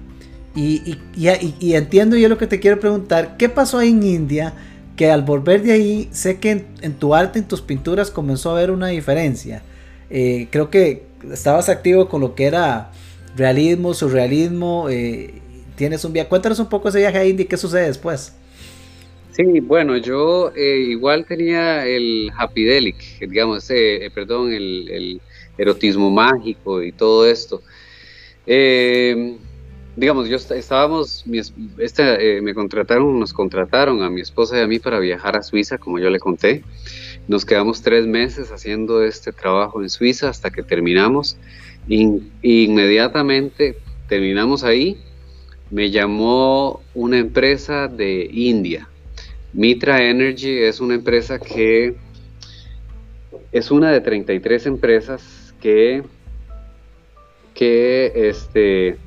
Y, 0.55 0.97
y, 1.15 1.75
entiendo 1.75 2.17
yo 2.17 2.27
lo 2.27 2.37
que 2.37 2.47
te 2.47 2.59
quiero 2.59 2.79
preguntar, 2.79 3.37
¿qué 3.37 3.47
pasó 3.47 3.81
en 3.81 4.03
India? 4.03 4.53
Que 4.95 5.09
al 5.09 5.21
volver 5.21 5.63
de 5.63 5.71
ahí, 5.71 6.09
sé 6.11 6.39
que 6.39 6.51
en, 6.51 6.67
en 6.81 6.93
tu 6.93 7.15
arte, 7.15 7.39
en 7.39 7.45
tus 7.45 7.61
pinturas, 7.61 8.11
comenzó 8.11 8.49
a 8.49 8.57
haber 8.57 8.71
una 8.71 8.87
diferencia. 8.87 9.61
Eh, 10.09 10.47
creo 10.51 10.69
que 10.69 11.10
estabas 11.31 11.69
activo 11.69 12.07
con 12.09 12.21
lo 12.21 12.35
que 12.35 12.45
era 12.45 12.91
realismo, 13.35 13.93
surrealismo. 13.93 14.87
Eh, 14.89 15.33
tienes 15.75 16.03
un 16.05 16.13
viaje. 16.13 16.29
Cuéntanos 16.29 16.59
un 16.59 16.69
poco 16.69 16.89
ese 16.89 16.99
viaje 16.99 17.17
a 17.17 17.25
India 17.25 17.43
y 17.43 17.47
qué 17.47 17.57
sucede 17.57 17.87
después. 17.87 18.35
Sí, 19.31 19.59
bueno, 19.61 19.97
yo 19.97 20.51
eh, 20.55 20.87
igual 20.89 21.25
tenía 21.25 21.85
el 21.85 22.29
Happy 22.37 22.63
Delic, 22.63 23.19
digamos, 23.19 23.67
perdón, 24.13 24.51
el, 24.51 25.21
erotismo 25.57 26.09
mágico 26.09 26.81
y 26.81 26.91
todo 26.91 27.27
esto. 27.27 27.61
digamos, 29.95 30.27
yo 30.27 30.35
estábamos, 30.35 31.23
este, 31.77 32.41
me 32.41 32.53
contrataron, 32.53 33.19
nos 33.19 33.31
contrataron 33.31 34.01
a 34.03 34.09
mi 34.09 34.21
esposa 34.21 34.57
y 34.57 34.61
a 34.61 34.67
mí 34.67 34.79
para 34.79 34.99
viajar 34.99 35.37
a 35.37 35.43
Suiza, 35.43 35.77
como 35.77 35.99
yo 35.99 36.09
le 36.09 36.19
conté. 36.19 36.63
Nos 37.27 37.45
quedamos 37.45 37.81
tres 37.81 38.05
meses 38.07 38.51
haciendo 38.51 39.03
este 39.03 39.31
trabajo 39.31 39.81
en 39.81 39.89
Suiza 39.89 40.29
hasta 40.29 40.49
que 40.51 40.63
terminamos. 40.63 41.37
inmediatamente 41.87 43.77
terminamos 44.07 44.63
ahí 44.63 44.97
me 45.71 45.89
llamó 45.89 46.83
una 46.93 47.17
empresa 47.17 47.87
de 47.87 48.29
India. 48.31 48.87
Mitra 49.53 50.03
Energy 50.03 50.59
es 50.59 50.79
una 50.81 50.95
empresa 50.95 51.39
que 51.39 51.95
es 53.51 53.71
una 53.71 53.91
de 53.91 54.01
33 54.01 54.65
empresas 54.65 55.53
que, 55.61 56.03
que 57.53 58.11
este, 58.15 58.97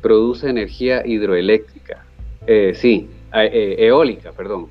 produce 0.00 0.48
energía 0.48 1.02
hidroeléctrica. 1.04 2.04
Eh, 2.46 2.72
sí, 2.74 3.08
eh, 3.34 3.76
eólica, 3.78 4.32
perdón, 4.32 4.68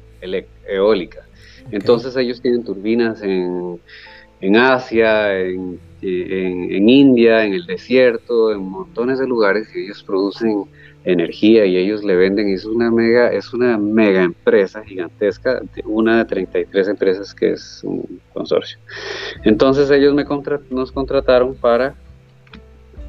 eólica. 0.68 1.26
Entonces 1.72 2.16
ellos 2.16 2.42
tienen 2.42 2.64
turbinas 2.64 3.22
en, 3.22 3.80
en 4.42 4.56
Asia, 4.56 5.38
en, 5.40 5.80
en, 6.02 6.90
India, 6.90 7.46
en 7.46 7.54
el 7.54 7.66
desierto, 7.66 8.52
en 8.52 8.60
montones 8.60 9.20
de 9.20 9.28
lugares 9.28 9.68
y 9.76 9.86
ellos 9.86 10.04
producen 10.04 10.66
energía 11.04 11.66
y 11.66 11.78
ellos 11.78 12.04
le 12.04 12.16
venden, 12.16 12.50
es 12.50 12.66
una 12.66 12.92
mega, 12.92 13.32
es 13.32 13.54
una 13.54 13.78
mega 13.78 14.24
empresa 14.24 14.84
gigantesca, 14.84 15.62
una 15.86 16.20
de 16.20 16.26
33 16.26 16.88
empresas 16.90 17.34
que 17.34 17.52
es 17.52 17.82
un 17.84 18.20
consorcio. 18.34 18.78
Entonces 19.44 19.90
ellos 19.90 20.14
me 20.14 20.26
nos 20.70 20.92
contrataron 20.92 21.56
para, 21.56 21.96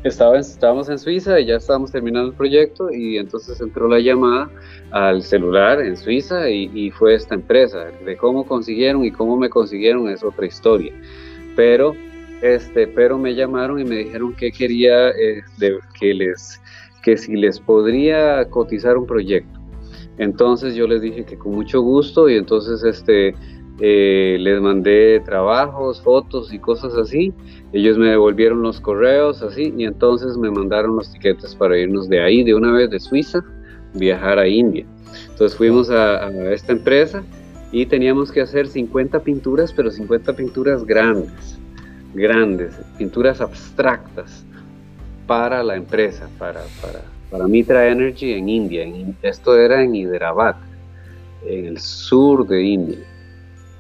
estaba 0.05 0.39
estábamos 0.39 0.89
en 0.89 0.99
Suiza 0.99 1.39
y 1.39 1.47
ya 1.47 1.57
estábamos 1.57 1.93
terminando 1.93 2.31
el 2.31 2.37
proyecto 2.37 2.91
y 2.91 3.19
entonces 3.19 3.61
entró 3.61 3.89
la 3.89 4.01
llamada 4.01 4.51
al 4.91 5.23
celular 5.23 5.81
en 5.81 5.97
Suiza 5.97 6.51
y, 6.51 6.91
fue 6.91 7.15
esta 7.15 7.35
empresa. 7.35 7.87
De 8.05 8.17
cómo 8.17 8.45
consiguieron 8.45 9.05
y 9.05 9.13
cómo 9.13 9.37
me 9.37 9.49
consiguieron 9.49 10.09
es 10.09 10.25
otra 10.25 10.47
historia. 10.47 10.93
Pero, 11.55 11.95
este, 12.43 12.87
pero 12.89 13.19
me 13.19 13.35
llamaron 13.35 13.79
y 13.79 13.85
me 13.85 13.97
dijeron 13.97 14.35
que 14.35 14.51
quería 14.51 15.11
eh, 15.11 15.43
que 15.99 16.15
les 16.15 16.61
que 17.03 17.17
si 17.17 17.35
les 17.35 17.59
podría 17.59 18.49
cotizar 18.49 18.97
un 18.97 19.07
proyecto. 19.07 19.61
Entonces 20.19 20.75
yo 20.77 20.87
les 20.87 21.03
dije 21.03 21.25
que 21.25 21.37
con 21.37 21.53
mucho 21.53 21.81
gusto 21.81 22.29
y 22.29 22.37
entonces 22.37 22.85
este, 22.85 23.35
eh, 23.81 24.37
les 24.39 24.61
mandé 24.61 25.21
trabajos, 25.25 26.01
fotos 26.03 26.53
y 26.53 26.59
cosas 26.59 26.95
así. 26.95 27.33
Ellos 27.73 27.97
me 27.97 28.11
devolvieron 28.11 28.63
los 28.63 28.81
correos 28.81 29.43
así 29.43 29.73
y 29.77 29.85
entonces 29.85 30.37
me 30.37 30.51
mandaron 30.51 30.97
los 30.97 31.11
tiquetes 31.11 31.55
para 31.55 31.79
irnos 31.79 32.09
de 32.09 32.21
ahí, 32.21 32.45
de 32.45 32.55
una 32.55 32.71
vez 32.73 32.91
de 32.91 33.01
Suiza, 33.01 33.43
viajar 33.95 34.39
a 34.39 34.47
India. 34.47 34.85
Entonces 35.31 35.57
fuimos 35.57 35.91
a, 35.91 36.29
esta 36.53 36.73
empresa 36.73 37.23
y 37.71 37.87
teníamos 37.87 38.31
que 38.31 38.43
hacer 38.43 38.67
50 38.67 39.21
pinturas, 39.21 39.73
pero 39.73 39.91
50 39.91 40.35
pinturas 40.35 40.85
grandes, 40.85 41.59
grandes, 42.15 42.79
pinturas 42.99 43.41
abstractas 43.41 44.45
para 45.27 45.63
la 45.63 45.77
empresa, 45.77 46.29
para, 46.39 46.63
para, 47.31 47.49
Mitra 47.49 47.89
Energy 47.89 48.35
en 48.35 48.51
India. 48.51 48.85
esto 49.23 49.57
era 49.57 49.83
en 49.83 49.95
Hyderabad, 49.95 50.57
en 51.47 51.65
el 51.65 51.81
sur 51.81 52.47
de 52.47 52.63
India. 52.63 52.99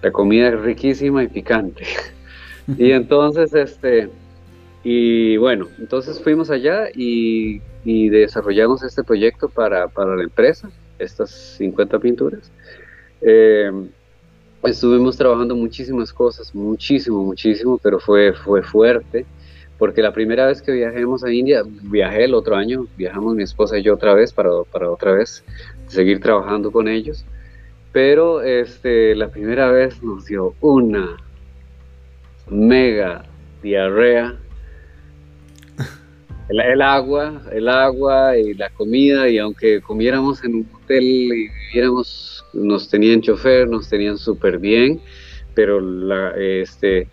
La 0.00 0.10
comida 0.10 0.48
es 0.48 0.60
riquísima 0.60 1.22
y 1.22 1.28
picante. 1.28 1.84
y 2.78 2.92
entonces, 2.92 3.54
este, 3.54 4.08
y 4.84 5.36
bueno, 5.36 5.68
entonces 5.78 6.20
fuimos 6.20 6.50
allá 6.50 6.88
y, 6.94 7.60
desarrollamos 7.84 8.82
este 8.82 9.02
proyecto 9.02 9.48
para, 9.48 9.86
la 9.86 10.22
empresa, 10.22 10.70
estas 10.98 11.30
50 11.58 11.98
pinturas. 11.98 12.50
Eh, 13.20 13.70
estuvimos 14.64 15.16
trabajando 15.16 15.56
muchísimas 15.56 16.12
cosas, 16.12 16.54
muchísimo, 16.54 17.22
muchísimo, 17.22 17.78
pero 17.82 17.98
fue, 17.98 18.32
fue 18.32 18.62
fuerte 18.62 19.26
porque 19.82 20.00
la 20.00 20.12
primera 20.12 20.46
vez 20.46 20.62
que 20.62 20.70
viajemos 20.70 21.24
a 21.24 21.32
India, 21.32 21.64
viajé 21.66 22.26
el 22.26 22.34
otro 22.34 22.54
año, 22.54 22.86
viajamos 22.96 23.34
mi 23.34 23.42
esposa 23.42 23.76
y 23.76 23.82
yo 23.82 23.94
otra 23.94 24.14
vez 24.14 24.32
para, 24.32 24.50
para 24.70 24.88
otra 24.88 25.10
vez 25.10 25.42
seguir 25.88 26.20
trabajando 26.20 26.70
con 26.70 26.86
ellos, 26.86 27.24
pero 27.90 28.42
este, 28.42 29.16
la 29.16 29.28
primera 29.28 29.72
vez 29.72 30.00
nos 30.00 30.26
dio 30.26 30.54
una 30.60 31.16
mega 32.52 33.24
diarrea. 33.62 34.38
El, 36.48 36.82
agua, 36.82 37.40
el 37.50 37.68
agua 37.68 38.36
y 38.36 38.52
la 38.52 38.68
comida, 38.70 39.28
y 39.28 39.38
aunque 39.38 39.80
comiéramos 39.80 40.44
en 40.44 40.56
un 40.56 40.68
hotel 40.74 41.02
y 41.02 41.48
viviéramos, 41.48 42.44
nos 42.52 42.90
tenían 42.90 43.22
chofer, 43.22 43.66
nos 43.68 43.88
tenían 43.88 44.18
súper 44.18 44.58
bien, 44.58 45.00
pero 45.54 45.80
este, 46.36 47.08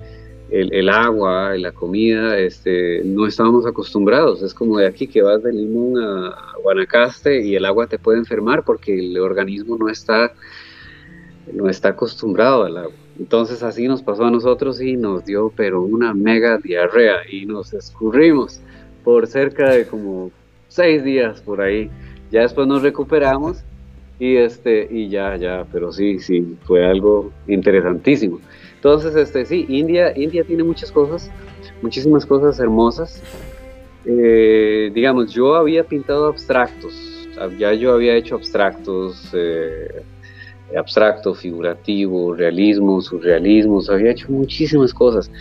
el, 0.52 0.90
agua 0.90 1.56
y 1.56 1.62
la 1.62 1.72
comida, 1.72 2.38
este, 2.38 3.02
no 3.06 3.28
estábamos 3.28 3.66
acostumbrados. 3.66 4.42
Es 4.42 4.54
como 4.54 4.78
de 4.78 4.88
aquí 4.88 5.08
que 5.08 5.22
vas 5.22 5.42
de 5.44 5.54
Limón 5.54 6.02
a 6.04 6.36
Guanacaste 6.62 7.46
y 7.46 7.56
el 7.56 7.66
agua 7.66 7.88
te 7.88 8.00
puede 8.00 8.18
enfermar 8.18 8.64
porque 8.66 9.00
el 9.00 9.18
organismo 9.20 9.78
no 9.78 9.90
está, 9.90 10.34
no 11.54 11.70
está 11.70 11.90
acostumbrado 11.90 12.64
al 12.64 12.78
agua. 12.78 12.94
Entonces 13.18 13.64
así 13.64 13.88
nos 13.88 14.02
pasó 14.02 14.26
a 14.26 14.32
nosotros 14.32 14.82
y 14.82 14.96
nos 14.96 15.26
dio 15.26 15.52
pero 15.56 15.82
una 15.82 16.14
mega 16.14 16.58
diarrea 16.58 17.18
y 17.30 17.46
nos 17.46 17.74
escurrimos 17.74 18.62
por 19.04 19.28
cerca 19.28 19.72
de 19.72 19.86
como 19.86 20.32
seis 20.68 21.04
días 21.04 21.42
por 21.42 21.62
ahí. 21.62 21.90
Ya 22.32 22.42
después 22.42 22.68
nos 22.68 22.82
recuperamos 22.82 23.64
y 24.20 24.36
este 24.36 24.88
y 24.90 25.10
ya 25.10 25.36
ya, 25.36 25.66
pero 25.72 25.92
sí 25.92 26.20
sí 26.20 26.58
fue 26.66 26.86
algo 26.86 27.32
interesantísimo. 27.48 28.40
Entonces, 28.80 29.14
este, 29.18 29.46
sí, 29.46 29.66
India, 29.68 30.18
India 30.18 30.46
tiene 30.46 30.64
muchas 30.64 30.90
cosas, 30.90 31.30
muchísimas 31.82 32.26
cosas 32.26 32.58
hermosas. 32.62 33.22
Eh, 34.06 34.90
digamos, 34.94 35.34
yo 35.34 35.56
había 35.56 35.84
pintado 35.84 36.28
abstractos, 36.28 37.28
ya 37.58 37.74
yo 37.74 37.92
había 37.94 38.16
hecho 38.16 38.36
abstractos, 38.36 39.32
eh, 39.34 40.02
abstracto, 40.78 41.34
figurativo, 41.34 42.34
realismo, 42.34 43.02
surrealismo, 43.02 43.82
había 43.90 44.12
hecho 44.12 44.28
muchísimas 44.30 44.94
cosas, 44.94 45.32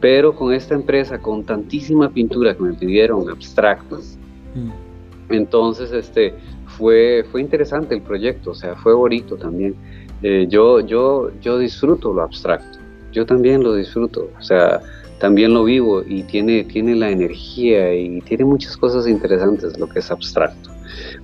pero 0.00 0.34
con 0.34 0.52
esta 0.52 0.74
empresa, 0.74 1.18
con 1.18 1.44
tantísima 1.44 2.10
pintura 2.10 2.54
que 2.54 2.62
me 2.62 2.74
pidieron 2.74 3.28
abstractos, 3.30 4.18
mm. 4.54 5.32
entonces 5.32 5.92
este, 5.92 6.34
fue, 6.66 7.24
fue 7.30 7.40
interesante 7.40 7.94
el 7.94 8.02
proyecto, 8.02 8.50
o 8.50 8.54
sea, 8.54 8.74
fue 8.76 8.94
bonito 8.94 9.36
también. 9.36 9.74
Eh, 10.22 10.46
yo, 10.48 10.80
yo, 10.80 11.30
yo 11.40 11.58
disfruto 11.58 12.12
lo 12.12 12.22
abstracto 12.22 12.78
yo 13.14 13.24
también 13.24 13.62
lo 13.62 13.74
disfruto, 13.74 14.28
o 14.38 14.42
sea, 14.42 14.82
también 15.20 15.54
lo 15.54 15.64
vivo 15.64 16.02
y 16.06 16.24
tiene, 16.24 16.64
tiene 16.64 16.96
la 16.96 17.10
energía 17.10 17.94
y 17.94 18.20
tiene 18.22 18.44
muchas 18.44 18.76
cosas 18.76 19.06
interesantes 19.06 19.78
lo 19.78 19.88
que 19.88 20.00
es 20.00 20.10
abstracto. 20.10 20.70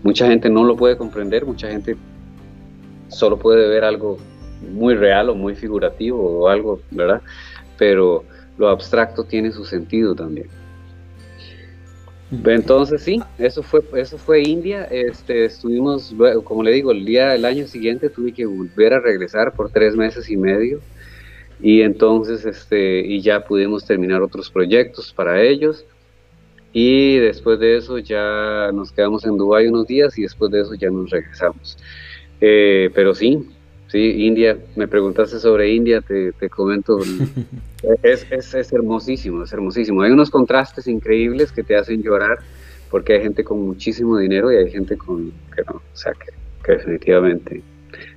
Mucha 0.04 0.28
gente 0.28 0.48
no 0.48 0.64
lo 0.64 0.76
puede 0.76 0.96
comprender, 0.96 1.44
mucha 1.44 1.68
gente 1.68 1.96
solo 3.10 3.38
puede 3.38 3.68
ver 3.68 3.84
algo 3.84 4.18
muy 4.72 4.94
real 4.94 5.30
o 5.30 5.34
muy 5.34 5.54
figurativo 5.54 6.20
o 6.20 6.48
algo, 6.48 6.80
¿verdad? 6.90 7.22
Pero 7.78 8.24
lo 8.58 8.68
abstracto 8.68 9.24
tiene 9.24 9.52
su 9.52 9.64
sentido 9.64 10.14
también. 10.14 10.48
Entonces 12.44 13.02
sí, 13.02 13.20
eso 13.38 13.62
fue, 13.62 13.82
eso 13.94 14.16
fue 14.16 14.42
India. 14.42 14.84
Este, 14.84 15.46
estuvimos, 15.46 16.14
como 16.44 16.62
le 16.62 16.70
digo, 16.72 16.92
el 16.92 17.04
día, 17.04 17.34
el 17.34 17.44
año 17.44 17.66
siguiente 17.66 18.08
tuve 18.08 18.32
que 18.32 18.46
volver 18.46 18.94
a 18.94 19.00
regresar 19.00 19.52
por 19.52 19.70
tres 19.70 19.96
meses 19.96 20.30
y 20.30 20.36
medio 20.36 20.80
y 21.62 21.82
entonces 21.82 22.44
este 22.46 23.00
y 23.00 23.20
ya 23.20 23.44
pudimos 23.44 23.84
terminar 23.84 24.22
otros 24.22 24.50
proyectos 24.50 25.12
para 25.12 25.42
ellos 25.42 25.84
y 26.72 27.18
después 27.18 27.58
de 27.58 27.76
eso 27.76 27.98
ya 27.98 28.70
nos 28.72 28.92
quedamos 28.92 29.24
en 29.24 29.36
Dubái 29.36 29.66
unos 29.66 29.86
días 29.86 30.16
y 30.18 30.22
después 30.22 30.50
de 30.50 30.62
eso 30.62 30.74
ya 30.74 30.88
nos 30.90 31.10
regresamos 31.10 31.76
eh, 32.40 32.90
pero 32.94 33.14
sí 33.14 33.46
sí 33.88 34.26
India 34.26 34.56
me 34.76 34.88
preguntaste 34.88 35.38
sobre 35.38 35.72
India 35.72 36.00
te, 36.00 36.32
te 36.32 36.48
comento 36.48 36.98
es, 38.02 38.26
es, 38.30 38.54
es, 38.54 38.72
hermosísimo 38.72 39.44
es 39.44 39.52
hermosísimo 39.52 40.02
hay 40.02 40.12
unos 40.12 40.30
contrastes 40.30 40.86
increíbles 40.86 41.52
que 41.52 41.62
te 41.62 41.76
hacen 41.76 42.02
llorar 42.02 42.38
porque 42.90 43.14
hay 43.14 43.22
gente 43.22 43.44
con 43.44 43.60
muchísimo 43.60 44.18
dinero 44.18 44.52
y 44.52 44.56
hay 44.56 44.70
gente 44.70 44.96
con 44.96 45.32
que 45.54 45.62
no 45.66 45.76
o 45.76 45.96
sea 45.96 46.12
que, 46.12 46.32
que 46.64 46.72
definitivamente 46.72 47.62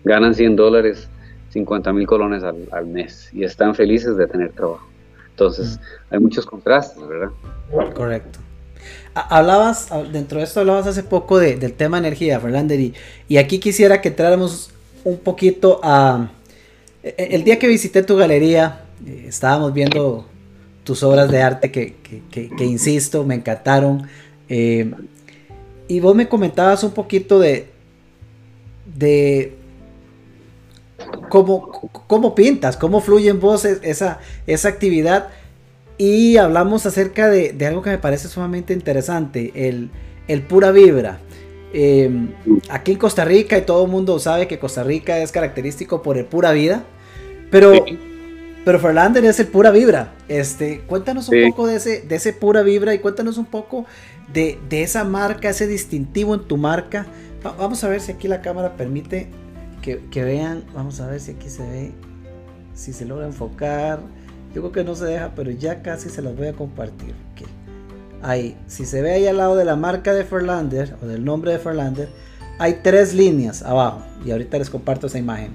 ganan 0.04 0.34
100 0.34 0.56
dólares 0.56 1.10
50 1.54 1.94
mil 1.94 2.08
colones 2.08 2.44
al, 2.44 2.88
mes 2.88 3.30
y 3.32 3.44
están 3.44 3.76
felices 3.76 4.18
de 4.18 4.26
tener 4.28 4.52
trabajo. 4.54 4.88
Entonces, 5.30 5.80
hay 6.10 6.20
muchos 6.20 6.46
contrastes, 6.46 7.08
¿verdad? 7.08 7.30
Correcto. 7.94 8.40
Hablabas, 9.14 9.90
dentro 10.12 10.40
de 10.40 10.46
esto 10.46 10.62
hablabas 10.62 10.88
hace 10.88 11.04
poco 11.04 11.40
del 11.40 11.74
tema 11.74 11.98
energía, 11.98 12.40
Fernando, 12.40 12.74
y, 12.74 12.94
y, 13.28 13.38
aquí 13.38 13.60
quisiera 13.60 14.02
que 14.02 14.10
entráramos 14.10 14.72
un 15.04 15.18
poquito 15.18 15.80
a... 15.84 16.32
E, 17.04 17.14
e, 17.18 17.36
el 17.36 17.44
día 17.44 17.60
que 17.60 17.68
visité 17.68 18.02
tu 18.02 18.16
galería, 18.16 18.86
eh, 19.06 19.26
estábamos 19.28 19.74
viendo 19.74 20.26
tus 20.84 21.04
obras 21.04 21.30
de 21.30 21.42
arte 21.42 21.72
que, 21.72 21.96
que, 22.32 22.66
insisto, 22.66 23.24
me 23.24 23.36
encantaron. 23.36 24.08
Eh, 24.50 24.92
y 25.88 26.00
vos 26.00 26.16
me 26.16 26.28
comentabas 26.28 26.84
un 26.84 26.92
poquito 26.92 27.40
de, 27.40 27.68
de 28.98 29.56
cómo, 31.30 32.36
pintas, 32.36 32.78
cómo 32.78 33.02
fluye 33.02 33.30
en 33.30 33.40
vos 33.40 33.66
esa, 33.66 34.20
esa 34.48 34.68
actividad. 34.70 35.30
Y 35.98 36.38
hablamos 36.38 36.86
acerca 36.86 37.30
de, 37.30 37.56
algo 37.66 37.82
que 37.82 37.92
me 37.92 37.98
parece 37.98 38.28
sumamente 38.28 38.74
interesante, 38.74 39.52
el, 39.68 39.90
el 40.28 40.42
pura 40.42 40.72
vibra. 40.72 41.20
Em, 41.74 42.30
aquí 42.70 42.92
en 42.92 42.98
Costa 43.00 43.26
Rica, 43.26 43.58
y 43.58 43.64
todo 43.64 43.86
el 43.86 43.92
mundo 43.92 44.20
sabe 44.20 44.48
que 44.48 44.60
Costa 44.60 44.84
Rica 44.84 45.18
es 45.20 45.32
característico 45.32 46.04
por 46.04 46.18
el 46.18 46.26
pura 46.26 46.52
vida, 46.52 46.84
pero, 47.50 47.86
pero 48.64 48.80
Ferlander 48.80 49.26
es 49.26 49.40
el 49.40 49.48
pura 49.48 49.72
vibra. 49.72 50.14
Este, 50.28 50.82
cuéntanos 50.82 51.30
un 51.30 51.50
poco 51.50 51.68
de 51.68 51.78
ese, 51.78 52.02
de 52.02 52.16
ese 52.16 52.32
pura 52.34 52.62
vibra 52.62 52.94
y 52.94 53.00
cuéntanos 53.00 53.38
un 53.38 53.46
poco 53.46 53.86
de, 54.32 54.60
esa 54.70 55.04
marca, 55.04 55.50
ese 55.50 55.68
distintivo 55.68 56.36
en 56.36 56.42
tu 56.42 56.58
marca. 56.58 57.08
vamos 57.44 57.84
a 57.84 57.90
ver 57.90 58.02
si 58.02 58.12
aquí 58.12 58.28
la 58.28 58.42
cámara 58.42 58.78
permite 58.78 59.30
que, 59.82 60.24
vean, 60.24 60.64
vamos 60.74 61.02
a 61.02 61.08
ver 61.08 61.20
si 61.20 61.32
aquí 61.32 61.50
se 61.50 61.64
ve, 61.64 61.92
si 62.74 62.94
se 62.94 63.06
logra 63.06 63.26
enfocar. 63.26 64.00
Yo 64.54 64.62
creo 64.62 64.72
que 64.72 64.84
no 64.84 64.96
se 64.96 65.06
deja, 65.06 65.32
pero 65.36 65.52
ya 65.52 65.82
casi 65.82 66.10
se 66.10 66.22
las 66.22 66.36
voy 66.36 66.48
a 66.48 66.54
compartir. 66.54 67.16
Ahí, 68.22 68.58
si 68.68 68.86
se 68.86 69.02
ve 69.02 69.12
ahí 69.12 69.28
al 69.28 69.38
lado 69.38 69.56
de 69.56 69.66
la 69.66 69.76
marca 69.76 70.14
de 70.14 70.24
Ferlander 70.24 70.96
o 71.02 71.08
del 71.08 71.26
nombre 71.26 71.52
de 71.52 71.60
Ferlander, 71.60 72.08
hay 72.58 72.80
tres 72.84 73.14
líneas 73.14 73.64
abajo. 73.64 74.02
Y 74.26 74.32
ahorita 74.32 74.58
les 74.60 74.70
comparto 74.70 75.08
esa 75.08 75.20
imagen. 75.20 75.52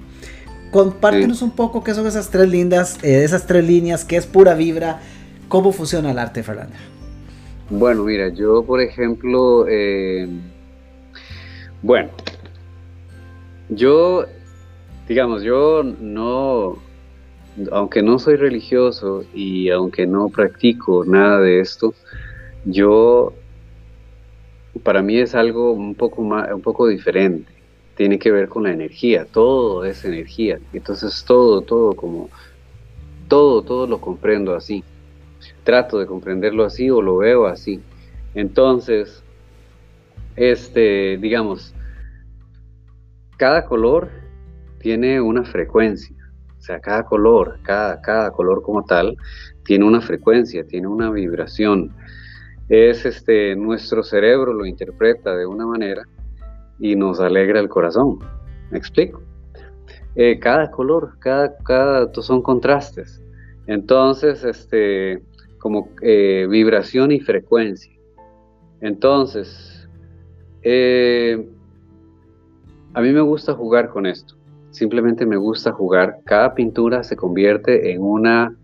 Compártenos 0.70 1.40
un 1.40 1.52
poco 1.52 1.82
qué 1.82 1.94
son 1.94 2.06
esas 2.06 2.28
tres 2.28 2.48
líneas, 2.48 2.98
eh, 3.02 3.24
esas 3.24 3.46
tres 3.46 3.64
líneas, 3.64 4.04
qué 4.04 4.16
es 4.16 4.26
pura 4.26 4.54
vibra, 4.54 5.00
cómo 5.48 5.72
funciona 5.72 6.10
el 6.10 6.18
arte 6.18 6.40
de 6.40 6.44
Ferlander. 6.44 6.80
Bueno, 7.70 8.04
mira, 8.04 8.28
yo 8.28 8.62
por 8.64 8.82
ejemplo, 8.82 9.66
eh, 9.68 10.28
bueno, 11.82 12.10
yo, 13.70 14.26
digamos, 15.06 15.42
yo 15.42 15.82
no, 15.82 16.76
aunque 17.72 18.02
no 18.02 18.18
soy 18.18 18.36
religioso 18.36 19.24
y 19.34 19.70
aunque 19.70 20.06
no 20.06 20.28
practico 20.28 21.04
nada 21.04 21.40
de 21.40 21.60
esto, 21.60 21.94
yo, 22.64 23.32
para 24.82 25.02
mí 25.02 25.18
es 25.18 25.34
algo 25.34 25.72
un 25.72 25.94
poco, 25.94 26.22
más, 26.22 26.52
un 26.52 26.62
poco 26.62 26.86
diferente. 26.86 27.52
Tiene 27.96 28.18
que 28.18 28.30
ver 28.30 28.48
con 28.48 28.64
la 28.64 28.72
energía, 28.72 29.24
todo 29.24 29.84
es 29.84 30.04
energía. 30.04 30.58
Entonces 30.72 31.24
todo, 31.26 31.62
todo 31.62 31.94
como, 31.94 32.30
todo, 33.28 33.62
todo 33.62 33.86
lo 33.86 34.00
comprendo 34.00 34.54
así. 34.54 34.84
Trato 35.64 35.98
de 35.98 36.06
comprenderlo 36.06 36.64
así 36.64 36.90
o 36.90 37.02
lo 37.02 37.18
veo 37.18 37.46
así. 37.46 37.80
Entonces, 38.34 39.22
este, 40.36 41.18
digamos, 41.18 41.74
cada 43.36 43.64
color 43.64 44.10
tiene 44.80 45.20
una 45.20 45.44
frecuencia. 45.44 46.17
Sea, 46.68 46.80
cada 46.80 47.02
color, 47.02 47.58
cada, 47.62 48.00
cada 48.00 48.30
color 48.30 48.62
como 48.62 48.84
tal, 48.84 49.16
tiene 49.64 49.84
una 49.84 50.00
frecuencia, 50.00 50.64
tiene 50.64 50.86
una 50.86 51.10
vibración 51.10 51.92
es 52.68 53.06
este, 53.06 53.56
nuestro 53.56 54.02
cerebro 54.02 54.52
lo 54.52 54.66
interpreta 54.66 55.34
de 55.34 55.46
una 55.46 55.66
manera 55.66 56.06
y 56.78 56.96
nos 56.96 57.18
alegra 57.18 57.60
el 57.60 57.68
corazón. 57.68 58.18
¿Me 58.70 58.78
explico? 58.78 59.22
Eh, 60.14 60.38
cada 60.38 60.70
color, 60.70 61.18
cada, 61.18 61.56
cada, 61.58 62.12
son 62.14 62.42
contrastes. 62.42 63.22
Entonces, 63.66 64.44
este, 64.44 65.22
como 65.58 65.90
eh, 66.02 66.46
vibración 66.48 67.10
y 67.10 67.20
frecuencia. 67.20 67.92
Entonces, 68.80 69.88
eh, 70.62 71.48
a 72.92 73.00
mí 73.00 73.12
me 73.12 73.20
gusta 73.22 73.54
jugar 73.54 73.88
con 73.88 74.04
esto. 74.06 74.34
Simplemente 74.70 75.26
me 75.26 75.36
gusta 75.36 75.72
jugar. 75.72 76.20
Cada 76.24 76.54
pintura 76.54 77.02
se 77.02 77.16
convierte 77.16 77.92
en 77.92 78.02
una, 78.02 78.54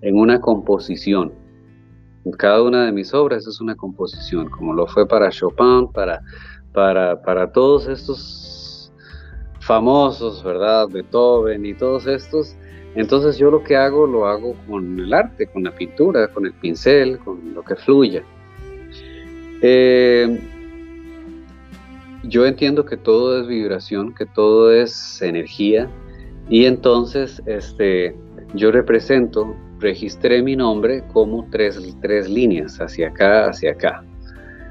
en 0.00 0.18
una 0.18 0.40
composición 0.40 1.32
cada 2.32 2.62
una 2.62 2.86
de 2.86 2.92
mis 2.92 3.12
obras 3.12 3.46
es 3.46 3.60
una 3.60 3.76
composición, 3.76 4.48
como 4.48 4.72
lo 4.72 4.86
fue 4.86 5.06
para 5.06 5.30
Chopin, 5.30 5.88
para, 5.92 6.22
para, 6.72 7.20
para 7.22 7.52
todos 7.52 7.86
estos 7.86 8.92
famosos, 9.60 10.42
¿verdad? 10.42 10.88
Beethoven 10.88 11.66
y 11.66 11.74
todos 11.74 12.06
estos. 12.06 12.56
Entonces 12.94 13.36
yo 13.36 13.50
lo 13.50 13.62
que 13.62 13.76
hago 13.76 14.06
lo 14.06 14.26
hago 14.26 14.54
con 14.68 14.98
el 14.98 15.12
arte, 15.12 15.46
con 15.48 15.64
la 15.64 15.74
pintura, 15.74 16.28
con 16.28 16.46
el 16.46 16.52
pincel, 16.54 17.18
con 17.18 17.54
lo 17.54 17.62
que 17.62 17.76
fluya. 17.76 18.22
Eh, 19.60 20.40
yo 22.28 22.46
entiendo 22.46 22.84
que 22.84 22.96
todo 22.96 23.40
es 23.40 23.46
vibración, 23.46 24.14
que 24.14 24.26
todo 24.26 24.72
es 24.72 25.20
energía 25.22 25.88
y 26.48 26.66
entonces 26.66 27.42
este, 27.46 28.14
yo 28.54 28.70
represento 28.70 29.56
registré 29.80 30.42
mi 30.42 30.56
nombre 30.56 31.04
como 31.12 31.46
tres, 31.50 31.78
tres 32.00 32.28
líneas, 32.28 32.80
hacia 32.80 33.08
acá, 33.08 33.48
hacia 33.50 33.72
acá, 33.72 34.02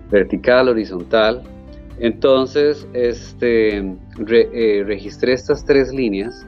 vertical, 0.09 0.69
horizontal. 0.69 1.43
Entonces, 1.99 2.87
este, 2.93 3.77
eh, 4.27 4.83
registré 4.85 5.33
estas 5.33 5.63
tres 5.63 5.93
líneas 5.93 6.45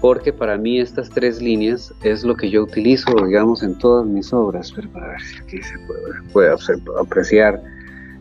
porque 0.00 0.32
para 0.32 0.58
mí 0.58 0.80
estas 0.80 1.08
tres 1.10 1.40
líneas 1.40 1.94
es 2.02 2.24
lo 2.24 2.34
que 2.34 2.50
yo 2.50 2.64
utilizo, 2.64 3.14
digamos, 3.24 3.62
en 3.62 3.78
todas 3.78 4.04
mis 4.04 4.32
obras. 4.32 4.72
Pero 4.72 4.90
para 4.90 5.08
ver 5.10 5.20
si 5.20 5.38
aquí 5.38 5.62
se 5.62 5.78
puede, 6.32 6.50
apreciar. 7.00 7.62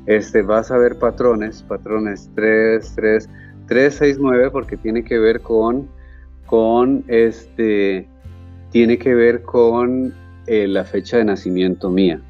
Este, 0.06 0.42
vas 0.42 0.72
a 0.72 0.78
ver 0.78 0.98
patrones, 0.98 1.64
patrones 1.64 2.30
3, 2.36 2.94
3, 2.96 3.30
3, 3.68 3.96
6, 3.96 4.18
9, 4.20 4.52
porque 4.52 4.78
tiene 4.78 5.04
que 5.04 5.20
ver 5.20 5.42
con, 5.42 5.88
con 6.46 7.04
este, 7.08 8.08
tiene 8.72 8.98
que 8.98 9.14
ver 9.14 9.44
con 9.44 10.14
eh, 10.48 10.68
la 10.68 10.84
fecha 10.86 11.18
de 11.18 11.26
nacimiento 11.26 11.90
mía. 11.90 12.22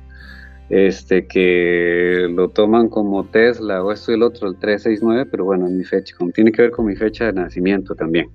Este, 0.69 1.27
que 1.27 2.29
lo 2.29 2.47
toman 2.47 2.87
como 2.87 3.25
Tesla 3.25 3.83
o 3.83 3.91
esto 3.91 4.11
y 4.11 4.15
el 4.15 4.23
otro, 4.23 4.47
el 4.47 4.57
369, 4.57 5.27
pero 5.29 5.43
bueno, 5.43 5.67
mi 5.67 5.83
fecha, 5.83 6.15
tiene 6.33 6.53
que 6.53 6.61
ver 6.61 6.71
con 6.71 6.85
mi 6.85 6.95
fecha 6.95 7.25
de 7.25 7.33
nacimiento 7.33 7.93
también, 7.93 8.29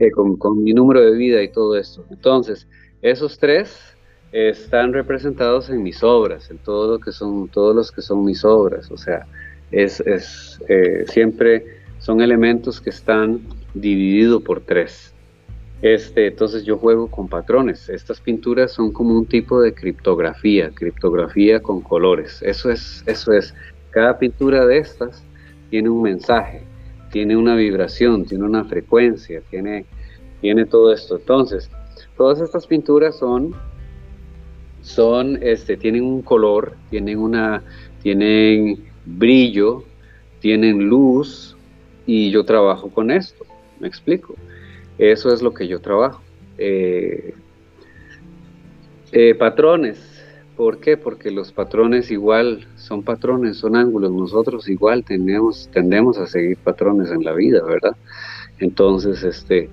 eh, 0.00 0.10
con, 0.10 0.64
mi 0.64 0.72
número 0.72 1.00
de 1.00 1.16
vida 1.16 1.40
y 1.40 1.52
todo 1.52 1.76
esto. 1.76 2.04
Entonces, 2.10 2.66
esos 3.02 3.38
tres 3.38 3.96
están 4.32 4.92
representados 4.92 5.70
en 5.70 5.82
mis 5.82 6.02
obras, 6.02 6.50
en 6.50 6.58
todo 6.58 6.92
lo 6.92 6.98
que 6.98 7.12
son, 7.12 7.48
todos 7.48 7.74
los 7.74 7.92
que 7.92 8.02
son 8.02 8.24
mis 8.24 8.44
obras, 8.44 8.90
o 8.90 8.96
sea, 8.96 9.26
es, 9.70 10.00
es 10.00 10.60
eh, 10.68 11.04
siempre 11.06 11.64
son 11.98 12.20
elementos 12.20 12.80
que 12.80 12.90
están 12.90 13.40
divididos 13.74 14.42
por 14.42 14.60
tres. 14.60 15.12
Este, 15.80 16.26
entonces 16.26 16.64
yo 16.64 16.76
juego 16.76 17.08
con 17.08 17.28
patrones. 17.28 17.88
Estas 17.88 18.20
pinturas 18.20 18.72
son 18.72 18.92
como 18.92 19.16
un 19.16 19.26
tipo 19.26 19.60
de 19.60 19.74
criptografía, 19.74 20.70
criptografía 20.70 21.60
con 21.60 21.80
colores. 21.80 22.42
Eso 22.42 22.70
es, 22.70 23.04
eso 23.06 23.32
es. 23.32 23.54
Cada 23.90 24.18
pintura 24.18 24.66
de 24.66 24.78
estas 24.78 25.22
tiene 25.70 25.88
un 25.88 26.02
mensaje, 26.02 26.62
tiene 27.10 27.36
una 27.36 27.54
vibración, 27.54 28.24
tiene 28.24 28.44
una 28.44 28.64
frecuencia, 28.64 29.40
tiene, 29.50 29.86
tiene 30.40 30.64
todo 30.66 30.92
esto. 30.92 31.16
Entonces, 31.16 31.70
todas 32.16 32.40
estas 32.40 32.66
pinturas 32.66 33.16
son, 33.18 33.54
son, 34.82 35.38
este, 35.42 35.76
tienen 35.76 36.04
un 36.04 36.22
color, 36.22 36.74
tienen 36.90 37.18
una, 37.18 37.62
tienen 38.02 38.84
brillo, 39.04 39.84
tienen 40.40 40.88
luz 40.88 41.56
y 42.06 42.30
yo 42.30 42.44
trabajo 42.44 42.90
con 42.90 43.10
esto. 43.10 43.44
¿Me 43.80 43.88
explico? 43.88 44.34
Eso 44.98 45.32
es 45.32 45.42
lo 45.42 45.54
que 45.54 45.68
yo 45.68 45.80
trabajo. 45.80 46.20
Eh, 46.58 47.34
eh, 49.12 49.34
patrones. 49.34 49.98
¿Por 50.56 50.80
qué? 50.80 50.96
Porque 50.96 51.30
los 51.30 51.52
patrones 51.52 52.10
igual 52.10 52.66
son 52.76 53.04
patrones, 53.04 53.58
son 53.58 53.76
ángulos. 53.76 54.10
Nosotros 54.10 54.68
igual 54.68 55.04
tenemos, 55.04 55.70
tendemos 55.72 56.18
a 56.18 56.26
seguir 56.26 56.56
patrones 56.56 57.12
en 57.12 57.22
la 57.22 57.32
vida, 57.32 57.62
¿verdad? 57.62 57.96
Entonces, 58.58 59.22
este, 59.22 59.70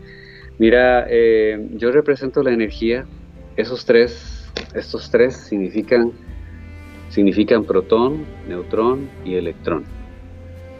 mira, 0.60 1.08
eh, 1.10 1.70
yo 1.72 1.92
represento 1.92 2.44
la 2.44 2.52
energía. 2.52 3.06
Esos 3.58 3.86
tres, 3.86 4.35
estos 4.76 5.10
tres 5.10 5.36
significan, 5.36 6.12
significan 7.10 7.64
protón, 7.64 8.26
neutrón 8.48 9.10
y 9.24 9.36
electrón. 9.36 9.86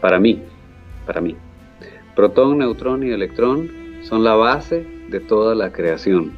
Para 0.00 0.20
mí, 0.20 0.42
para 1.06 1.20
mí. 1.20 1.34
Protón, 2.14 2.58
neutrón 2.58 3.02
y 3.02 3.10
electrón 3.10 3.70
son 4.02 4.22
la 4.22 4.34
base 4.34 4.86
de 5.08 5.20
toda 5.20 5.54
la 5.54 5.72
creación. 5.72 6.32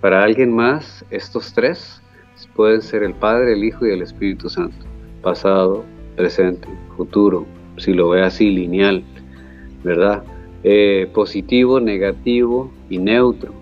Para 0.00 0.22
alguien 0.22 0.54
más, 0.54 1.04
estos 1.10 1.52
tres 1.52 2.02
pueden 2.54 2.82
ser 2.82 3.02
el 3.02 3.14
Padre, 3.14 3.54
el 3.54 3.64
Hijo 3.64 3.86
y 3.86 3.90
el 3.90 4.02
Espíritu 4.02 4.48
Santo. 4.48 4.86
Pasado, 5.22 5.84
presente, 6.16 6.68
futuro, 6.96 7.46
si 7.76 7.92
lo 7.92 8.10
ve 8.10 8.22
así, 8.22 8.50
lineal, 8.50 9.02
¿verdad? 9.82 10.22
Eh, 10.62 11.08
positivo, 11.14 11.80
negativo 11.80 12.72
y 12.90 12.98
neutro. 12.98 13.57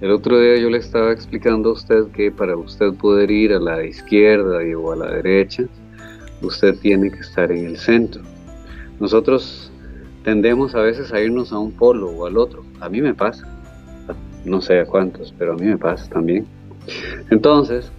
El 0.00 0.12
otro 0.12 0.38
día 0.38 0.56
yo 0.56 0.70
le 0.70 0.78
estaba 0.78 1.10
explicando 1.10 1.70
a 1.70 1.72
usted 1.72 2.06
que 2.12 2.30
para 2.30 2.56
usted 2.56 2.94
poder 2.94 3.32
ir 3.32 3.52
a 3.52 3.58
la 3.58 3.84
izquierda 3.84 4.60
o 4.78 4.92
a 4.92 4.96
la 4.96 5.10
derecha, 5.10 5.64
usted 6.40 6.78
tiene 6.78 7.10
que 7.10 7.18
estar 7.18 7.50
en 7.50 7.66
el 7.66 7.76
centro. 7.76 8.22
Nosotros 9.00 9.72
tendemos 10.22 10.76
a 10.76 10.82
veces 10.82 11.12
a 11.12 11.20
irnos 11.20 11.52
a 11.52 11.58
un 11.58 11.72
polo 11.72 12.10
o 12.10 12.26
al 12.26 12.38
otro. 12.38 12.64
A 12.78 12.88
mí 12.88 13.00
me 13.00 13.12
pasa. 13.12 13.46
No 14.44 14.60
sé 14.60 14.78
a 14.78 14.86
cuántos, 14.86 15.34
pero 15.36 15.54
a 15.54 15.56
mí 15.56 15.66
me 15.66 15.76
pasa 15.76 16.08
también. 16.08 16.46
Entonces, 17.30 17.90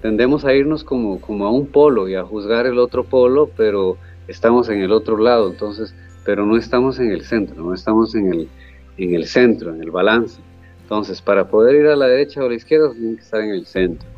tendemos 0.00 0.44
a 0.44 0.54
irnos 0.54 0.84
como, 0.84 1.20
como 1.20 1.44
a 1.44 1.50
un 1.50 1.66
polo 1.66 2.08
y 2.08 2.14
a 2.14 2.22
juzgar 2.22 2.66
el 2.66 2.78
otro 2.78 3.02
polo, 3.02 3.50
pero 3.56 3.96
estamos 4.28 4.68
en 4.68 4.80
el 4.80 4.92
otro 4.92 5.18
lado, 5.18 5.50
entonces, 5.50 5.92
pero 6.24 6.46
no 6.46 6.56
estamos 6.56 7.00
en 7.00 7.10
el 7.10 7.24
centro, 7.24 7.62
no 7.62 7.74
estamos 7.74 8.14
en 8.14 8.32
el, 8.32 8.48
en 8.96 9.14
el 9.14 9.26
centro, 9.26 9.74
en 9.74 9.82
el 9.82 9.90
balance. 9.90 10.40
Entonces, 10.88 11.20
para 11.20 11.48
poder 11.48 11.74
ir 11.82 11.86
a 11.86 11.96
la 11.96 12.06
derecha 12.06 12.40
o 12.40 12.46
a 12.46 12.48
la 12.48 12.54
izquierda, 12.54 12.90
tienen 12.92 13.16
que 13.16 13.22
estar 13.22 13.42
en 13.42 13.50
el 13.50 13.66
centro. 13.66 14.08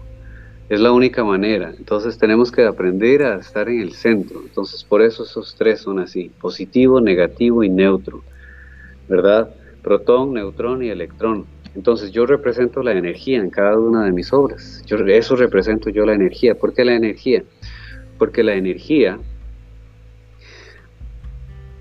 Es 0.69 0.79
la 0.79 0.93
única 0.93 1.25
manera. 1.25 1.75
Entonces 1.77 2.17
tenemos 2.17 2.53
que 2.53 2.65
aprender 2.65 3.25
a 3.25 3.41
estar 3.41 3.69
en 3.69 3.81
el 3.81 3.93
centro. 3.93 4.41
Entonces 4.41 4.85
por 4.85 5.03
eso 5.03 5.25
esos 5.25 5.57
tres 5.57 5.81
son 5.81 5.99
así, 5.99 6.31
positivo, 6.41 7.01
negativo 7.01 7.65
y 7.65 7.69
neutro. 7.69 8.23
¿Verdad? 9.09 9.53
Protón, 9.83 10.35
neutrón 10.35 10.85
y 10.85 10.91
electrón. 10.91 11.45
Entonces 11.75 12.13
yo 12.13 12.25
represento 12.25 12.85
la 12.85 12.93
energía 12.93 13.41
en 13.41 13.51
cada 13.51 13.77
una 13.77 14.05
de 14.05 14.13
mis 14.13 14.33
obras. 14.33 14.85
Yo, 14.87 14.97
eso 14.99 15.35
represento 15.35 15.91
yo 15.91 16.07
la 16.07 16.15
energía. 16.15 16.55
¿Por 16.55 16.73
qué 16.73 16.85
la 16.85 16.95
energía? 16.95 17.43
Porque 18.17 18.45
la 18.45 18.55
energía 18.55 19.19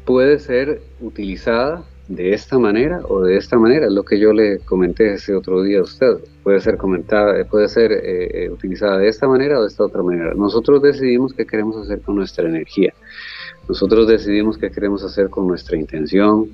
puede 0.03 0.39
ser 0.39 0.81
utilizada 0.99 1.85
de 2.09 2.33
esta 2.33 2.57
manera 2.57 3.01
o 3.07 3.21
de 3.21 3.37
esta 3.37 3.57
manera, 3.59 3.87
lo 3.87 4.03
que 4.03 4.19
yo 4.19 4.33
le 4.33 4.57
comenté 4.59 5.13
ese 5.13 5.35
otro 5.35 5.61
día 5.61 5.79
a 5.79 5.83
usted. 5.83 6.17
Puede 6.41 6.59
ser 6.59 6.75
comentada, 6.75 7.45
puede 7.45 7.69
ser 7.69 7.91
eh, 7.91 8.45
eh, 8.45 8.49
utilizada 8.49 8.97
de 8.97 9.07
esta 9.07 9.27
manera 9.27 9.59
o 9.59 9.61
de 9.61 9.67
esta 9.67 9.85
otra 9.85 10.01
manera. 10.01 10.33
Nosotros 10.33 10.81
decidimos 10.81 11.33
qué 11.33 11.45
queremos 11.45 11.77
hacer 11.77 12.01
con 12.01 12.15
nuestra 12.15 12.49
energía. 12.49 12.95
Nosotros 13.67 14.07
decidimos 14.07 14.57
qué 14.57 14.71
queremos 14.71 15.03
hacer 15.03 15.29
con 15.29 15.47
nuestra 15.47 15.77
intención, 15.77 16.49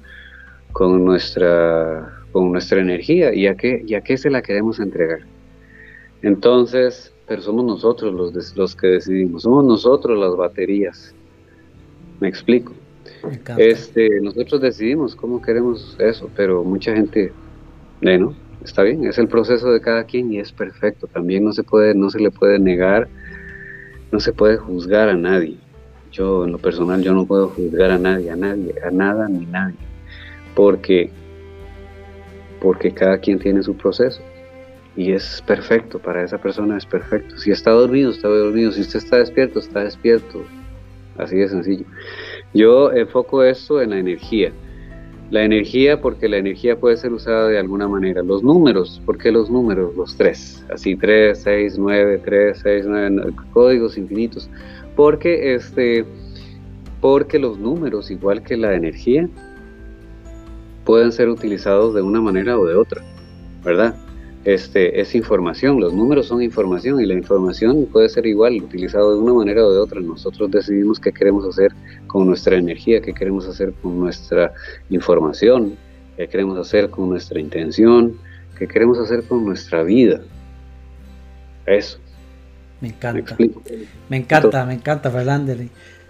con 0.73 1.05
nuestra, 1.05 2.21
con 2.33 2.51
nuestra 2.51 2.81
energía 2.81 3.33
y 3.33 3.47
a 3.47 3.55
qué, 3.55 3.81
y 3.87 3.95
a 3.95 4.01
qué 4.01 4.17
se 4.17 4.29
la 4.29 4.41
queremos 4.41 4.81
entregar. 4.81 5.19
Entonces, 6.21 7.13
pero 7.27 7.41
somos 7.41 7.63
nosotros 7.63 8.13
los, 8.13 8.57
los 8.57 8.75
que 8.75 8.87
decidimos, 8.87 9.43
somos 9.43 9.63
nosotros 9.63 10.19
las 10.19 10.35
baterías. 10.35 11.15
¿Me 12.19 12.27
explico? 12.27 12.73
Este, 13.57 14.21
nosotros 14.21 14.61
decidimos 14.61 15.15
cómo 15.15 15.41
queremos 15.41 15.95
eso, 15.99 16.29
pero 16.35 16.63
mucha 16.63 16.93
gente, 16.93 17.31
bueno, 18.01 18.35
está 18.63 18.83
bien, 18.83 19.05
es 19.05 19.17
el 19.17 19.27
proceso 19.27 19.71
de 19.71 19.81
cada 19.81 20.03
quien 20.03 20.31
y 20.31 20.39
es 20.39 20.51
perfecto. 20.51 21.07
También 21.07 21.43
no 21.43 21.53
se 21.53 21.63
puede, 21.63 21.93
no 21.93 22.09
se 22.09 22.19
le 22.19 22.31
puede 22.31 22.59
negar, 22.59 23.07
no 24.11 24.19
se 24.19 24.33
puede 24.33 24.57
juzgar 24.57 25.09
a 25.09 25.15
nadie. 25.15 25.57
Yo 26.11 26.45
en 26.45 26.51
lo 26.51 26.57
personal 26.57 27.01
yo 27.01 27.13
no 27.13 27.25
puedo 27.25 27.49
juzgar 27.49 27.91
a 27.91 27.97
nadie, 27.97 28.31
a 28.31 28.35
nadie, 28.35 28.73
a 28.85 28.91
nada 28.91 29.27
ni 29.27 29.45
nadie, 29.45 29.75
porque 30.55 31.11
porque 32.61 32.91
cada 32.91 33.19
quien 33.19 33.37
tiene 33.37 33.61
su 33.61 33.75
proceso 33.75 34.21
y 34.95 35.11
es 35.11 35.43
perfecto 35.45 35.99
para 35.99 36.23
esa 36.23 36.37
persona 36.37 36.77
es 36.77 36.85
perfecto. 36.85 37.37
Si 37.37 37.51
está 37.51 37.71
dormido, 37.71 38.11
está 38.11 38.27
dormido. 38.27 38.71
Si 38.71 38.81
usted 38.81 38.99
está 38.99 39.17
despierto, 39.17 39.59
está 39.59 39.83
despierto. 39.83 40.43
Así 41.17 41.35
de 41.35 41.49
sencillo. 41.49 41.85
Yo 42.55 42.89
enfoco 42.93 43.43
esto 43.43 43.81
en 43.81 43.89
la 43.89 43.99
energía. 43.99 44.53
La 45.29 45.43
energía 45.43 45.99
porque 45.99 46.29
la 46.29 46.37
energía 46.37 46.79
puede 46.79 46.95
ser 46.95 47.11
usada 47.11 47.49
de 47.49 47.59
alguna 47.59 47.89
manera. 47.89 48.23
Los 48.23 48.43
números, 48.43 49.01
¿por 49.05 49.17
qué 49.17 49.29
los 49.29 49.49
números? 49.49 49.93
Los 49.97 50.15
tres. 50.15 50.63
Así 50.73 50.95
3, 50.95 51.37
6, 51.37 51.77
9, 51.77 52.21
3, 52.23 52.59
6, 52.63 52.85
9, 52.87 53.33
códigos 53.51 53.97
infinitos. 53.97 54.49
Porque, 54.95 55.53
este, 55.53 56.05
porque 57.01 57.39
los 57.39 57.59
números, 57.59 58.09
igual 58.09 58.41
que 58.41 58.55
la 58.55 58.73
energía, 58.73 59.27
pueden 60.85 61.11
ser 61.11 61.27
utilizados 61.27 61.93
de 61.93 62.03
una 62.03 62.21
manera 62.21 62.57
o 62.57 62.65
de 62.65 62.75
otra, 62.75 63.01
¿verdad? 63.65 63.95
Este, 64.45 65.01
es 65.01 65.15
información, 65.15 65.79
los 65.79 65.91
números 65.91 66.27
son 66.27 66.41
información 66.43 67.01
y 67.01 67.07
la 67.07 67.15
información 67.15 67.87
puede 67.91 68.09
ser 68.09 68.27
igual, 68.27 68.61
utilizado 68.61 69.15
de 69.15 69.19
una 69.19 69.33
manera 69.33 69.65
o 69.65 69.73
de 69.73 69.79
otra. 69.79 69.99
Nosotros 69.99 70.51
decidimos 70.51 70.99
qué 70.99 71.11
queremos 71.11 71.45
hacer 71.45 71.73
con 72.05 72.27
nuestra 72.27 72.55
energía, 72.55 73.01
qué 73.01 73.11
queremos 73.11 73.47
hacer 73.47 73.73
con 73.81 73.99
nuestra 73.99 74.53
información, 74.91 75.75
qué 76.15 76.27
queremos 76.27 76.59
hacer 76.59 76.91
con 76.91 77.09
nuestra 77.09 77.39
intención, 77.39 78.19
qué 78.57 78.67
queremos 78.67 78.99
hacer 78.99 79.23
con 79.23 79.43
nuestra 79.43 79.81
vida. 79.81 80.21
Eso. 81.65 81.97
Me 82.81 82.89
encanta. 82.89 83.35
Me, 84.09 84.17
encanta, 84.17 84.63
me 84.65 84.75
encanta, 84.75 85.09
Fernando. 85.09 85.55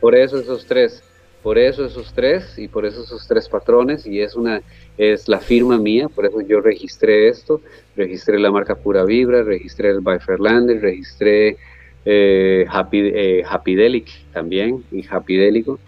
Por 0.02 0.14
eso 0.14 0.38
esos 0.38 0.66
tres, 0.66 1.02
por 1.42 1.58
eso 1.58 1.86
esos 1.86 2.12
tres 2.12 2.58
y 2.58 2.68
por 2.68 2.86
eso 2.86 3.04
esos 3.04 3.26
tres 3.28 3.48
patrones 3.48 4.06
y 4.06 4.20
es 4.20 4.36
una 4.36 4.62
es 4.98 5.28
la 5.28 5.40
firma 5.40 5.78
mía, 5.78 6.10
por 6.10 6.26
eso 6.26 6.42
yo 6.42 6.60
registré 6.60 7.30
esto, 7.30 7.62
registré 7.96 8.40
la 8.40 8.52
marca 8.52 8.76
Pura 8.76 9.06
Vibra, 9.06 9.44
registré 9.44 9.90
el 9.90 10.02
by 10.02 10.20
Fairlander, 10.20 10.82
registré 10.82 11.58
eh, 12.06 12.66
Happy, 12.70 13.00
eh, 13.14 13.44
Happydelic 13.48 14.10
también 14.32 14.84
y 14.92 15.06
Happydelico. 15.10 15.80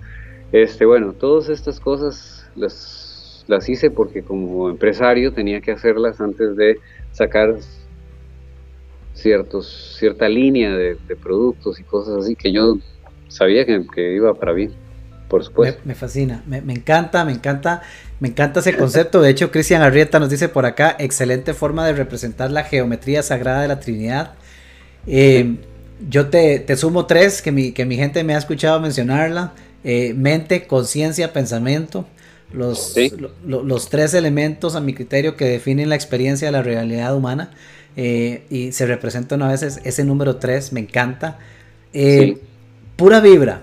Este, 0.52 0.86
bueno, 0.86 1.14
todas 1.14 1.50
estas 1.50 1.80
cosas 1.80 2.50
las, 2.56 3.44
las 3.48 3.68
hice 3.70 3.92
porque 3.92 4.24
como 4.24 4.70
empresario 4.70 5.34
tenía 5.34 5.62
que 5.62 5.72
hacerlas 5.72 6.22
antes 6.22 6.56
de 6.56 6.80
sacar 7.12 7.56
ciertos, 9.14 9.96
cierta 10.00 10.30
línea 10.30 10.76
de, 10.76 10.98
productos 11.22 11.80
y 11.80 11.84
cosas 11.84 12.24
así 12.24 12.36
que 12.36 12.52
yo 12.52 12.78
sabía 13.28 13.66
que, 13.66 13.86
que 13.94 14.14
iba 14.14 14.34
para 14.34 14.54
bien. 14.54 14.72
Por 15.28 15.44
supuesto. 15.44 15.82
Me, 15.84 15.94
fascina, 15.94 16.42
me, 16.48 16.60
encanta, 16.72 17.26
me 17.26 17.34
encanta, 17.34 17.82
me 18.20 18.30
encanta 18.30 18.62
ese 18.62 18.76
concepto. 18.76 19.22
De 19.22 19.30
hecho, 19.30 19.52
Cristian 19.52 19.82
Arrieta 19.82 20.20
nos 20.20 20.30
dice 20.30 20.50
por 20.50 20.66
acá, 20.66 20.96
excelente 21.00 21.54
forma 21.54 21.86
de 21.86 21.94
representar 21.94 22.52
la 22.52 22.64
geometría 22.64 23.22
sagrada 23.24 23.62
de 23.62 23.68
la 23.68 23.80
Trinidad. 23.80 24.34
Eh, 25.06 25.58
yo 26.10 26.28
te, 26.28 26.76
sumo 26.76 27.06
tres, 27.06 27.42
que 27.42 27.52
mi, 27.52 27.72
que 27.72 27.86
mi 27.86 27.96
gente 27.96 28.24
me 28.24 28.36
ha 28.36 28.38
escuchado 28.38 28.80
mencionarla. 28.80 29.54
Eh, 29.84 30.14
mente, 30.16 30.66
conciencia, 30.66 31.32
pensamiento. 31.32 32.08
Los, 32.52 32.96
los 33.44 33.90
tres 33.90 34.14
elementos 34.14 34.76
a 34.76 34.80
mi 34.80 34.94
criterio 34.94 35.36
que 35.36 35.46
definen 35.46 35.90
la 35.90 35.96
experiencia 35.96 36.48
de 36.48 36.52
la 36.54 36.64
realidad 36.64 37.16
humana. 37.16 37.52
Eh, 37.96 38.44
y 38.50 38.72
se 38.72 38.86
representan 38.86 39.42
a 39.42 39.50
veces 39.50 39.80
ese 39.84 40.04
número 40.04 40.38
tres, 40.38 40.72
me 40.72 40.80
encanta. 40.80 41.40
Pura 42.96 43.20
vibra, 43.20 43.62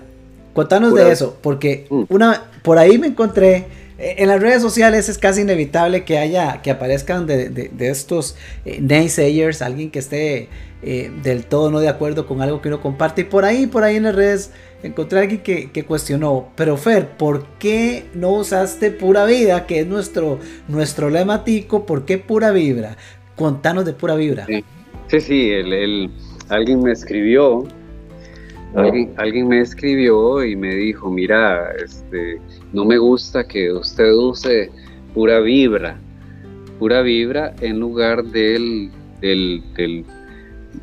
Contanos 0.55 0.95
de 0.95 1.11
eso, 1.11 1.37
porque 1.41 1.85
mm. 1.89 2.03
una 2.07 2.45
por 2.63 2.77
ahí 2.77 2.97
me 2.97 3.07
encontré 3.07 3.67
en 3.97 4.27
las 4.27 4.41
redes 4.41 4.61
sociales 4.61 5.07
es 5.07 5.17
casi 5.17 5.41
inevitable 5.41 6.03
que 6.03 6.17
haya 6.17 6.61
que 6.61 6.71
aparezcan 6.71 7.25
de, 7.25 7.71
estos 7.79 8.35
eh, 8.65 8.79
naysayers, 8.81 9.61
alguien 9.61 9.89
que 9.89 9.99
esté 9.99 10.49
eh, 10.83 11.11
del 11.23 11.45
todo 11.45 11.71
no 11.71 11.79
de 11.79 11.87
acuerdo 11.87 12.27
con 12.27 12.41
algo 12.41 12.61
que 12.61 12.67
uno 12.67 12.81
comparte. 12.81 13.21
Y 13.21 13.23
por 13.25 13.45
ahí, 13.45 13.67
por 13.67 13.83
ahí 13.83 13.95
en 13.95 14.03
las 14.03 14.15
redes 14.15 14.51
encontré 14.83 15.19
a 15.19 15.21
alguien 15.23 15.41
que, 15.41 15.83
cuestionó, 15.85 16.49
pero 16.55 16.77
Fer, 16.77 17.09
¿por 17.17 17.45
qué 17.57 18.05
no 18.13 18.31
usaste 18.31 18.91
pura 18.91 19.25
vida, 19.25 19.65
que 19.65 19.79
es 19.79 19.87
nuestro, 19.87 20.39
nuestro 20.67 21.09
lema 21.09 21.43
tico? 21.43 21.85
¿Por 21.85 22.05
qué 22.05 22.17
pura 22.17 22.51
vibra? 22.51 22.97
Contanos 23.35 23.85
de 23.85 23.93
pura 23.93 24.15
vibra. 24.15 24.45
Sí, 25.07 25.19
sí, 25.19 25.51
alguien 26.49 26.83
me 26.83 26.91
escribió 26.91 27.65
Alguien, 28.75 29.47
me 29.47 29.61
escribió 29.61 30.43
y 30.43 30.55
me 30.55 30.75
dijo, 30.75 31.09
mira, 31.09 31.71
este, 31.81 32.41
no 32.75 32.83
me 32.83 32.97
gusta 32.97 33.47
que 33.47 33.71
usted 33.71 34.11
use 34.13 34.69
pura 35.13 35.39
vibra, 35.39 35.97
pura 36.77 37.01
vibra 37.01 37.55
en 37.61 37.79
lugar 37.79 38.25
del, 38.25 38.91
del, 39.21 39.63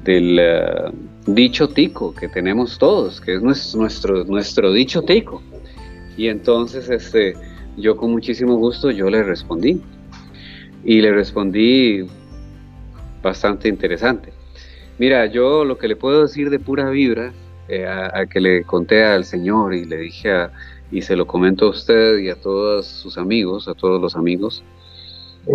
del, 0.02 0.38
eh, 0.40 0.90
dicho 1.26 1.68
tico 1.68 2.14
que 2.14 2.28
tenemos 2.28 2.78
todos, 2.78 3.20
que 3.20 3.34
es 3.34 3.74
nuestro, 3.74 4.24
nuestro, 4.24 4.72
dicho 4.72 5.02
tico. 5.02 5.42
Y 6.16 6.28
entonces 6.28 6.88
este, 6.88 7.34
yo 7.76 7.94
con 7.94 8.10
muchísimo 8.10 8.56
gusto 8.56 8.90
yo 8.90 9.10
le 9.10 9.22
respondí. 9.22 9.78
Y 10.84 11.02
le 11.02 11.12
respondí 11.12 12.06
bastante 13.22 13.68
interesante. 13.68 14.32
Mira, 14.98 15.26
yo 15.26 15.64
lo 15.66 15.76
que 15.76 15.88
le 15.88 15.96
puedo 15.96 16.22
decir 16.22 16.48
de 16.48 16.58
pura 16.58 16.88
vibra 16.88 17.32
eh, 17.68 17.86
a, 17.86 18.24
que 18.26 18.40
le 18.40 18.64
conté 18.64 19.04
al 19.04 19.26
Señor 19.26 19.74
y 19.74 19.84
le 19.84 19.98
dije 19.98 20.30
y 20.92 21.02
se 21.02 21.16
lo 21.16 21.26
comento 21.26 21.66
a 21.66 21.70
usted 21.70 22.18
y 22.18 22.28
a 22.28 22.36
todos 22.36 22.86
sus 22.86 23.18
amigos, 23.18 23.66
a 23.66 23.74
todos 23.74 24.00
los 24.00 24.14
amigos, 24.14 24.62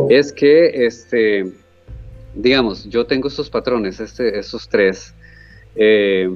es 0.10 0.34
que, 0.34 0.86
este, 0.86 1.54
digamos, 2.36 2.84
yo 2.90 3.06
tengo 3.06 3.30
estos 3.30 3.50
patrones, 3.50 4.02
este, 4.02 4.38
estos 4.38 4.68
tres, 4.68 5.14
eh, 5.76 6.30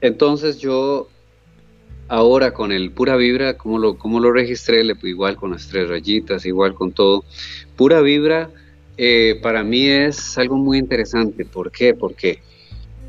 entonces 0.00 0.58
yo 0.58 1.08
ahora 2.08 2.52
con 2.52 2.72
el 2.72 2.90
pura 2.90 3.16
vibra, 3.16 3.56
como 3.56 3.78
lo, 3.78 3.96
lo 4.02 4.32
registré, 4.32 4.82
igual 5.02 5.36
con 5.36 5.52
las 5.52 5.68
tres 5.68 5.88
rayitas, 5.88 6.44
igual 6.46 6.74
con 6.74 6.92
todo, 6.92 7.24
pura 7.76 8.00
vibra 8.00 8.50
eh, 8.98 9.38
para 9.42 9.62
mí 9.62 9.86
es 9.86 10.38
algo 10.38 10.56
muy 10.56 10.78
interesante. 10.78 11.44
¿Por 11.44 11.70
qué? 11.70 11.94
Porque 11.94 12.40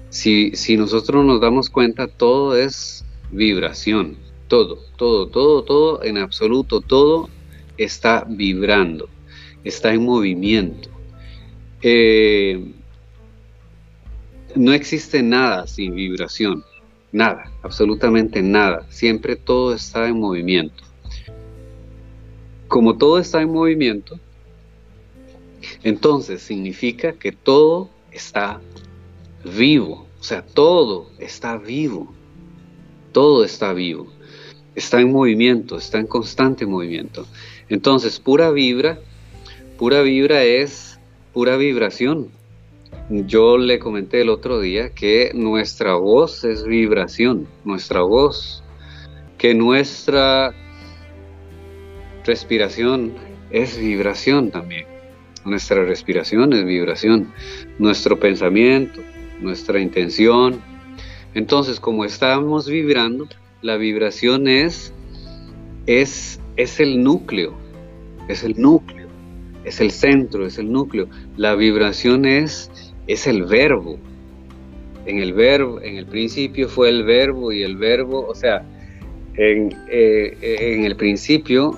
si, 0.10 0.52
si 0.56 0.78
nosotros 0.78 1.26
nos 1.26 1.40
damos 1.40 1.70
cuenta, 1.70 2.08
todo 2.08 2.58
es 2.58 3.06
vibración, 3.32 4.18
todo, 4.48 4.80
todo, 4.96 5.28
todo, 5.28 5.64
todo, 5.64 6.04
en 6.04 6.18
absoluto, 6.18 6.82
todo 6.82 7.30
está 7.78 8.26
vibrando, 8.28 9.10
está 9.64 9.94
en 9.94 10.04
movimiento. 10.04 10.90
Eh, 11.82 12.74
no 14.56 14.74
existe 14.74 15.22
nada 15.22 15.68
sin 15.68 15.94
vibración, 15.96 16.64
nada, 17.12 17.52
absolutamente 17.62 18.42
nada. 18.42 18.86
Siempre 18.90 19.36
todo 19.36 19.74
está 19.74 20.08
en 20.08 20.20
movimiento. 20.20 20.84
Como 22.68 22.98
todo 22.98 23.20
está 23.20 23.42
en 23.42 23.52
movimiento, 23.52 24.20
entonces 25.84 26.42
significa 26.42 27.14
que 27.14 27.32
todo 27.32 27.90
está 28.12 28.60
vivo. 29.44 30.08
O 30.20 30.24
sea, 30.24 30.42
todo 30.42 31.10
está 31.20 31.58
vivo. 31.58 32.14
Todo 33.12 33.44
está 33.44 33.74
vivo. 33.74 34.08
Está 34.78 35.02
en 35.02 35.12
movimiento, 35.12 35.78
está 35.78 35.98
en 35.98 36.06
constante 36.06 36.68
movimiento. 36.68 37.26
Entonces, 37.68 38.20
pura 38.20 38.52
vibra, 38.52 39.00
pura 39.80 40.04
vibra 40.04 40.44
es 40.44 41.00
pura 41.34 41.58
vibración. 41.58 42.28
Yo 43.10 43.58
le 43.58 43.80
comenté 43.80 44.22
el 44.22 44.30
otro 44.30 44.60
día 44.60 44.92
que 44.92 45.32
nuestra 45.34 45.96
voz 45.96 46.44
es 46.44 46.64
vibración, 46.64 47.48
nuestra 47.66 48.02
voz, 48.02 48.64
que 49.40 49.56
nuestra 49.56 50.54
respiración 52.24 53.14
es 53.50 53.80
vibración 53.80 54.52
también. 54.52 54.86
Nuestra 55.44 55.86
respiración 55.86 56.54
es 56.54 56.64
vibración, 56.64 57.34
nuestro 57.80 58.20
pensamiento, 58.20 59.02
nuestra 59.42 59.80
intención. 59.80 60.62
Entonces, 61.34 61.80
como 61.80 62.06
estamos 62.06 62.70
vibrando, 62.70 63.28
la 63.62 63.78
vibración 63.78 64.48
es, 64.48 64.94
es, 65.86 66.40
es 66.58 66.80
el 66.80 67.04
núcleo, 67.04 67.54
es 68.28 68.44
el 68.44 68.60
núcleo, 68.60 69.08
es 69.64 69.82
el 69.82 69.92
centro, 69.92 70.46
es 70.46 70.58
el 70.58 70.72
núcleo. 70.72 71.08
La 71.36 71.56
vibración 71.56 72.26
es, 72.26 72.72
es 73.08 73.28
el 73.28 73.44
verbo. 73.44 73.98
En 75.06 75.20
el 75.20 75.34
verbo, 75.34 75.82
en 75.82 75.96
el 75.96 76.06
principio 76.06 76.68
fue 76.68 76.90
el 76.90 77.04
verbo 77.04 77.52
y 77.52 77.64
el 77.64 77.78
verbo, 77.78 78.28
o 78.28 78.36
sea, 78.36 78.64
en, 79.36 79.74
eh, 79.90 80.38
en 80.76 80.84
el 80.84 80.96
principio 80.96 81.78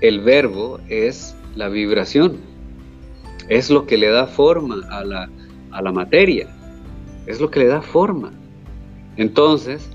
el 0.00 0.20
verbo 0.20 0.80
es 0.88 1.36
la 1.54 1.68
vibración, 1.68 2.38
es 3.48 3.68
lo 3.68 3.86
que 3.86 3.98
le 3.98 4.08
da 4.08 4.26
forma 4.26 4.76
a 4.90 5.04
la, 5.04 5.28
a 5.72 5.82
la 5.82 5.92
materia, 5.92 6.48
es 7.26 7.40
lo 7.40 7.50
que 7.50 7.60
le 7.60 7.66
da 7.66 7.82
forma. 7.82 8.32
Entonces, 9.16 9.90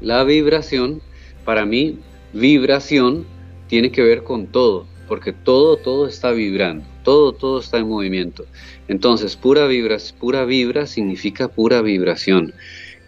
la 0.00 0.24
vibración, 0.24 1.00
para 1.44 1.64
mí, 1.64 1.98
vibración 2.32 3.26
tiene 3.68 3.90
que 3.90 4.02
ver 4.02 4.22
con 4.22 4.46
todo, 4.46 4.86
porque 5.08 5.32
todo, 5.32 5.76
todo 5.76 6.06
está 6.06 6.32
vibrando, 6.32 6.84
todo, 7.02 7.32
todo 7.32 7.60
está 7.60 7.78
en 7.78 7.88
movimiento. 7.88 8.44
Entonces, 8.88 9.36
pura 9.36 9.66
vibra, 9.66 9.96
pura 10.18 10.44
vibra 10.44 10.86
significa 10.86 11.48
pura 11.48 11.82
vibración. 11.82 12.54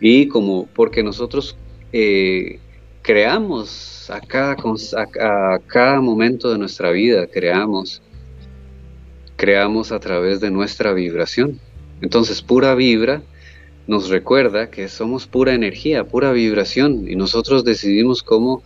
Y 0.00 0.28
como, 0.28 0.66
porque 0.66 1.02
nosotros 1.02 1.56
eh, 1.92 2.58
creamos 3.02 4.10
a 4.10 4.20
cada, 4.20 4.54
a, 4.54 5.58
cada 5.66 6.00
momento 6.00 6.50
de 6.50 6.58
nuestra 6.58 6.90
vida, 6.90 7.26
creamos, 7.26 8.02
creamos 9.36 9.92
a 9.92 10.00
través 10.00 10.40
de 10.40 10.50
nuestra 10.50 10.92
vibración. 10.92 11.60
Entonces, 12.00 12.42
pura 12.42 12.74
vibra 12.74 13.22
nos 13.88 14.10
recuerda 14.10 14.70
que 14.70 14.86
somos 14.88 15.26
pura 15.26 15.54
energía, 15.54 16.04
pura 16.04 16.30
vibración, 16.30 17.10
y 17.10 17.16
nosotros 17.16 17.64
decidimos 17.64 18.22
cómo, 18.22 18.62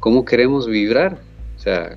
cómo 0.00 0.24
queremos 0.24 0.66
vibrar, 0.66 1.22
o 1.56 1.58
sea, 1.60 1.96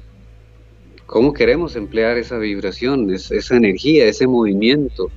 cómo 1.08 1.34
queremos 1.34 1.76
emplear 1.76 2.20
esa 2.20 2.38
vibración, 2.38 3.12
esa 3.12 3.58
energía, 3.58 4.06
ese 4.06 4.28
movimiento, 4.28 5.10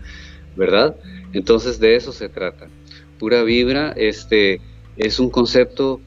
¿verdad? 0.56 0.96
Entonces 1.34 1.78
de 1.78 1.96
eso 1.96 2.12
se 2.12 2.30
trata. 2.30 2.66
Pura 3.18 3.42
vibra 3.42 3.92
este, 3.94 4.62
es 4.96 5.20
un 5.20 5.28
concepto 5.28 6.00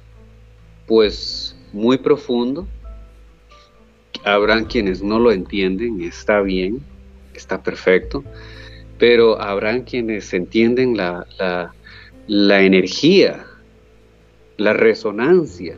pues 0.88 1.56
muy 1.72 2.00
profundo. 2.00 2.68
Habrán 4.24 4.66
quienes 4.66 5.04
no 5.04 5.20
lo 5.20 5.32
entienden, 5.32 6.02
está 6.02 6.42
bien, 6.42 6.80
está 7.36 7.62
perfecto, 7.62 8.24
pero 9.04 9.42
habrán 9.42 9.82
quienes 9.82 10.34
entienden 10.34 10.96
la, 10.96 11.28
la, 12.26 12.62
energía, 12.62 13.46
la 14.56 14.72
resonancia 14.72 15.76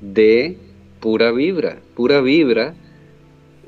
de 0.00 0.56
pura 0.98 1.30
vibra. 1.30 1.76
Pura 1.94 2.22
vibra 2.22 2.72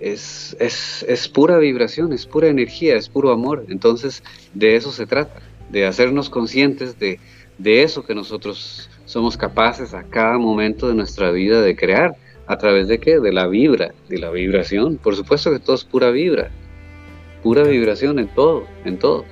es, 0.00 0.56
es, 0.58 1.04
es, 1.06 1.28
pura 1.28 1.58
vibración, 1.58 2.14
es 2.14 2.24
pura 2.24 2.48
energía, 2.48 2.96
es 2.96 3.10
puro 3.10 3.32
amor. 3.32 3.66
Entonces, 3.68 4.24
de 4.54 4.76
eso 4.76 4.92
se 4.92 5.04
trata, 5.04 5.42
de 5.68 5.84
hacernos 5.84 6.30
conscientes 6.30 6.98
de, 6.98 7.20
de 7.58 7.82
eso 7.82 8.02
que 8.02 8.14
nosotros 8.14 8.88
somos 9.04 9.36
capaces 9.36 9.92
a 9.92 10.04
cada 10.04 10.38
momento 10.38 10.88
de 10.88 10.94
nuestra 10.94 11.30
vida 11.32 11.60
de 11.60 11.76
crear. 11.76 12.16
¿A 12.46 12.56
través 12.56 12.88
de 12.88 12.98
qué? 12.98 13.20
De 13.20 13.30
la 13.30 13.46
vibra, 13.46 13.92
de 14.08 14.18
la 14.18 14.30
vibración. 14.30 14.96
Por 14.96 15.16
supuesto 15.16 15.50
que 15.52 15.58
todo 15.58 15.76
es 15.76 15.84
pura 15.84 16.10
vibra, 16.10 16.50
pura 17.42 17.62
vibración 17.64 18.18
en 18.18 18.28
todo, 18.28 18.66
en 18.84 18.98
todo. 18.98 19.24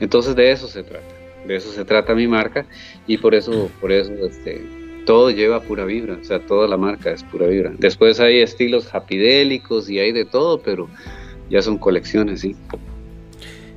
Entonces 0.00 0.36
de 0.36 0.52
eso 0.52 0.68
se 0.68 0.82
trata, 0.82 1.06
de 1.46 1.56
eso 1.56 1.72
se 1.72 1.84
trata 1.84 2.14
mi 2.14 2.26
marca 2.26 2.66
y 3.06 3.18
por 3.18 3.34
eso, 3.34 3.70
por 3.80 3.92
eso 3.92 4.12
este, 4.26 4.62
todo 5.06 5.30
lleva 5.30 5.60
pura 5.60 5.84
vibra, 5.84 6.18
o 6.20 6.24
sea, 6.24 6.40
toda 6.40 6.68
la 6.68 6.76
marca 6.76 7.10
es 7.10 7.22
pura 7.22 7.46
vibra. 7.46 7.72
Después 7.78 8.20
hay 8.20 8.40
estilos 8.40 8.86
japidélicos 8.86 9.88
y 9.88 9.98
hay 9.98 10.12
de 10.12 10.24
todo, 10.24 10.60
pero 10.60 10.88
ya 11.50 11.62
son 11.62 11.78
colecciones, 11.78 12.40
sí. 12.40 12.56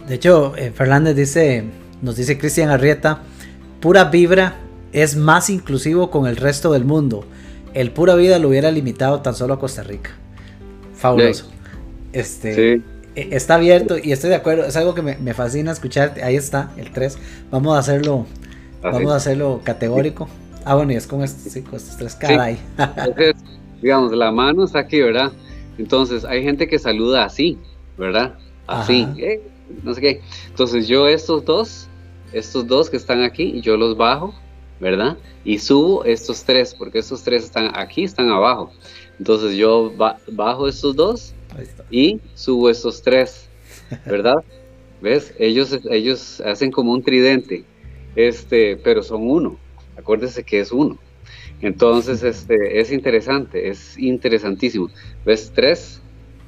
De 0.07 0.15
hecho, 0.15 0.55
eh, 0.55 0.71
Fernández 0.71 1.15
dice, 1.15 1.63
nos 2.01 2.15
dice 2.15 2.37
Cristian 2.37 2.69
Arrieta, 2.69 3.23
pura 3.81 4.05
vibra 4.05 4.59
es 4.93 5.15
más 5.15 5.49
inclusivo 5.49 6.09
con 6.09 6.27
el 6.27 6.37
resto 6.37 6.71
del 6.71 6.85
mundo. 6.85 7.25
El 7.73 7.91
pura 7.91 8.15
vida 8.15 8.39
lo 8.39 8.49
hubiera 8.49 8.71
limitado 8.71 9.21
tan 9.21 9.35
solo 9.35 9.53
a 9.53 9.59
Costa 9.59 9.83
Rica. 9.83 10.11
Fabuloso. 10.95 11.51
Este, 12.13 12.73
e, 12.73 12.81
Está 13.17 13.55
abierto 13.55 13.97
y 14.01 14.11
estoy 14.11 14.29
de 14.29 14.35
acuerdo. 14.35 14.65
Es 14.65 14.75
algo 14.75 14.93
que 14.93 15.01
me, 15.01 15.33
fascina 15.33 15.71
escuchar. 15.71 16.13
Ahí 16.23 16.35
está, 16.35 16.71
el 16.77 16.91
3. 16.91 17.17
Vamos 17.51 17.75
a 17.75 17.79
hacerlo. 17.79 18.25
Vamos 18.81 19.11
a 19.11 19.15
hacerlo 19.15 19.61
categórico. 19.63 20.27
Ah, 20.63 20.75
bueno, 20.75 20.91
y 20.91 20.95
es 20.95 21.07
con 21.07 21.23
estos, 21.23 21.51
sí, 21.51 21.63
estos 21.71 21.97
tres 21.97 22.15
caray. 22.15 22.57
digamos, 23.81 24.11
la 24.11 24.31
mano 24.31 24.65
está 24.65 24.79
aquí, 24.79 25.01
¿verdad? 25.01 25.31
Entonces, 25.77 26.25
hay 26.25 26.43
gente 26.43 26.67
que 26.67 26.77
saluda 26.77 27.23
así, 27.25 27.57
¿verdad? 27.97 28.35
Así. 28.67 29.07
Eh, 29.17 29.41
no 29.83 29.93
sé 29.93 30.01
qué. 30.01 30.21
Entonces, 30.49 30.87
yo 30.87 31.07
estos 31.07 31.45
dos, 31.45 31.87
estos 32.33 32.67
dos 32.67 32.89
que 32.89 32.97
están 32.97 33.23
aquí, 33.23 33.61
yo 33.61 33.77
los 33.77 33.95
bajo 33.95 34.33
¿verdad? 34.79 35.17
Y 35.43 35.59
subo 35.59 36.03
estos 36.05 36.43
tres, 36.43 36.75
porque 36.77 36.99
estos 36.99 37.23
tres 37.23 37.45
están 37.45 37.71
aquí, 37.75 38.03
están 38.03 38.29
abajo. 38.29 38.71
Entonces 39.19 39.55
yo 39.57 39.91
bajo 40.31 40.67
estos 40.67 40.95
dos 40.95 41.33
y 41.89 42.19
subo 42.35 42.69
estos 42.69 43.01
tres, 43.01 43.47
¿verdad? 44.05 44.43
¿Ves? 45.01 45.33
Ellos, 45.37 45.77
ellos 45.91 46.41
hacen 46.41 46.71
como 46.71 46.91
un 46.91 47.03
tridente, 47.03 47.63
este, 48.15 48.77
pero 48.77 49.03
son 49.03 49.29
uno. 49.29 49.57
Acuérdese 49.97 50.43
que 50.43 50.59
es 50.59 50.71
uno. 50.71 50.97
Entonces, 51.61 52.23
este, 52.23 52.79
es 52.79 52.91
interesante, 52.91 53.69
es 53.69 53.97
interesantísimo. 53.97 54.89
¿Ves? 55.25 55.51
Tres, 55.53 56.01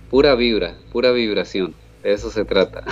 pura 0.09 0.35
vibra, 0.35 0.77
pura 0.91 1.11
vibración. 1.11 1.73
De 2.03 2.13
eso 2.13 2.29
se 2.31 2.45
trata. 2.45 2.83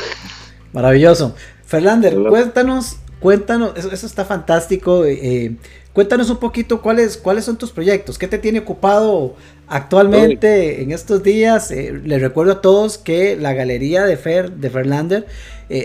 Maravilloso. 0.74 1.36
Ferlander, 1.66 2.16
cuéntanos 2.16 2.98
Cuéntanos, 3.20 3.76
eso, 3.78 4.06
está 4.06 4.26
fantástico. 4.26 5.04
Eh, 5.06 5.20
eh, 5.22 5.56
cuéntanos 5.94 6.30
un 6.30 6.38
poquito 6.38 6.82
cuáles, 6.82 7.18
cuáles 7.18 7.46
son 7.46 7.58
tus 7.58 7.72
proyectos, 7.72 8.18
qué 8.18 8.28
te 8.28 8.38
tiene 8.38 8.60
ocupado 8.60 9.36
actualmente 9.68 10.82
en 10.84 10.92
estos 10.92 11.24
días. 11.24 11.72
Eh, 11.72 12.00
les 12.04 12.22
recuerdo 12.22 12.54
a 12.54 12.62
todos 12.62 12.98
que 12.98 13.36
la 13.36 13.54
galería 13.54 14.06
de 14.06 14.18
Fer, 14.18 14.52
de 14.52 14.70
Ferlander, 14.70 15.28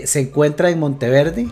se 0.05 0.19
encuentra 0.19 0.69
en 0.69 0.79
Monteverde. 0.79 1.47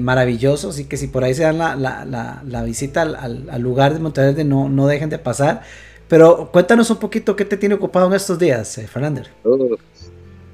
maravilloso, 0.00 0.70
así 0.70 0.86
que 0.86 0.96
si 0.96 1.06
por 1.06 1.22
ahí 1.22 1.34
se 1.34 1.42
dan 1.42 1.58
la, 1.58 2.62
visita 2.64 3.02
al, 3.02 3.62
lugar 3.62 3.92
de 3.92 4.00
Monteverde, 4.00 4.44
no, 4.44 4.68
no 4.68 4.86
dejen 4.86 5.10
de 5.10 5.18
pasar. 5.18 5.62
Pero 6.08 6.50
cuéntanos 6.50 6.90
un 6.90 6.96
poquito 6.96 7.36
qué 7.36 7.44
te 7.44 7.56
tiene 7.56 7.74
ocupado 7.74 8.06
en 8.06 8.14
estos 8.14 8.38
días, 8.38 8.80
Ferlander. 8.90 9.28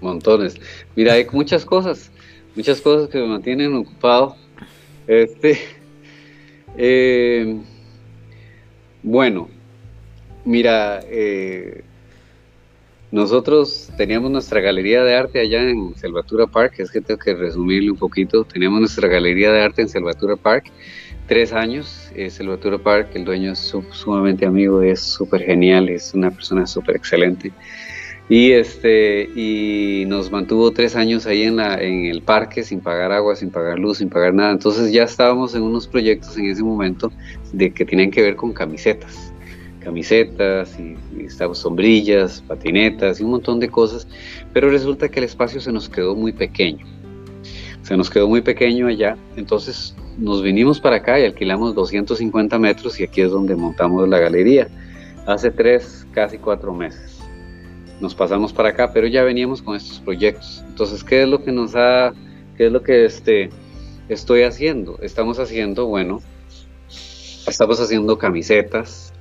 montones. 0.01 0.55
Mira, 0.97 1.15
hay 1.15 1.27
muchas 1.31 1.65
cosas 1.65 2.11
muchas 2.55 2.81
cosas 2.81 3.09
que 3.09 3.19
me 3.19 3.27
mantienen 3.27 3.75
ocupado. 3.75 4.37
Este, 5.07 5.59
eh, 6.77 7.57
bueno, 9.03 9.49
mira, 10.45 11.01
eh, 11.05 11.85
nosotros 13.11 13.91
teníamos 13.97 14.31
nuestra 14.31 14.61
galería 14.61 15.03
de 15.03 15.17
arte 15.17 15.41
allá 15.41 15.69
en 15.69 15.97
Salvatura 15.97 16.47
Park, 16.47 16.75
es 16.79 16.91
que 16.93 17.01
tengo 17.01 17.19
que 17.19 17.35
resumirle 17.35 17.91
un 17.91 17.97
poquito. 17.97 18.45
Teníamos 18.45 18.81
nuestra 18.81 19.09
galería 19.09 19.51
de 19.51 19.63
arte 19.63 19.83
en 19.83 19.89
Salvatura 19.89 20.37
Park, 20.37 20.67
tres 21.27 21.53
años. 21.53 22.11
Eh, 22.15 22.31
Salvatura 22.31 22.79
Park, 22.79 23.09
el 23.15 23.25
dueño 23.25 23.53
es 23.53 23.75
sumamente 23.91 24.47
amigo, 24.47 24.81
es 24.83 25.01
súper 25.01 25.43
genial, 25.43 25.89
es 25.89 26.15
una 26.15 26.31
persona 26.31 26.67
súper 26.67 26.97
excelente. 26.97 27.51
Y, 28.31 28.53
este, 28.53 29.25
y 29.35 30.05
nos 30.07 30.31
mantuvo 30.31 30.71
tres 30.71 30.95
años 30.95 31.27
ahí 31.27 31.43
en, 31.43 31.57
la, 31.57 31.83
en 31.83 32.07
el 32.07 32.23
parque 32.23 32.63
sin 32.63 32.81
pagar 32.81 33.11
agua, 33.11 33.35
sin 33.35 33.51
pagar 33.51 33.77
luz, 33.77 33.99
sin 33.99 34.09
pagar 34.09 34.33
nada. 34.33 34.53
Entonces 34.53 34.93
ya 34.93 35.03
estábamos 35.03 35.57
en 35.57 35.63
unos 35.63 35.89
proyectos 35.89 36.39
en 36.39 36.47
ese 36.47 36.63
momento 36.63 37.11
de 37.53 37.73
que 37.73 37.85
tenían 37.85 38.13
que 38.13 38.23
ver 38.23 38.37
con 38.37 38.53
camisetas. 38.53 39.33
Camisetas 39.81 40.79
y, 40.79 40.97
y 41.21 41.29
sombrillas, 41.55 42.41
patinetas 42.47 43.19
y 43.19 43.25
un 43.25 43.33
montón 43.33 43.59
de 43.59 43.69
cosas. 43.69 44.07
Pero 44.53 44.71
resulta 44.71 45.09
que 45.09 45.19
el 45.19 45.25
espacio 45.25 45.61
se 45.61 45.73
nos 45.73 45.89
quedó 45.89 46.15
muy 46.15 46.33
pequeño. 46.33 46.87
Se 47.83 47.97
nos 47.97 48.09
quedó 48.09 48.29
muy 48.29 48.43
pequeño 48.43 48.87
allá. 48.87 49.17
Entonces 49.35 49.97
nos 50.19 50.41
vinimos 50.41 50.79
para 50.79 50.97
acá 50.97 51.19
y 51.19 51.25
alquilamos 51.25 51.75
250 51.75 52.61
metros 52.61 53.01
y 53.01 53.03
aquí 53.03 53.23
es 53.23 53.33
donde 53.33 53.57
montamos 53.57 54.09
la 54.09 54.21
galería. 54.21 54.69
Hace 55.27 55.51
tres, 55.51 56.07
casi 56.13 56.39
cuatro 56.39 56.73
meses 56.73 57.20
nos 58.01 58.15
pasamos 58.15 58.53
para 58.53 58.71
acá, 58.71 58.93
pero 58.93 59.07
ya 59.07 59.23
veníamos 59.23 59.63
con 59.63 59.77
estos 59.77 60.01
proyectos. 60.01 60.65
Entonces, 60.67 61.05
¿qué 61.05 61.23
es 61.23 61.29
lo 61.29 61.43
que 61.43 61.53
nos 61.53 61.75
ha, 61.77 62.13
qué 62.57 62.67
es 62.67 62.73
lo 62.73 62.83
que 62.83 63.05
este, 63.05 63.51
estoy 64.09 64.43
haciendo? 64.43 64.99
Estamos 65.03 65.39
haciendo, 65.39 65.87
bueno, 65.87 66.21
estamos 67.47 67.81
haciendo 67.81 68.19
camisetas, 68.19 69.13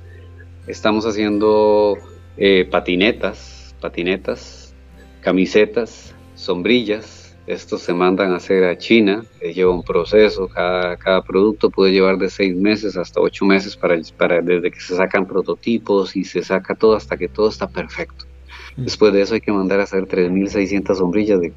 estamos 0.66 1.06
haciendo 1.06 1.96
eh, 2.36 2.66
patinetas, 2.70 3.74
patinetas, 3.80 4.74
camisetas, 5.20 6.14
sombrillas. 6.34 7.36
Estos 7.46 7.82
se 7.82 7.92
mandan 7.92 8.32
a 8.32 8.36
hacer 8.36 8.62
a 8.64 8.78
China, 8.78 9.24
lleva 9.40 9.72
un 9.72 9.82
proceso, 9.82 10.46
cada, 10.46 10.96
cada, 10.96 11.22
producto 11.22 11.68
puede 11.68 11.90
llevar 11.90 12.16
de 12.16 12.30
seis 12.30 12.54
meses 12.54 12.96
hasta 12.96 13.20
ocho 13.20 13.44
meses 13.44 13.76
para, 13.76 14.40
desde 14.40 14.70
que 14.70 14.80
se 14.80 14.94
sacan 14.94 15.26
prototipos 15.26 16.14
y 16.14 16.22
se 16.22 16.42
saca 16.42 16.76
todo 16.76 16.94
hasta 16.94 17.16
que 17.16 17.26
todo 17.26 17.48
está 17.48 17.66
perfecto. 17.66 18.29
Después 18.76 19.12
de 19.12 19.22
eso 19.22 19.34
hay 19.34 19.40
que 19.40 19.52
mandar 19.52 19.80
a 19.80 19.84
hacer 19.84 20.06
3.600 20.06 20.96
sombrillas 20.96 21.40
de 21.40 21.52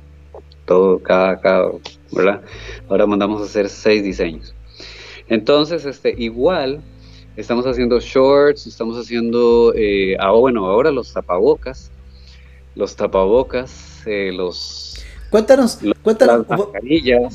todo, 0.65 0.99
cada, 0.99 1.39
cada, 1.39 1.71
¿verdad? 2.11 2.41
Ahora 2.89 3.05
mandamos 3.05 3.41
a 3.41 3.45
hacer 3.45 3.69
seis 3.69 4.03
diseños. 4.03 4.53
Entonces, 5.27 5.85
este, 5.85 6.13
igual, 6.17 6.81
estamos 7.35 7.65
haciendo 7.65 7.99
shorts, 7.99 8.67
estamos 8.67 8.97
haciendo, 8.97 9.73
eh, 9.75 10.15
ah, 10.19 10.31
bueno, 10.31 10.65
ahora 10.65 10.91
los 10.91 11.13
tapabocas, 11.13 11.91
los 12.75 12.95
tapabocas, 12.95 14.03
eh, 14.05 14.31
los 14.33 14.93
Cuéntanos, 15.33 15.79
cuéntanos. 16.03 16.45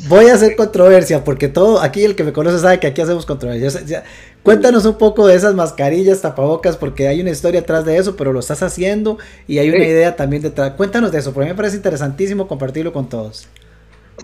Voy 0.06 0.26
a 0.26 0.34
hacer 0.34 0.54
controversia 0.54 1.24
porque 1.24 1.48
todo, 1.48 1.80
aquí 1.80 2.04
el 2.04 2.14
que 2.14 2.22
me 2.22 2.32
conoce 2.32 2.60
sabe 2.60 2.78
que 2.78 2.86
aquí 2.86 3.00
hacemos 3.00 3.26
controversia. 3.26 4.04
Cuéntanos 4.48 4.86
un 4.86 4.96
poco 4.96 5.26
de 5.26 5.34
esas 5.34 5.54
mascarillas, 5.54 6.22
tapabocas, 6.22 6.78
porque 6.78 7.06
hay 7.06 7.20
una 7.20 7.30
historia 7.30 7.60
atrás 7.60 7.84
de 7.84 7.98
eso, 7.98 8.16
pero 8.16 8.32
lo 8.32 8.40
estás 8.40 8.62
haciendo 8.62 9.18
y 9.46 9.58
hay 9.58 9.68
una 9.68 9.84
idea 9.84 10.16
también 10.16 10.40
detrás. 10.40 10.72
Cuéntanos 10.72 11.12
de 11.12 11.18
eso, 11.18 11.34
porque 11.34 11.44
a 11.44 11.46
mí 11.48 11.52
me 11.52 11.56
parece 11.56 11.76
interesantísimo 11.76 12.48
compartirlo 12.48 12.92
con 12.92 13.10
todos. 13.10 13.46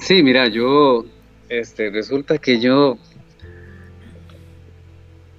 Sí, 0.00 0.22
mira, 0.22 0.48
yo, 0.48 1.04
este, 1.50 1.90
resulta 1.90 2.38
que 2.38 2.58
yo 2.58 2.96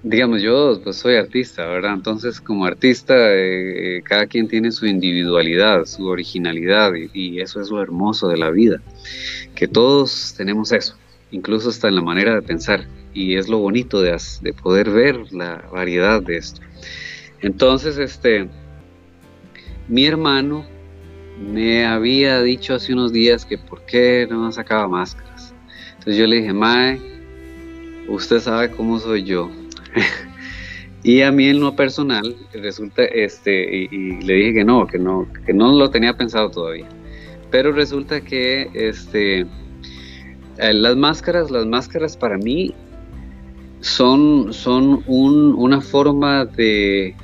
digamos, 0.03 0.43
yo 0.43 0.79
pues 0.83 0.97
soy 0.97 1.15
artista, 1.15 1.65
¿verdad? 1.65 1.93
Entonces, 1.95 2.39
como 2.39 2.65
artista, 2.65 3.15
eh, 3.15 3.97
eh, 3.97 4.01
cada 4.03 4.27
quien 4.27 4.47
tiene 4.47 4.71
su 4.71 4.85
individualidad, 4.85 5.85
su 5.85 6.05
originalidad, 6.05 6.93
y, 6.93 7.41
eso 7.41 7.59
es 7.59 7.71
lo 7.71 7.81
hermoso 7.81 8.27
de 8.27 8.37
la 8.37 8.51
vida, 8.51 8.81
que 9.55 9.67
todos 9.67 10.35
tenemos 10.37 10.71
eso, 10.71 10.95
incluso 11.31 11.69
hasta 11.69 11.87
en 11.87 11.95
la 11.95 12.03
manera 12.03 12.35
de 12.35 12.43
pensar, 12.43 12.85
y 13.15 13.37
es 13.37 13.47
lo 13.47 13.57
bonito 13.57 14.01
de, 14.01 14.15
de 14.41 14.53
poder 14.53 14.91
ver 14.91 15.33
la 15.33 15.63
variedad 15.71 16.21
de 16.21 16.37
esto. 16.37 16.61
Entonces, 17.41 17.97
este, 17.97 18.47
mi 19.87 20.05
hermano 20.05 20.65
me 21.39 21.85
había 21.85 22.41
dicho 22.41 22.75
hace 22.75 22.93
unos 22.93 23.11
días 23.11 23.45
que 23.45 23.57
por 23.57 23.85
qué 23.85 24.27
no 24.29 24.51
sacaba 24.51 24.87
máscaras. 24.87 25.53
Entonces 25.91 26.17
yo 26.17 26.27
le 26.27 26.37
dije, 26.37 26.53
Mae, 26.53 26.99
usted 28.07 28.39
sabe 28.39 28.71
cómo 28.71 28.99
soy 28.99 29.23
yo 29.23 29.49
y 31.03 31.21
a 31.21 31.31
mí 31.31 31.47
en 31.47 31.59
lo 31.59 31.75
personal 31.75 32.35
resulta, 32.53 33.05
este, 33.05 33.87
y, 33.91 34.21
le 34.21 34.33
dije 34.33 34.53
que 34.55 34.63
no, 34.63 34.87
que 34.87 34.99
no, 34.99 35.27
que 35.45 35.53
no 35.53 35.71
lo 35.71 35.89
tenía 35.89 36.15
pensado 36.15 36.51
todavía. 36.51 36.87
Pero 37.51 37.71
resulta 37.71 38.21
que 38.21 38.69
este, 38.73 39.41
eh, 40.57 40.73
las 40.73 40.95
máscaras, 40.95 41.51
las 41.51 41.65
máscaras 41.65 42.17
para 42.17 42.37
mí 42.37 42.73
son, 43.85 44.51
son 44.51 45.03
una 45.05 45.79
forma 45.79 46.45
de, 46.45 47.15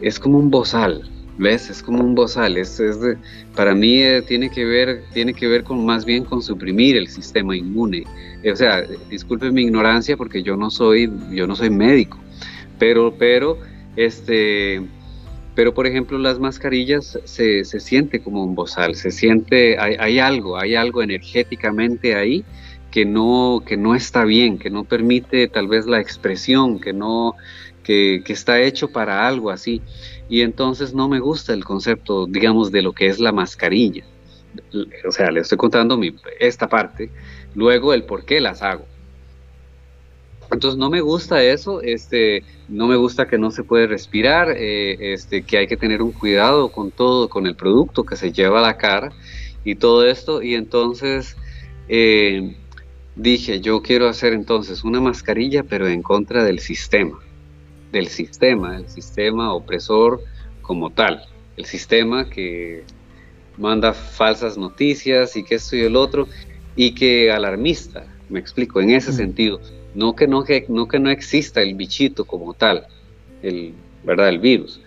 es 0.00 0.20
como 0.20 0.38
un 0.38 0.48
bozal, 0.48 1.02
¿ves? 1.38 1.68
Es 1.70 1.82
como 1.82 2.04
un 2.04 2.14
bozal, 2.14 2.56
es, 2.56 2.80
para 3.56 3.74
mí 3.74 4.00
eh, 4.00 4.22
tiene, 4.22 4.48
que 4.48 4.64
ver, 4.64 5.02
tiene 5.12 5.34
que 5.34 5.48
ver 5.48 5.64
con 5.64 5.84
más 5.84 6.04
bien 6.04 6.24
con 6.24 6.40
suprimir 6.40 6.96
el 6.96 7.08
sistema 7.08 7.56
inmune. 7.56 8.04
O 8.48 8.54
sea, 8.54 8.82
disculpe 9.10 9.50
mi 9.50 9.62
ignorancia 9.62 10.16
porque 10.16 10.44
yo 10.44 10.56
no 10.56 10.70
soy, 10.70 11.10
yo 11.32 11.48
no 11.48 11.56
soy 11.56 11.70
médico, 11.70 12.20
pero, 12.78 13.12
pero, 13.18 13.58
este, 13.96 14.82
pero 15.56 15.74
por 15.74 15.88
ejemplo 15.88 16.16
las 16.16 16.38
mascarillas 16.38 17.18
se, 17.24 17.64
se 17.64 17.80
siente 17.80 18.20
como 18.20 18.44
un 18.44 18.54
bozal, 18.54 18.94
se 18.94 19.10
siente, 19.10 19.80
hay, 19.80 19.96
hay, 19.98 20.20
algo, 20.20 20.60
hay 20.60 20.76
algo 20.76 21.02
energéticamente 21.02 22.14
ahí 22.14 22.44
que 22.94 23.04
no, 23.04 23.64
que 23.66 23.76
no 23.76 23.96
está 23.96 24.24
bien, 24.24 24.56
que 24.56 24.70
no 24.70 24.84
permite 24.84 25.48
tal 25.48 25.66
vez 25.66 25.84
la 25.84 25.98
expresión, 25.98 26.78
que 26.78 26.92
no, 26.92 27.34
que, 27.82 28.22
que 28.24 28.32
está 28.32 28.60
hecho 28.60 28.92
para 28.92 29.26
algo 29.26 29.50
así. 29.50 29.82
Y 30.28 30.42
entonces 30.42 30.94
no 30.94 31.08
me 31.08 31.18
gusta 31.18 31.54
el 31.54 31.64
concepto, 31.64 32.26
digamos, 32.26 32.70
de 32.70 32.82
lo 32.82 32.92
que 32.92 33.08
es 33.08 33.18
la 33.18 33.32
mascarilla. 33.32 34.04
O 35.08 35.10
sea, 35.10 35.32
le 35.32 35.40
estoy 35.40 35.58
contando 35.58 36.00
esta 36.38 36.68
parte, 36.68 37.10
luego 37.56 37.94
el 37.94 38.04
por 38.04 38.24
qué 38.24 38.40
las 38.40 38.62
hago. 38.62 38.86
Entonces 40.52 40.78
no 40.78 40.88
me 40.88 41.00
gusta 41.00 41.42
eso, 41.42 41.82
este, 41.82 42.44
no 42.68 42.86
me 42.86 42.94
gusta 42.94 43.26
que 43.26 43.38
no 43.38 43.50
se 43.50 43.64
puede 43.64 43.88
respirar, 43.88 44.54
eh, 44.56 45.14
este, 45.14 45.42
que 45.42 45.58
hay 45.58 45.66
que 45.66 45.76
tener 45.76 46.00
un 46.00 46.12
cuidado 46.12 46.70
con 46.70 46.92
todo, 46.92 47.28
con 47.28 47.48
el 47.48 47.56
producto 47.56 48.04
que 48.04 48.14
se 48.14 48.30
lleva 48.30 48.60
a 48.60 48.62
la 48.62 48.76
cara 48.76 49.10
y 49.64 49.74
todo 49.74 50.06
esto. 50.06 50.42
Y 50.42 50.54
entonces 50.54 51.36
eh, 51.88 52.56
dije, 53.16 53.60
yo 53.60 53.82
quiero 53.82 54.08
hacer 54.08 54.32
entonces 54.32 54.84
una 54.84 55.00
mascarilla, 55.00 55.62
pero 55.62 55.88
en 55.88 56.02
contra 56.02 56.44
del 56.44 56.58
sistema, 56.58 57.18
del 57.92 58.08
sistema, 58.08 58.76
el 58.76 58.88
sistema 58.88 59.52
opresor 59.52 60.20
como 60.62 60.90
tal, 60.90 61.24
el 61.56 61.64
sistema 61.64 62.28
que 62.28 62.84
manda 63.56 63.92
falsas 63.92 64.58
noticias 64.58 65.36
y 65.36 65.44
que 65.44 65.56
esto 65.56 65.76
y 65.76 65.82
el 65.82 65.96
otro, 65.96 66.26
y 66.76 66.92
que 66.92 67.30
alarmista, 67.30 68.04
me 68.28 68.40
explico, 68.40 68.80
en 68.80 68.90
ese 68.90 69.12
mm. 69.12 69.14
sentido 69.14 69.60
no 69.94 70.14
que 70.14 70.26
no, 70.26 70.44
que, 70.44 70.66
no 70.68 70.88
que 70.88 70.98
no 70.98 71.10
exista 71.10 71.62
el 71.62 71.74
bichito 71.74 72.24
como 72.24 72.54
tal, 72.54 72.86
el, 73.42 73.74
¿verdad? 74.04 74.28
el 74.28 74.40
virus, 74.40 74.80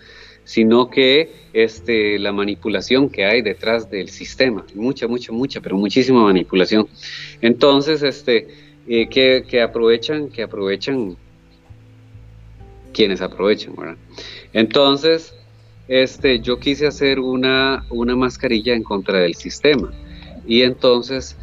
sino 0.48 0.90
que 0.90 1.30
este, 1.52 2.18
la 2.20 2.32
manipulación 2.32 3.10
que 3.10 3.26
hay 3.26 3.42
detrás 3.42 3.92
del 3.92 4.08
sistema, 4.08 4.66
mucha, 4.76 5.06
mucha, 5.06 5.34
mucha, 5.34 5.60
pero 5.60 5.76
muchísima 5.76 6.24
manipulación. 6.24 6.88
Entonces, 7.42 8.02
este, 8.02 8.48
eh, 8.88 9.10
que, 9.10 9.62
aprovechan, 9.62 10.30
que 10.30 10.44
aprovechan 10.44 11.18
quienes 12.94 13.20
aprovechan, 13.22 13.76
¿verdad? 13.76 13.98
Entonces, 14.54 15.36
este, 15.90 16.40
yo 16.40 16.62
quise 16.62 16.88
hacer 16.88 17.20
una, 17.20 17.86
una 17.90 18.16
mascarilla 18.16 18.74
en 18.74 18.84
contra 18.84 19.20
del 19.20 19.36
sistema. 19.36 19.92
Y 20.48 20.62
entonces 20.62 21.36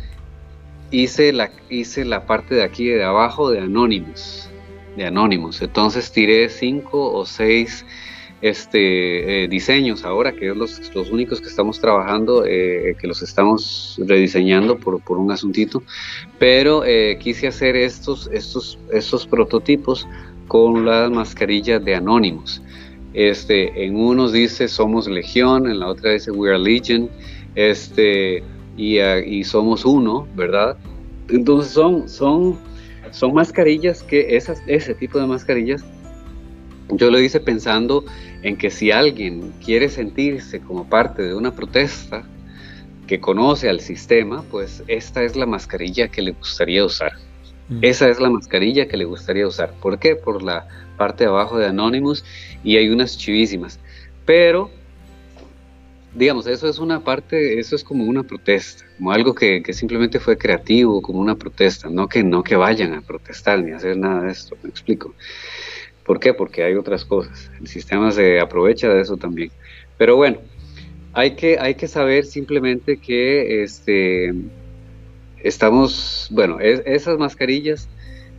hice 0.90 1.30
la, 1.34 1.50
hice 1.68 2.06
la 2.06 2.24
parte 2.24 2.54
de 2.54 2.64
aquí 2.64 2.86
de 2.86 3.04
abajo 3.04 3.50
de 3.50 3.58
de 3.58 5.04
Anonymous. 5.04 5.60
Entonces 5.60 6.10
tiré 6.10 6.48
cinco 6.48 7.12
o 7.12 7.26
seis 7.26 7.84
este, 8.44 9.44
eh, 9.44 9.48
diseños 9.48 10.04
ahora, 10.04 10.32
que 10.32 10.50
son 10.50 10.58
los, 10.58 10.94
los, 10.94 11.10
únicos 11.10 11.40
que 11.40 11.48
estamos 11.48 11.80
trabajando, 11.80 12.44
eh, 12.46 12.94
que 13.00 13.06
los 13.06 13.22
estamos 13.22 13.98
rediseñando 14.06 14.76
por, 14.76 15.00
por 15.00 15.16
un 15.16 15.32
asuntito, 15.32 15.82
pero 16.38 16.84
eh, 16.84 17.16
quise 17.18 17.46
hacer 17.46 17.74
estos, 17.74 18.28
estos, 18.34 18.78
estos 18.92 19.26
prototipos 19.26 20.06
con 20.46 20.84
las 20.84 21.10
mascarillas 21.10 21.82
de 21.82 21.94
Anonymous. 21.94 22.60
Este, 23.14 23.86
en 23.86 23.96
unos 23.96 24.34
dice 24.34 24.68
somos 24.68 25.08
legión, 25.08 25.66
en 25.66 25.80
la 25.80 25.88
otra 25.88 26.10
dice 26.10 26.30
we 26.30 26.50
are 26.50 26.58
legion, 26.58 27.08
este, 27.54 28.44
y, 28.76 29.44
somos 29.44 29.86
uno, 29.86 30.28
¿verdad? 30.36 30.76
Entonces 31.30 31.72
son, 31.72 32.10
son, 32.10 32.58
son 33.10 33.32
mascarillas 33.32 34.02
que 34.02 34.36
esas, 34.36 34.62
ese 34.66 34.94
tipo 34.94 35.18
de 35.18 35.26
mascarillas, 35.26 35.82
yo 36.90 37.10
lo 37.10 37.18
hice 37.18 37.40
pensando 37.40 38.04
en 38.44 38.56
que 38.56 38.70
si 38.70 38.92
alguien 38.92 39.52
quiere 39.64 39.88
sentirse 39.88 40.60
como 40.60 40.88
parte 40.88 41.22
de 41.22 41.34
una 41.34 41.52
protesta, 41.52 42.24
que 43.06 43.20
conoce 43.20 43.68
al 43.68 43.80
sistema, 43.80 44.42
pues 44.50 44.82
esta 44.86 45.22
es 45.22 45.36
la 45.36 45.46
mascarilla 45.46 46.08
que 46.08 46.22
le 46.22 46.32
gustaría 46.32 46.84
usar. 46.84 47.12
Mm. 47.68 47.78
Esa 47.82 48.08
es 48.08 48.20
la 48.20 48.30
mascarilla 48.30 48.86
que 48.86 48.96
le 48.96 49.04
gustaría 49.04 49.46
usar. 49.46 49.72
¿Por 49.80 49.98
qué? 49.98 50.16
Por 50.16 50.42
la 50.42 50.66
parte 50.96 51.24
de 51.24 51.30
abajo 51.30 51.58
de 51.58 51.66
Anonymous 51.66 52.24
y 52.62 52.76
hay 52.76 52.88
unas 52.88 53.18
chivísimas. 53.18 53.78
Pero 54.24 54.70
digamos, 56.14 56.46
eso 56.46 56.68
es 56.68 56.78
una 56.78 57.00
parte, 57.00 57.58
eso 57.58 57.74
es 57.74 57.82
como 57.82 58.04
una 58.04 58.22
protesta, 58.22 58.84
como 58.96 59.10
algo 59.10 59.34
que, 59.34 59.62
simplemente 59.72 60.20
fue 60.20 60.38
creativo, 60.38 61.02
como 61.02 61.18
una 61.18 61.34
protesta, 61.34 61.88
no 61.90 62.08
que, 62.08 62.22
no 62.22 62.44
que 62.44 62.54
vayan 62.54 62.94
a 62.94 63.00
protestar 63.00 63.60
ni 63.62 63.72
a 63.72 63.76
hacer 63.76 63.96
nada 63.96 64.22
de 64.22 64.30
esto, 64.30 64.56
me 64.62 64.70
explico. 64.70 65.12
¿Por 66.04 66.20
qué? 66.20 66.34
Porque 66.34 66.62
hay 66.64 66.74
otras 66.74 67.04
cosas. 67.04 67.50
El 67.60 67.66
sistema 67.66 68.10
se 68.10 68.40
aprovecha 68.40 68.88
de 68.88 69.00
eso 69.00 69.16
también. 69.16 69.50
Pero 69.96 70.16
bueno, 70.16 70.38
hay 71.12 71.36
que, 71.36 71.58
hay 71.58 71.74
que 71.74 71.88
saber 71.88 72.24
simplemente 72.24 72.98
que 72.98 73.62
este, 73.62 74.34
estamos, 75.42 76.28
bueno, 76.30 76.58
esas 76.60 77.18
mascarillas 77.18 77.88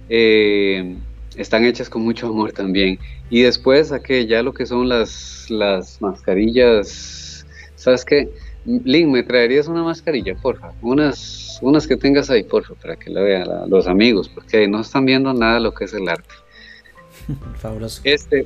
eh, 0.10 0.96
están 1.38 1.66
hechas 1.66 1.90
con 1.90 2.04
mucho 2.04 2.28
amor 2.28 2.52
también. 2.52 3.00
Y 3.30 3.42
después, 3.42 3.92
aquí 3.92 4.28
ya 4.28 4.44
lo 4.44 4.54
que 4.54 4.66
son 4.66 4.90
las, 4.90 5.48
las 5.50 6.02
mascarillas, 6.02 7.46
¿sabes 7.76 8.06
qué? 8.06 8.30
Link, 8.66 9.08
¿me 9.08 9.24
traerías 9.24 9.68
una 9.68 9.84
mascarilla, 9.84 10.36
porfa? 10.36 10.72
Unas, 10.82 11.60
unas 11.62 11.88
que 11.88 11.98
tengas 11.98 12.30
ahí, 12.30 12.44
porfa, 12.44 12.74
para 12.76 12.96
que 12.96 13.10
la 13.10 13.22
vean 13.22 13.48
los 13.70 13.88
amigos, 13.88 14.30
porque 14.30 14.68
no 14.68 14.82
están 14.82 15.06
viendo 15.06 15.34
nada 15.34 15.60
lo 15.60 15.74
que 15.74 15.86
es 15.86 15.94
el 15.94 16.10
arte. 16.10 16.34
Fabuloso. 17.58 18.02
Este, 18.04 18.46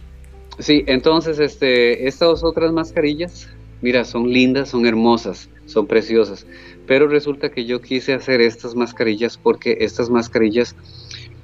sí, 0.59 0.83
entonces, 0.87 1.39
este, 1.39 2.07
estas 2.07 2.43
otras 2.43 2.71
mascarillas, 2.71 3.49
mira, 3.81 4.05
son 4.05 4.31
lindas, 4.31 4.69
son 4.69 4.85
hermosas, 4.85 5.49
son 5.65 5.87
preciosas, 5.87 6.45
pero 6.87 7.07
resulta 7.07 7.49
que 7.49 7.65
yo 7.65 7.81
quise 7.81 8.13
hacer 8.13 8.41
estas 8.41 8.75
mascarillas 8.75 9.37
porque 9.37 9.77
estas 9.81 10.09
mascarillas 10.09 10.75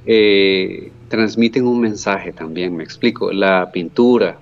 eh, 0.06 0.92
transmiten 1.08 1.68
un 1.68 1.82
mensaje 1.82 2.32
también, 2.32 2.76
me 2.76 2.84
explico, 2.84 3.32
la 3.32 3.72
pintura, 3.72 4.40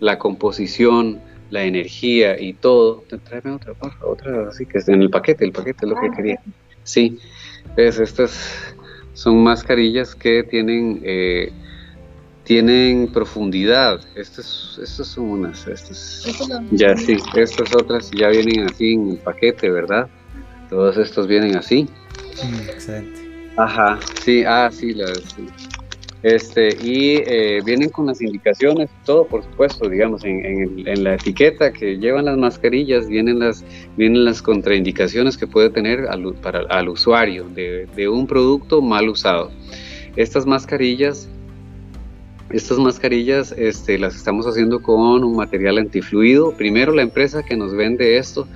la 0.00 0.18
composición, 0.18 1.20
la 1.50 1.64
energía 1.64 2.40
y 2.40 2.54
todo. 2.54 3.04
Tráeme 3.24 3.52
otra, 3.52 3.74
otra 4.04 4.48
así 4.48 4.66
que 4.66 4.78
está 4.78 4.92
en 4.92 5.02
el 5.02 5.10
paquete, 5.10 5.44
el 5.44 5.52
paquete 5.52 5.86
es 5.86 5.90
lo 5.90 6.00
que 6.00 6.06
ah, 6.06 6.16
quería. 6.16 6.40
Sí, 6.82 7.18
pues 7.74 8.00
estas 8.00 8.74
son 9.12 9.42
mascarillas 9.42 10.14
que 10.14 10.42
tienen 10.42 11.00
eh, 11.04 11.52
tienen 12.44 13.08
profundidad. 13.08 14.00
Estas, 14.14 14.78
estas 14.82 15.06
son 15.06 15.30
unas, 15.30 15.66
estas, 15.66 16.24
ya 16.70 16.96
sí, 16.96 17.16
estas 17.36 17.74
otras 17.74 18.10
ya 18.10 18.28
vienen 18.28 18.66
así 18.66 18.94
en 18.94 19.10
el 19.10 19.16
paquete, 19.18 19.70
¿verdad? 19.70 20.08
Todos 20.68 20.96
estos 20.96 21.26
vienen 21.26 21.56
así. 21.56 21.88
Excelente. 22.68 23.20
Ajá, 23.56 23.98
sí, 24.24 24.44
ah, 24.46 24.70
sí, 24.72 24.94
la, 24.94 25.12
Este, 26.22 26.70
y 26.82 27.16
eh, 27.26 27.60
vienen 27.64 27.90
con 27.90 28.06
las 28.06 28.22
indicaciones, 28.22 28.88
todo 29.04 29.26
por 29.26 29.42
supuesto, 29.44 29.88
digamos, 29.88 30.24
en, 30.24 30.86
en, 30.88 31.04
la 31.04 31.14
etiqueta 31.14 31.72
que 31.72 31.98
llevan 31.98 32.24
las 32.24 32.38
mascarillas, 32.38 33.08
vienen 33.08 33.40
las, 33.40 33.62
vienen 33.96 34.24
las 34.24 34.40
contraindicaciones 34.40 35.36
que 35.36 35.46
puede 35.46 35.68
tener 35.68 36.06
al, 36.08 36.34
para, 36.34 36.60
al 36.70 36.88
usuario 36.88 37.44
de, 37.54 37.86
de 37.94 38.08
un 38.08 38.26
producto 38.26 38.80
mal 38.80 39.08
usado. 39.10 39.50
Estas 40.16 40.46
mascarillas 40.46 41.28
estas 42.52 42.78
mascarillas 42.78 43.52
este, 43.52 43.98
las 43.98 44.14
estamos 44.14 44.46
haciendo 44.46 44.82
con 44.82 45.24
un 45.24 45.36
material 45.36 45.78
antifluido. 45.78 46.52
Primero 46.56 46.92
la 46.92 47.02
empresa 47.02 47.42
que 47.42 47.56
nos 47.56 47.74
vende 47.74 48.18
esto 48.18 48.46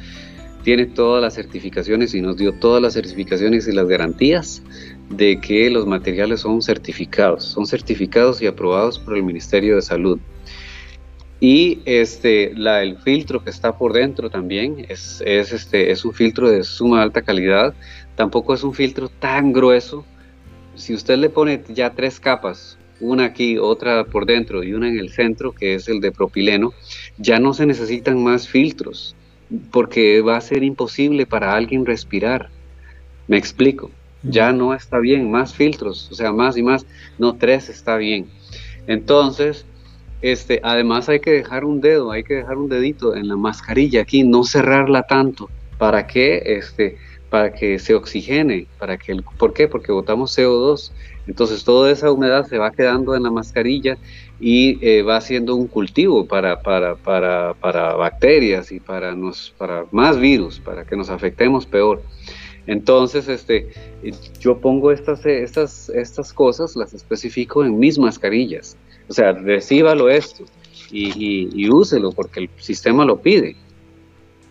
tiene 0.63 0.87
todas 0.87 1.23
las 1.23 1.35
certificaciones 1.35 2.15
y 2.15 2.21
nos 2.21 2.37
dio 2.37 2.53
todas 2.53 2.83
las 2.83 2.95
certificaciones 2.95 3.67
y 3.69 3.73
las 3.73 3.87
garantías 3.87 4.63
de 5.09 5.41
que 5.41 5.71
los 5.71 5.87
materiales 5.87 6.41
son 6.41 6.61
certificados, 6.61 7.45
son 7.45 7.67
certificados 7.67 8.43
y 8.43 8.47
aprobados 8.47 8.99
por 8.99 9.17
el 9.17 9.23
Ministerio 9.23 9.77
de 9.77 9.83
Salud. 9.83 10.19
Y 11.39 11.81
este, 11.85 12.53
la, 12.55 12.83
el 12.83 12.99
filtro 12.99 13.45
que 13.45 13.51
está 13.51 13.79
por 13.79 13.93
dentro 13.93 14.29
también 14.29 14.87
es, 14.89 15.23
es, 15.25 15.53
este, 15.53 15.91
es 15.91 16.05
un 16.05 16.13
filtro 16.13 16.51
de 16.51 16.65
suma 16.65 17.03
alta 17.03 17.23
calidad, 17.23 17.75
tampoco 18.15 18.53
es 18.53 18.65
un 18.65 18.75
filtro 18.75 19.09
tan 19.09 19.53
grueso. 19.53 20.05
Si 20.75 20.95
usted 20.95 21.17
le 21.19 21.31
pone 21.31 21.63
ya 21.69 21.91
tres 21.91 22.19
capas, 22.19 22.79
una 23.01 23.27
aquí, 23.27 23.59
otra 23.59 24.05
por 24.05 24.27
dentro 24.27 24.63
y 24.63 24.73
una 24.73 24.89
en 24.89 24.99
el 24.99 25.11
centro, 25.11 25.53
que 25.53 25.75
es 25.75 25.89
el 25.89 26.01
de 26.01 26.13
propileno, 26.13 26.73
ya 27.19 27.39
no 27.39 27.55
se 27.55 27.67
necesitan 27.67 28.23
más 28.23 28.49
filtros 28.49 29.15
porque 29.71 30.21
va 30.21 30.37
a 30.37 30.41
ser 30.41 30.63
imposible 30.63 31.27
para 31.27 31.55
alguien 31.55 31.87
respirar. 31.87 32.49
Me 33.29 33.37
explico. 33.37 33.91
Ya 34.23 34.53
no 34.53 34.75
está 34.75 34.99
bien, 34.99 35.31
más 35.31 35.55
filtros, 35.55 36.09
o 36.11 36.15
sea, 36.15 36.33
más 36.33 36.57
y 36.57 36.63
más. 36.63 36.85
No, 37.19 37.37
tres 37.37 37.69
está 37.69 37.97
bien. 37.97 38.27
Entonces, 38.89 39.67
este, 40.21 40.61
además 40.65 41.09
hay 41.09 41.21
que 41.21 41.31
dejar 41.31 41.65
un 41.65 41.81
dedo, 41.81 42.11
hay 42.11 42.25
que 42.25 42.35
dejar 42.35 42.57
un 42.57 42.69
dedito 42.69 43.15
en 43.15 43.29
la 43.29 43.37
mascarilla 43.37 44.03
aquí, 44.03 44.25
no 44.25 44.43
cerrarla 44.45 45.05
tanto. 45.05 45.49
¿Para 45.79 46.07
que 46.07 46.43
Este, 46.45 46.97
para 47.31 47.53
que 47.53 47.79
se 47.79 47.95
oxigene, 47.95 48.67
para 48.79 48.97
que 48.97 49.13
el, 49.13 49.23
¿por 49.23 49.53
qué? 49.53 49.69
Porque 49.69 49.93
botamos 49.93 50.37
CO2. 50.37 50.93
Entonces 51.27 51.65
toda 51.65 51.91
esa 51.91 52.11
humedad 52.11 52.47
se 52.47 52.59
va 52.59 52.71
quedando 52.71 53.17
en 53.17 53.25
la 53.25 53.31
mascarilla 53.31 53.99
y 54.39 54.79
eh, 54.87 55.03
va 55.03 55.17
haciendo 55.17 55.57
un 55.57 55.67
cultivo 55.67 56.27
para, 56.27 56.63
para, 56.63 56.95
para, 56.95 57.55
para 57.55 57.95
bacterias 57.95 58.71
y 58.71 58.81
para, 58.81 59.15
nos, 59.15 59.53
para 59.59 59.87
más 59.91 60.19
virus, 60.19 60.61
para 60.61 60.85
que 60.85 60.97
nos 60.97 61.11
afectemos 61.11 61.67
peor. 61.67 62.03
Entonces, 62.67 63.29
este, 63.29 63.69
yo 64.41 64.59
pongo 64.59 64.91
estas, 64.91 65.25
estas, 65.25 65.89
estas 65.91 66.33
cosas, 66.33 66.75
las 66.77 66.95
especifico 66.95 67.65
en 67.65 67.79
mis 67.79 67.99
mascarillas. 67.99 68.77
O 69.09 69.13
sea, 69.13 69.33
recíbalo 69.33 70.09
esto 70.09 70.45
y, 70.91 71.07
y, 71.17 71.49
y 71.55 71.69
úselo 71.71 72.11
porque 72.13 72.41
el 72.41 72.51
sistema 72.59 73.05
lo 73.05 73.21
pide. 73.21 73.57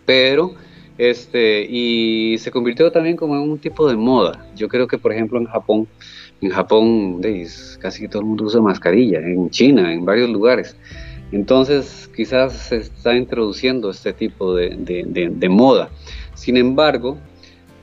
Pero 0.06 0.54
este, 0.98 1.66
y 1.68 2.38
se 2.38 2.50
convirtió 2.50 2.90
también 2.90 3.16
como 3.16 3.34
en 3.34 3.42
un 3.42 3.58
tipo 3.58 3.88
de 3.88 3.96
moda. 3.96 4.46
Yo 4.56 4.68
creo 4.68 4.86
que, 4.86 4.98
por 4.98 5.12
ejemplo, 5.12 5.38
en 5.38 5.46
Japón, 5.46 5.86
en 6.40 6.50
Japón 6.50 7.20
casi 7.80 8.08
todo 8.08 8.20
el 8.20 8.28
mundo 8.28 8.44
usa 8.44 8.60
mascarilla, 8.60 9.20
en 9.20 9.50
China, 9.50 9.92
en 9.92 10.04
varios 10.04 10.30
lugares. 10.30 10.76
Entonces, 11.32 12.08
quizás 12.14 12.52
se 12.52 12.76
está 12.76 13.16
introduciendo 13.16 13.90
este 13.90 14.12
tipo 14.12 14.54
de, 14.54 15.48
moda. 15.50 15.90
Sin 16.34 16.56
embargo, 16.56 17.18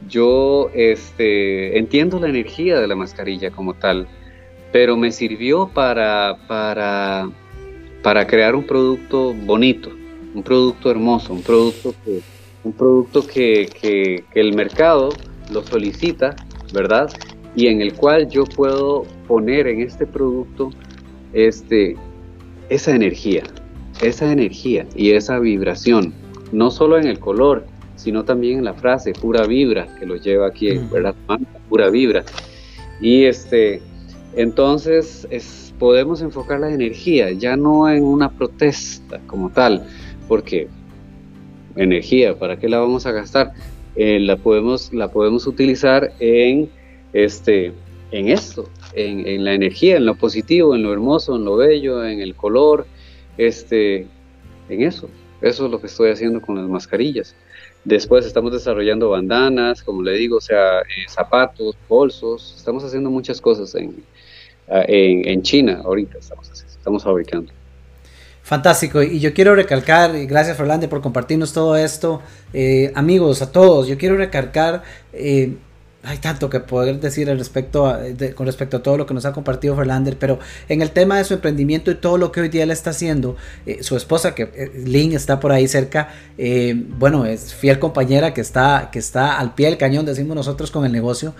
yo 0.07 0.69
este, 0.73 1.77
entiendo 1.77 2.19
la 2.19 2.29
energía 2.29 2.79
de 2.79 2.87
la 2.87 2.95
mascarilla 2.95 3.51
como 3.51 3.73
tal, 3.73 4.07
pero 4.71 4.95
me 4.95 5.11
sirvió 5.11 5.67
para, 5.67 6.37
para, 6.47 7.29
para 8.01 8.25
crear 8.27 8.55
un 8.55 8.63
producto 8.63 9.33
bonito, 9.33 9.91
un 10.33 10.43
producto 10.43 10.89
hermoso, 10.89 11.33
un 11.33 11.41
producto 11.41 11.93
que 12.03 12.21
un 12.63 12.73
producto 12.73 13.25
que, 13.25 13.69
que, 13.81 14.23
el 14.33 14.53
mercado 14.53 15.09
lo 15.51 15.63
solicita, 15.63 16.35
¿verdad? 16.73 17.11
Y 17.55 17.67
en 17.67 17.81
el 17.81 17.93
cual 17.93 18.29
yo 18.29 18.45
puedo 18.45 19.05
poner 19.27 19.67
en 19.67 19.81
este 19.81 20.07
producto 20.07 20.71
este, 21.33 21.95
esa 22.69 22.95
energía, 22.95 23.43
esa 24.01 24.31
energía 24.31 24.87
y 24.95 25.11
esa 25.11 25.39
vibración, 25.39 26.13
no 26.51 26.71
solo 26.71 26.97
en 26.97 27.07
el 27.07 27.19
color, 27.19 27.65
sino 27.95 28.23
también 28.25 28.59
en 28.59 28.65
la 28.65 28.73
frase 28.73 29.13
pura 29.13 29.45
vibra 29.45 29.87
que 29.99 30.05
lo 30.05 30.15
lleva 30.15 30.47
aquí, 30.47 30.77
¿verdad? 30.91 31.15
Pura 31.69 31.89
vibra. 31.89 32.23
Y 32.99 33.25
este, 33.25 33.81
entonces 34.35 35.27
es, 35.29 35.73
podemos 35.77 36.21
enfocar 36.21 36.59
la 36.59 36.71
energía 36.71 37.31
ya 37.31 37.55
no 37.55 37.89
en 37.89 38.03
una 38.03 38.31
protesta 38.31 39.19
como 39.27 39.49
tal, 39.49 39.85
porque 40.27 40.67
energía, 41.75 42.37
¿para 42.37 42.57
qué 42.57 42.69
la 42.69 42.79
vamos 42.79 43.05
a 43.05 43.11
gastar? 43.11 43.53
Eh, 43.95 44.19
la, 44.19 44.37
podemos, 44.37 44.91
la 44.93 45.11
podemos 45.11 45.45
utilizar 45.45 46.13
en, 46.19 46.69
este, 47.13 47.73
en 48.11 48.29
esto, 48.29 48.69
en, 48.93 49.43
la 49.43 49.53
energía, 49.53 49.97
en 49.97 50.05
lo 50.05 50.15
positivo, 50.15 50.75
en 50.75 50.83
lo 50.83 50.91
hermoso, 50.91 51.35
en 51.35 51.45
lo 51.45 51.57
bello, 51.57 52.05
en 52.05 52.19
el 52.19 52.35
color, 52.35 52.85
este, 53.37 54.07
en 54.69 54.81
eso. 54.81 55.09
Eso 55.41 55.65
es 55.65 55.71
lo 55.71 55.79
que 55.79 55.87
estoy 55.87 56.11
haciendo 56.11 56.41
con 56.41 56.55
las 56.55 56.67
mascarillas. 56.67 57.35
Después 57.83 58.25
estamos 58.25 58.53
desarrollando 58.53 59.09
bandanas, 59.09 59.83
como 59.83 60.01
le 60.01 60.13
digo, 60.13 60.37
o 60.37 60.41
sea, 60.41 60.79
eh, 60.81 61.05
zapatos, 61.09 61.75
bolsos. 61.87 62.55
Estamos 62.57 62.83
haciendo 62.83 63.09
muchas 63.09 63.41
cosas 63.41 63.75
en, 63.75 64.03
en, 64.67 65.27
en 65.27 65.41
China 65.41 65.81
ahorita, 65.83 66.17
estamos, 66.17 66.49
estamos 66.51 67.03
fabricando. 67.03 67.51
Fantástico, 68.43 69.01
y 69.01 69.21
yo 69.21 69.33
quiero 69.33 69.55
recalcar, 69.55 70.17
y 70.17 70.25
gracias 70.25 70.57
Fernando 70.57 70.89
por 70.89 70.99
compartirnos 71.01 71.53
todo 71.53 71.77
esto, 71.77 72.21
eh, 72.51 72.91
amigos, 72.93 73.41
a 73.41 73.49
todos, 73.53 73.87
yo 73.87 73.97
quiero 73.97 74.17
recalcar, 74.17 74.83
eh, 75.13 75.53
hay 76.03 76.17
tanto 76.17 76.49
que 76.49 76.59
poder 76.59 76.99
decir 76.99 77.27
con 77.27 78.45
respecto 78.45 78.77
a 78.77 78.83
todo 78.83 78.97
lo 78.97 79.05
que 79.05 79.13
nos 79.13 79.25
ha 79.25 79.31
compartido 79.31 79.75
Ferlander, 79.75 80.17
pero 80.17 80.39
en 80.69 80.81
el 80.81 80.91
tema 80.91 81.17
de 81.17 81.23
su 81.23 81.33
emprendimiento 81.33 81.91
y 81.91 81.95
todo 81.95 82.17
lo 82.17 82.31
que 82.31 82.41
hoy 82.41 82.49
día 82.49 82.65
le 82.65 82.73
está 82.73 82.89
haciendo, 82.89 83.35
eh, 83.65 83.83
su 83.83 83.95
esposa, 83.95 84.35
que 84.35 84.71
Lynn 84.85 85.13
está 85.13 85.39
por 85.39 85.51
ahí 85.51 85.67
cerca, 85.67 86.09
bueno, 86.97 87.25
es 87.25 87.53
fiel 87.53 87.79
compañera 87.79 88.33
que 88.33 88.41
está, 88.41 88.89
que 88.91 88.99
está 88.99 89.39
al 89.39 89.55
pie 89.55 89.67
del 89.67 89.77
cañón, 89.77 90.05
decimos 90.05 90.35
nosotros, 90.35 90.71
con 90.71 90.85
el 90.85 90.91
negocio. 90.91 91.33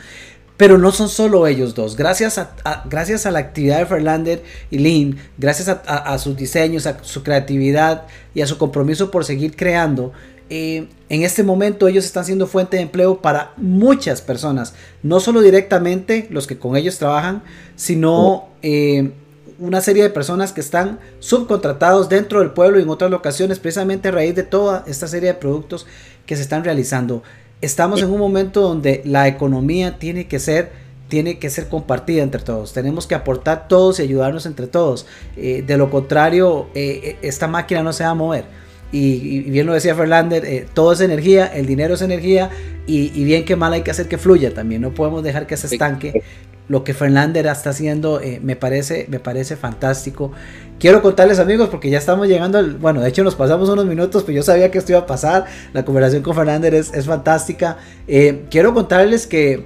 Pero 0.56 0.78
no 0.78 0.92
son 0.92 1.10
solo 1.10 1.48
ellos 1.48 1.74
dos. 1.74 1.96
Gracias 1.96 2.38
a, 2.38 2.84
gracias 2.86 3.26
a 3.26 3.32
la 3.32 3.40
actividad 3.40 3.80
de 3.80 3.86
Ferlander 3.88 4.44
y 4.70 4.78
Lynn, 4.78 5.18
gracias 5.38 5.68
a, 5.68 6.18
sus 6.20 6.38
diseños, 6.38 6.86
a 6.86 7.04
su 7.04 7.24
creatividad 7.24 8.04
y 8.36 8.42
a 8.42 8.48
su 8.48 8.60
compromiso 8.60 9.10
por 9.10 9.26
seguir 9.26 9.56
creando, 9.56 10.14
eh, 10.50 10.88
en 11.10 11.24
este 11.24 11.44
momento 11.44 11.88
ellos 11.88 12.06
están 12.06 12.26
siendo 12.26 12.48
fuente 12.48 12.78
de 12.78 12.84
empleo 12.84 13.22
para 13.22 13.54
muchas 13.58 14.22
personas, 14.22 14.74
no 15.02 15.20
solo 15.20 15.42
directamente 15.42 16.28
los 16.30 16.48
que 16.48 16.58
con 16.58 16.76
ellos 16.76 16.98
trabajan, 16.98 17.44
sino 17.76 18.50
eh, 18.62 19.12
una 19.60 19.82
serie 19.82 20.04
de 20.04 20.10
personas 20.10 20.52
que 20.52 20.62
están 20.62 21.00
subcontratados 21.20 22.10
dentro 22.10 22.40
del 22.40 22.52
pueblo 22.52 22.80
y 22.80 22.84
en 22.84 22.90
otras 22.90 23.10
locaciones, 23.10 23.60
precisamente 23.60 24.10
a 24.10 24.12
raíz 24.12 24.36
de 24.36 24.44
toda 24.44 24.84
esta 24.86 25.08
serie 25.08 25.30
de 25.30 25.36
productos 25.36 25.86
que 26.26 26.36
se 26.36 26.42
están 26.42 26.64
realizando. 26.64 27.24
Estamos 27.62 28.02
en 28.02 28.12
un 28.12 28.20
momento 28.20 28.62
donde 28.62 29.02
la 29.06 29.28
economía 29.28 29.98
tiene 29.98 30.28
que 30.28 30.40
ser 30.40 30.84
tiene 31.08 31.38
que 31.38 31.52
ser 31.52 31.70
compartida 31.70 32.24
entre 32.24 32.42
todos. 32.42 32.74
Tenemos 32.74 33.06
que 33.06 33.14
aportar 33.14 33.68
todos 33.68 34.00
y 34.00 34.02
ayudarnos 34.02 34.48
entre 34.48 34.66
todos. 34.66 35.06
Eh, 35.38 35.64
de 35.66 35.78
lo 35.78 35.92
contrario, 35.92 36.70
esta 36.74 37.48
máquina 37.48 37.84
no 37.84 37.94
se 37.94 38.04
va 38.04 38.10
a 38.10 38.16
mover 38.16 38.63
y, 38.94 39.40
bien 39.50 39.66
lo 39.66 39.74
decía 39.74 39.96
Ferlander, 39.96 40.46
eh, 40.46 40.68
todo 40.72 40.94
es 40.94 41.02
energía, 41.02 41.48
el 41.48 41.66
dinero 41.66 41.96
es 41.96 42.04
energía 42.04 42.52
y, 42.86 43.24
bien 43.24 43.44
que 43.44 43.56
mal 43.56 43.74
hay 43.74 43.82
que 43.82 43.90
hacer 43.90 44.08
que 44.08 44.20
fluya 44.20 44.54
también, 44.54 44.82
no 44.82 44.92
podemos 44.92 45.24
dejar 45.24 45.48
que 45.48 45.58
se 45.58 45.68
estanque. 45.68 46.22
Lo 46.70 46.86
que 46.86 46.94
Ferlander 46.94 47.48
está 47.48 47.72
haciendo 47.72 48.22
eh, 48.22 48.40
me, 48.42 48.56
parece, 48.56 49.08
me 49.10 49.20
parece 49.20 49.58
fantástico. 49.58 50.32
Quiero 50.80 51.02
contarles 51.02 51.40
amigos 51.40 51.68
porque 51.70 51.90
ya 51.90 51.98
estamos 51.98 52.28
llegando 52.28 52.58
al... 52.58 52.76
Bueno, 52.76 53.02
de 53.02 53.10
hecho 53.10 53.24
nos 53.24 53.36
pasamos 53.36 53.68
unos 53.68 53.86
minutos, 53.86 54.24
pero 54.24 54.38
yo 54.38 54.44
sabía 54.44 54.72
que 54.72 54.78
esto 54.78 54.94
iba 54.94 55.02
a 55.02 55.06
pasar. 55.06 55.46
La 55.74 55.84
conversación 55.84 56.24
con 56.24 56.36
Ferlander 56.36 56.74
es, 56.74 57.06
fantástica. 57.06 57.78
Eh, 58.08 58.44
quiero 58.50 58.74
contarles 58.74 59.28
que 59.28 59.66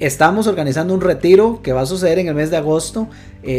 estamos 0.00 0.46
organizando 0.46 0.94
un 0.94 1.02
retiro 1.02 1.60
que 1.62 1.72
va 1.72 1.82
a 1.82 1.86
suceder 1.86 2.18
en 2.18 2.28
el 2.28 2.34
mes 2.34 2.50
de 2.50 2.56
agosto, 2.56 3.08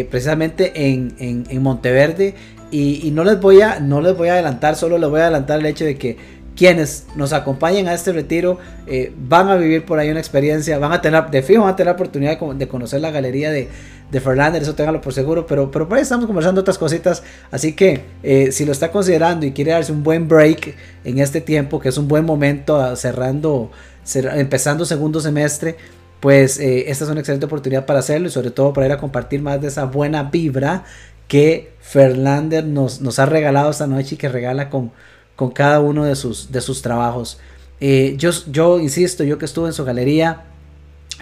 precisamente 0.10 0.90
en, 0.90 1.14
en, 1.20 1.46
en 1.48 1.62
Monteverde. 1.62 2.36
Y, 2.72 3.12
no, 3.12 3.24
les 3.26 3.40
voy 3.40 3.62
a, 3.62 3.80
no 3.80 4.00
les 4.02 4.16
voy 4.16 4.30
a 4.30 4.34
adelantar, 4.34 4.76
solo 4.76 4.98
les 4.98 5.10
voy 5.10 5.20
a 5.20 5.24
adelantar 5.24 5.60
el 5.60 5.66
hecho 5.66 5.84
de 5.84 5.98
que 5.98 6.18
quienes 6.56 7.06
nos 7.16 7.34
acompañen 7.34 7.88
a 7.88 7.94
este 7.94 8.12
retiro 8.12 8.60
eh, 8.88 9.12
van 9.18 9.50
a 9.50 9.56
vivir 9.56 9.86
por 9.86 10.00
ahí 10.00 10.10
una 10.10 10.20
experiencia, 10.20 10.78
van 10.78 10.92
a 10.92 11.02
tener, 11.02 11.30
de 11.30 11.42
fijo 11.44 11.62
van 11.62 11.74
a 11.74 11.76
tener 11.76 11.88
la 11.88 11.94
oportunidad 11.94 12.40
de, 12.40 12.68
conocer 12.68 13.02
la 13.02 13.12
galería 13.12 13.52
de, 13.52 13.68
de 14.12 14.20
Fernández, 14.20 14.64
eso 14.64 14.76
téngalo 14.76 15.02
por 15.02 15.14
seguro, 15.14 15.46
pero, 15.48 15.72
pero 15.72 15.88
por 15.88 15.98
ahí 15.98 16.04
estamos 16.04 16.26
conversando 16.26 16.62
otras 16.62 16.78
cositas, 16.78 17.24
así 17.52 17.74
que 17.74 18.04
eh, 18.24 18.52
si 18.52 18.66
lo 18.66 18.74
está 18.74 18.92
considerando 18.92 19.46
y 19.46 19.52
quiere 19.52 19.72
darse 19.72 19.92
un 19.92 20.04
buen 20.04 20.28
break 20.28 20.76
en 21.04 21.20
este 21.20 21.42
tiempo, 21.42 21.80
que 21.80 21.90
es 21.90 21.98
un 21.98 22.08
buen 22.08 22.26
momento 22.26 22.80
ah, 22.80 22.96
cerrando, 22.96 23.72
empezando 24.14 24.86
segundo 24.86 25.20
semestre, 25.22 25.78
pues 26.20 26.60
eh, 26.60 26.92
esta 26.92 27.06
es 27.06 27.10
una 27.10 27.22
excelente 27.22 27.48
oportunidad 27.48 27.86
para 27.86 28.00
hacerlo 28.00 28.28
y 28.28 28.32
sobre 28.32 28.52
todo 28.52 28.74
para 28.74 28.86
ir 28.86 28.92
a 28.92 28.98
compartir 28.98 29.42
más 29.42 29.60
de 29.60 29.70
esa 29.70 29.86
buena 29.86 30.24
vibra 30.24 30.84
que 31.32 31.72
Ferlander 31.80 32.66
nos, 32.66 33.00
nos, 33.00 33.18
ha 33.18 33.26
regalado 33.26 33.72
esta 33.72 33.88
noche 33.88 34.16
y 34.16 34.18
que 34.18 34.28
regala 34.28 34.70
con, 34.70 34.92
con 35.38 35.52
cada 35.52 35.80
uno 35.80 36.04
de 36.04 36.18
sus, 36.18 36.52
de 36.52 36.60
sus 36.60 36.82
trabajos. 36.82 37.40
Eh, 37.80 38.16
yo, 38.18 38.32
yo 38.48 38.82
insisto, 38.82 39.24
yo 39.24 39.38
que 39.38 39.46
estuve 39.46 39.68
en 39.68 39.74
su 39.74 39.86
galería 39.86 40.44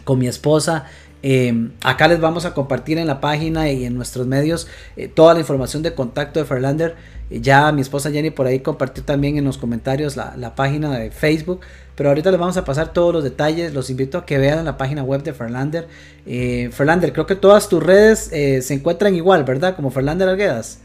con 0.06 0.18
mi 0.18 0.28
esposa, 0.28 0.88
eh, 1.24 1.70
acá 1.84 2.08
les 2.08 2.20
vamos 2.20 2.46
a 2.46 2.54
compartir 2.54 2.98
en 2.98 3.08
la 3.08 3.20
página 3.20 3.72
y 3.72 3.86
en 3.86 3.96
nuestros 3.96 4.28
medios 4.28 4.68
eh, 4.96 5.08
toda 5.08 5.34
la 5.34 5.40
información 5.40 5.84
de 5.84 5.94
contacto 5.94 6.40
de 6.40 6.46
Ferlander. 6.46 6.96
ya 7.30 7.72
mi 7.72 7.82
esposa 7.82 8.12
Jenny 8.12 8.32
por 8.32 8.48
ahí 8.48 8.60
compartió 8.60 9.04
también 9.04 9.38
en 9.38 9.46
los 9.46 9.58
comentarios 9.58 10.16
la, 10.16 10.56
página 10.56 10.98
de 10.98 11.12
Facebook 11.12 11.62
pero 12.00 12.10
ahorita 12.10 12.32
les 12.32 12.40
vamos 12.40 12.56
a 12.56 12.64
pasar 12.64 12.94
todos 12.94 13.14
los 13.14 13.26
detalles. 13.26 13.74
Los 13.74 13.90
invito 13.90 14.20
a 14.20 14.26
que 14.26 14.38
vean 14.38 14.64
la 14.64 14.78
página 14.78 15.04
web 15.04 15.22
de 15.22 15.34
Ferlander. 15.34 15.90
Eh, 16.26 16.70
Ferlander, 16.72 17.12
creo 17.12 17.26
que 17.26 17.36
todas 17.36 17.68
tus 17.68 17.84
redes 17.84 18.32
eh, 18.32 18.62
se 18.62 18.76
encuentran 18.76 19.16
igual, 19.16 19.44
¿verdad? 19.44 19.76
Como 19.76 19.92
Ferlander 19.92 20.30
Arguedas. 20.30 20.82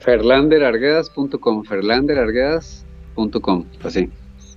Ferlanderarguedas.com, 0.00 1.64
ferlanderarguedas.com, 1.64 3.64
así. 3.82 4.10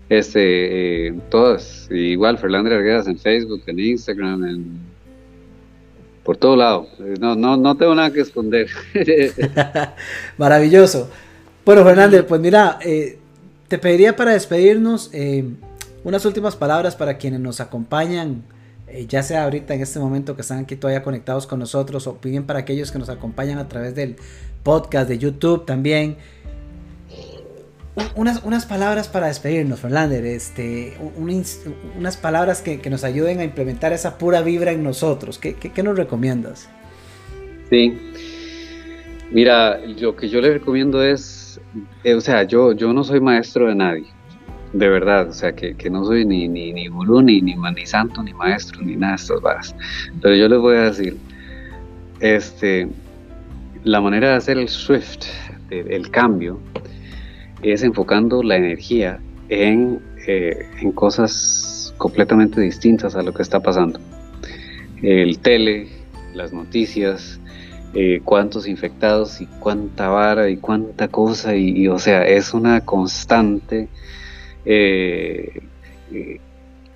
Este, 0.10 1.08
eh, 1.08 1.14
todas, 1.30 1.88
igual 1.90 2.40
Ferlander 2.40 2.74
Arguedas 2.74 3.08
en 3.08 3.18
Facebook, 3.18 3.62
en 3.66 3.80
Instagram, 3.80 4.44
en 4.44 4.78
por 6.26 6.36
todo 6.36 6.58
lado. 6.58 6.88
No, 7.22 7.36
no, 7.36 7.56
no 7.56 7.78
tengo 7.78 7.96
nada 7.96 8.12
que 8.12 8.20
esconder. 8.20 8.68
Maravilloso. 10.38 11.10
Bueno, 11.64 11.86
Ferlander, 11.86 12.28
pues 12.28 12.42
mira, 12.42 12.78
te 13.68 13.78
pediría 13.78 14.16
para 14.16 14.34
despedirnos 14.34 15.12
unas 16.06 16.24
últimas 16.24 16.56
palabras 16.56 16.96
para 16.96 17.18
quienes 17.18 17.40
nos 17.40 17.60
acompañan, 17.60 18.44
eh, 18.88 19.08
ya 19.08 19.24
sea 19.24 19.44
ahorita 19.44 19.74
en 19.74 19.82
este 19.82 20.00
momento 20.00 20.36
que 20.36 20.44
están 20.44 20.60
aquí 20.60 20.76
todavía 20.76 21.02
conectados 21.02 21.48
con 21.48 21.60
nosotros, 21.60 22.06
o 22.06 22.20
bien 22.22 22.46
para 22.46 22.60
aquellos 22.60 22.92
que 22.92 23.00
nos 23.00 23.10
acompañan 23.10 23.58
a 23.58 23.68
través 23.68 23.96
del 23.96 24.16
podcast 24.62 25.10
de 25.10 25.18
YouTube 25.18 25.66
también. 25.66 26.18
Unas, 28.16 28.44
unas 28.44 28.66
palabras 28.66 29.08
para 29.08 29.28
despedirnos, 29.28 29.80
Ferlander, 29.80 30.26
este, 30.26 30.98
unas 31.18 32.18
palabras 32.18 32.62
que, 32.62 32.90
nos 32.90 33.06
ayuden 33.06 33.40
a 33.40 33.46
implementar 33.46 33.94
esa 33.94 34.18
pura 34.18 34.42
vibra 34.42 34.72
en 34.72 34.84
nosotros. 34.84 35.38
¿Qué, 35.40 35.56
qué, 35.56 35.84
nos 35.84 35.98
recomiendas? 35.98 36.70
Sí, 37.70 37.98
mira, 39.32 39.80
lo 39.80 40.16
que 40.16 40.28
yo 40.28 40.42
le 40.42 40.54
recomiendo 40.54 41.02
es, 41.02 41.62
eh, 42.04 42.16
o 42.16 42.22
sea, 42.22 42.44
yo, 42.44 42.74
yo 42.74 42.92
no 42.92 43.04
soy 43.06 43.22
maestro 43.22 43.68
de 43.68 43.76
nadie, 43.76 44.08
de 44.74 44.90
verdad, 44.90 45.30
o 45.30 45.34
sea, 45.34 45.54
que, 45.56 45.90
no 45.90 46.04
soy 46.04 46.26
ni, 46.26 46.50
ni, 46.50 46.74
ni 46.74 46.88
gurú, 46.88 47.22
ni, 47.22 47.42
ni, 47.42 47.56
ni 47.56 47.86
santo, 47.86 48.22
ni 48.22 48.34
maestro, 48.34 48.82
ni 48.82 48.98
nada 48.98 49.14
de 49.14 49.22
estas 49.22 49.42
varas. 49.42 49.76
Pero 50.22 50.36
yo 50.36 50.50
les 50.50 50.60
voy 50.60 50.76
a 50.76 50.82
decir, 50.82 51.16
este, 52.20 52.90
la 53.86 54.02
manera 54.02 54.32
de 54.32 54.36
hacer 54.36 54.58
el 54.58 54.68
shift, 54.68 55.26
el 55.70 56.12
cambio, 56.12 56.60
es 57.74 57.84
enfocando 57.84 58.44
la 58.44 58.58
energía 58.58 59.20
en, 59.50 60.00
eh, 60.28 60.68
en 60.82 60.92
cosas 60.92 61.94
completamente 61.98 62.62
distintas 62.62 63.16
a 63.16 63.22
lo 63.22 63.34
que 63.34 63.42
está 63.42 63.60
pasando. 63.60 64.00
El 65.02 65.40
tele, 65.40 65.88
las 66.34 66.54
noticias, 66.54 67.40
eh, 67.94 68.22
cuántos 68.24 68.68
infectados 68.68 69.42
y 69.42 69.46
cuánta 69.46 70.10
vara 70.10 70.50
y 70.50 70.58
cuánta 70.58 71.08
cosa, 71.08 71.56
y 71.56 71.88
o 71.88 72.00
sea, 72.00 72.26
es 72.26 72.54
una 72.54 72.82
constante 72.82 73.88
eh, 74.66 75.62
eh, 76.12 76.40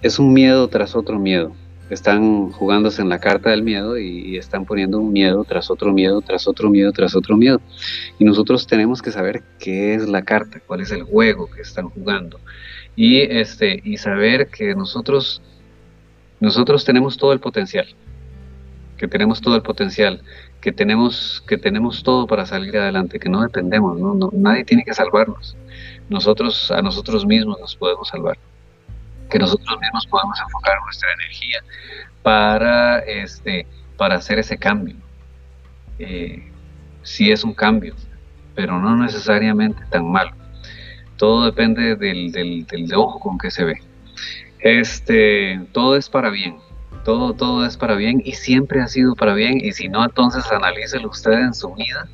es 0.02 0.18
un 0.18 0.34
miedo 0.34 0.68
tras 0.68 0.96
otro 0.96 1.20
miedo. 1.20 1.54
Están 1.90 2.52
jugándose 2.52 3.02
en 3.02 3.10
la 3.10 3.20
carta 3.20 3.50
del 3.50 3.64
miedo 3.64 3.98
y, 3.98 4.38
están 4.38 4.66
poniendo 4.66 5.00
un 5.00 5.12
miedo 5.12 5.44
tras 5.44 5.70
otro 5.70 5.92
miedo, 5.92 6.22
tras 6.22 6.48
otro 6.48 6.70
miedo, 6.70 6.92
tras 6.92 7.16
otro 7.16 7.36
miedo. 7.36 7.62
Y 8.20 8.26
nosotros 8.26 8.68
tenemos 8.68 9.02
que 9.02 9.12
saber 9.12 9.44
qué 9.60 9.96
es 9.96 10.08
la 10.08 10.24
carta, 10.24 10.62
cuál 10.66 10.82
es 10.82 10.92
el 10.92 11.04
juego 11.04 11.50
que 11.50 11.62
están 11.62 11.90
jugando. 11.90 12.40
Y, 12.96 13.22
este, 13.22 13.82
y 13.84 13.98
saber 13.98 14.50
que 14.50 14.76
nosotros, 14.76 15.42
nosotros 16.40 16.86
tenemos 16.86 17.18
todo 17.18 17.34
el 17.34 17.40
potencial, 17.40 17.88
que 18.98 19.08
tenemos 19.08 19.42
todo 19.42 19.56
el 19.56 19.62
potencial, 19.62 20.22
que 20.62 20.72
tenemos, 20.72 21.44
que 21.48 21.58
tenemos 21.58 22.04
todo 22.04 22.28
para 22.28 22.46
salir 22.46 22.78
adelante, 22.78 23.20
que 23.20 23.30
no 23.30 23.42
dependemos, 23.42 23.98
no 24.00 24.30
nadie 24.34 24.66
tiene 24.66 24.84
que 24.84 24.94
salvarnos 24.94 25.56
nosotros 26.10 26.72
a 26.72 26.82
nosotros 26.82 27.26
mismos 27.26 27.60
nos 27.60 27.76
podemos 27.76 28.08
salvar, 28.08 28.38
que 29.30 29.40
nosotros 29.40 29.80
mismos 29.80 30.06
podemos 30.08 30.40
enfocar 30.42 30.78
nuestra 30.84 31.14
energía 31.14 31.64
para, 32.24 33.00
este, 33.00 33.66
para 33.98 34.16
hacer 34.16 34.40
ese 34.40 34.58
cambio. 34.58 34.96
Eh, 36.00 36.52
sí 37.04 37.32
es 37.32 37.44
un 37.44 37.54
cambio, 37.54 37.96
pero 38.56 38.80
no 38.80 38.96
necesariamente 38.98 39.82
tan 39.90 40.10
malo. 40.10 40.32
Todo 41.18 41.46
depende 41.46 41.96
del, 41.96 42.32
del, 42.32 42.66
del 42.66 42.94
ojo 42.94 43.20
con 43.20 43.38
que 43.38 43.52
se 43.52 43.66
ve. 43.66 43.82
Este, 44.60 45.62
todo 45.72 45.96
es 45.96 46.10
para 46.10 46.30
bien, 46.30 46.58
todo, 47.06 47.34
todo 47.34 47.66
es 47.66 47.78
para 47.78 47.96
bien 47.96 48.22
y 48.24 48.34
siempre 48.34 48.82
ha 48.82 48.88
sido 48.88 49.16
para 49.16 49.34
bien. 49.34 49.60
Y 49.64 49.72
si 49.72 49.88
no, 49.88 50.04
entonces 50.04 50.46
analícelo 50.52 51.10
usted 51.10 51.34
en 51.34 51.54
su 51.54 51.74
vida 51.74 52.08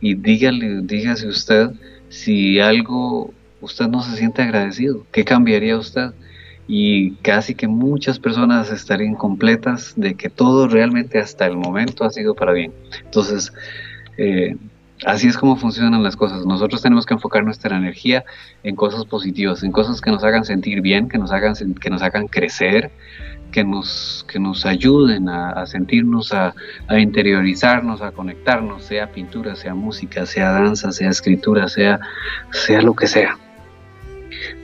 y 0.00 0.14
dígale, 0.14 0.82
dígase 0.82 1.26
usted 1.28 1.70
si 2.08 2.60
algo 2.60 3.32
usted 3.60 3.88
no 3.88 4.02
se 4.02 4.16
siente 4.16 4.42
agradecido. 4.42 5.04
¿Qué 5.12 5.24
cambiaría 5.24 5.76
usted? 5.76 6.12
Y 6.70 7.12
casi 7.22 7.54
que 7.54 7.66
muchas 7.66 8.18
personas 8.18 8.70
estarían 8.70 9.14
completas 9.14 9.94
de 9.96 10.14
que 10.14 10.28
todo 10.28 10.68
realmente 10.68 11.18
hasta 11.18 11.46
el 11.46 11.56
momento 11.56 12.04
ha 12.04 12.10
sido 12.10 12.34
para 12.34 12.52
bien. 12.52 12.72
Entonces, 13.06 13.52
eh, 14.18 14.54
así 15.06 15.28
es 15.28 15.38
como 15.38 15.56
funcionan 15.56 16.02
las 16.02 16.14
cosas. 16.14 16.44
Nosotros 16.44 16.82
tenemos 16.82 17.06
que 17.06 17.14
enfocar 17.14 17.42
nuestra 17.42 17.76
energía 17.76 18.24
en 18.62 18.76
cosas 18.76 19.06
positivas, 19.06 19.62
en 19.62 19.72
cosas 19.72 20.00
que 20.02 20.10
nos 20.10 20.22
hagan 20.24 20.44
sentir 20.44 20.82
bien, 20.82 21.08
que 21.08 21.16
nos 21.16 21.32
hagan, 21.32 21.54
que 21.80 21.88
nos 21.90 22.02
hagan 22.02 22.28
crecer, 22.28 22.90
que 23.50 23.64
nos, 23.64 24.26
que 24.30 24.38
nos 24.38 24.66
ayuden 24.66 25.30
a, 25.30 25.64
sentirnos, 25.66 26.34
a, 26.34 26.54
a, 26.86 26.98
interiorizarnos, 26.98 28.02
a 28.02 28.12
conectarnos, 28.12 28.84
sea 28.84 29.10
pintura, 29.10 29.56
sea 29.56 29.74
música, 29.74 30.26
sea 30.26 30.50
danza, 30.50 30.92
sea 30.92 31.08
escritura, 31.08 31.68
sea, 31.68 31.98
sea 32.50 32.82
lo 32.82 32.94
que 32.94 33.06
sea 33.06 33.38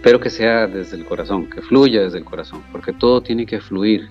pero 0.03 0.21
que 0.21 0.31
sea 0.31 0.67
desde 0.67 0.97
el 0.97 1.05
corazón, 1.05 1.49
que 1.49 1.63
fluya 1.63 2.03
desde 2.03 2.19
el 2.19 2.25
corazón, 2.25 2.63
porque 2.73 2.93
todo 2.93 3.21
tiene 3.21 3.47
que 3.47 3.61
fluir. 3.61 4.09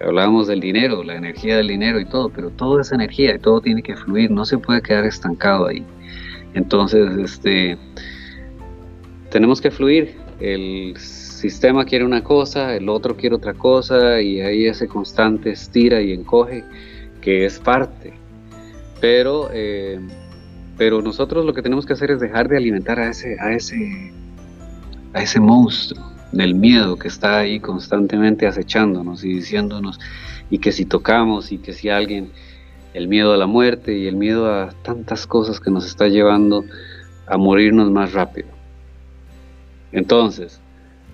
Hablábamos 0.00 0.48
del 0.48 0.60
dinero, 0.60 1.04
la 1.04 1.14
energía 1.14 1.56
del 1.56 1.68
dinero 1.68 2.00
y 2.00 2.04
todo, 2.04 2.28
pero 2.28 2.50
todo 2.50 2.80
es 2.80 2.90
energía 2.90 3.34
y 3.34 3.38
todo 3.38 3.60
tiene 3.60 3.82
que 3.82 3.96
fluir, 3.96 4.30
no 4.30 4.44
se 4.44 4.58
puede 4.58 4.82
quedar 4.82 5.04
estancado 5.04 5.68
ahí. 5.68 5.84
Entonces, 6.54 7.16
este, 7.18 7.78
tenemos 9.30 9.60
que 9.60 9.70
fluir. 9.70 10.16
El 10.40 10.96
sistema 10.96 11.84
quiere 11.84 12.04
una 12.04 12.22
cosa, 12.22 12.74
el 12.74 12.88
otro 12.88 13.16
quiere 13.16 13.36
otra 13.36 13.54
cosa 13.54 14.20
y 14.20 14.40
ahí 14.40 14.66
ese 14.66 14.88
constante 14.88 15.50
estira 15.50 16.00
y 16.00 16.12
encoge 16.12 16.64
que 17.20 17.46
es 17.46 17.58
parte. 17.58 18.12
Pero, 19.00 19.48
eh, 19.52 20.00
pero 20.76 21.00
nosotros 21.00 21.44
lo 21.44 21.54
que 21.54 21.62
tenemos 21.62 21.86
que 21.86 21.94
hacer 21.94 22.10
es 22.10 22.20
dejar 22.20 22.48
de 22.48 22.56
alimentar 22.56 22.98
a 22.98 23.08
ese, 23.08 23.36
a 23.40 23.52
ese, 23.52 24.12
a 25.12 25.22
ese 25.22 25.40
monstruo 25.40 26.12
del 26.32 26.54
miedo 26.54 26.96
que 26.96 27.08
está 27.08 27.38
ahí 27.38 27.60
constantemente 27.60 28.46
acechándonos 28.46 29.24
y 29.24 29.34
diciéndonos 29.34 30.00
y 30.50 30.58
que 30.58 30.72
si 30.72 30.84
tocamos 30.84 31.52
y 31.52 31.58
que 31.58 31.72
si 31.72 31.88
alguien, 31.88 32.30
el 32.94 33.08
miedo 33.08 33.32
a 33.32 33.36
la 33.36 33.46
muerte 33.46 33.96
y 33.96 34.06
el 34.06 34.16
miedo 34.16 34.52
a 34.52 34.70
tantas 34.82 35.26
cosas 35.26 35.60
que 35.60 35.70
nos 35.70 35.86
está 35.86 36.08
llevando 36.08 36.64
a 37.26 37.36
morirnos 37.36 37.90
más 37.90 38.12
rápido. 38.12 38.48
Entonces, 39.92 40.60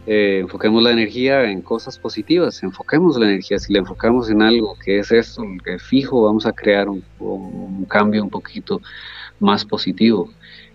eh, 0.06 0.38
enfoquemos 0.40 0.82
la 0.82 0.90
energía 0.90 1.50
en 1.50 1.60
cosas 1.60 1.98
positivas, 1.98 2.62
enfoquemos 2.62 3.18
la 3.18 3.26
energía, 3.26 3.58
si 3.58 3.72
la 3.72 3.80
enfocamos 3.80 4.30
en 4.30 4.40
algo 4.40 4.74
que 4.82 5.00
es 5.00 5.12
esto, 5.12 5.42
que 5.62 5.78
fijo, 5.78 6.22
vamos 6.22 6.46
a 6.46 6.52
crear 6.52 6.88
un, 6.88 7.04
cambio 7.88 8.22
un 8.22 8.30
poquito 8.30 8.80
más 9.38 9.64
positivo 9.64 10.30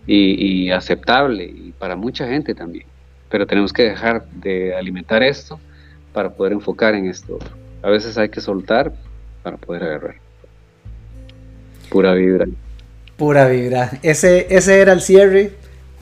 y, 0.06 0.70
aceptable 0.70 1.44
y 1.46 1.72
para 1.72 1.96
mucha 1.96 2.28
gente 2.28 2.54
también. 2.54 2.86
Pero 3.34 3.48
tenemos 3.48 3.72
que 3.72 3.82
dejar 3.82 4.24
de 4.26 4.76
alimentar 4.76 5.20
esto 5.24 5.58
para 6.12 6.30
poder 6.30 6.52
enfocar 6.52 6.94
en 6.94 7.06
esto 7.06 7.40
A 7.82 7.90
veces 7.90 8.16
hay 8.16 8.28
que 8.28 8.40
soltar 8.40 8.92
para 9.42 9.56
poder 9.56 9.82
agarrar. 9.82 10.14
Pura 11.90 12.14
vibra. 12.14 12.46
Pura 13.16 13.48
vibra. 13.48 13.90
Ese, 14.04 14.46
ese 14.54 14.80
era 14.80 14.92
el 14.92 15.00
cierre 15.00 15.50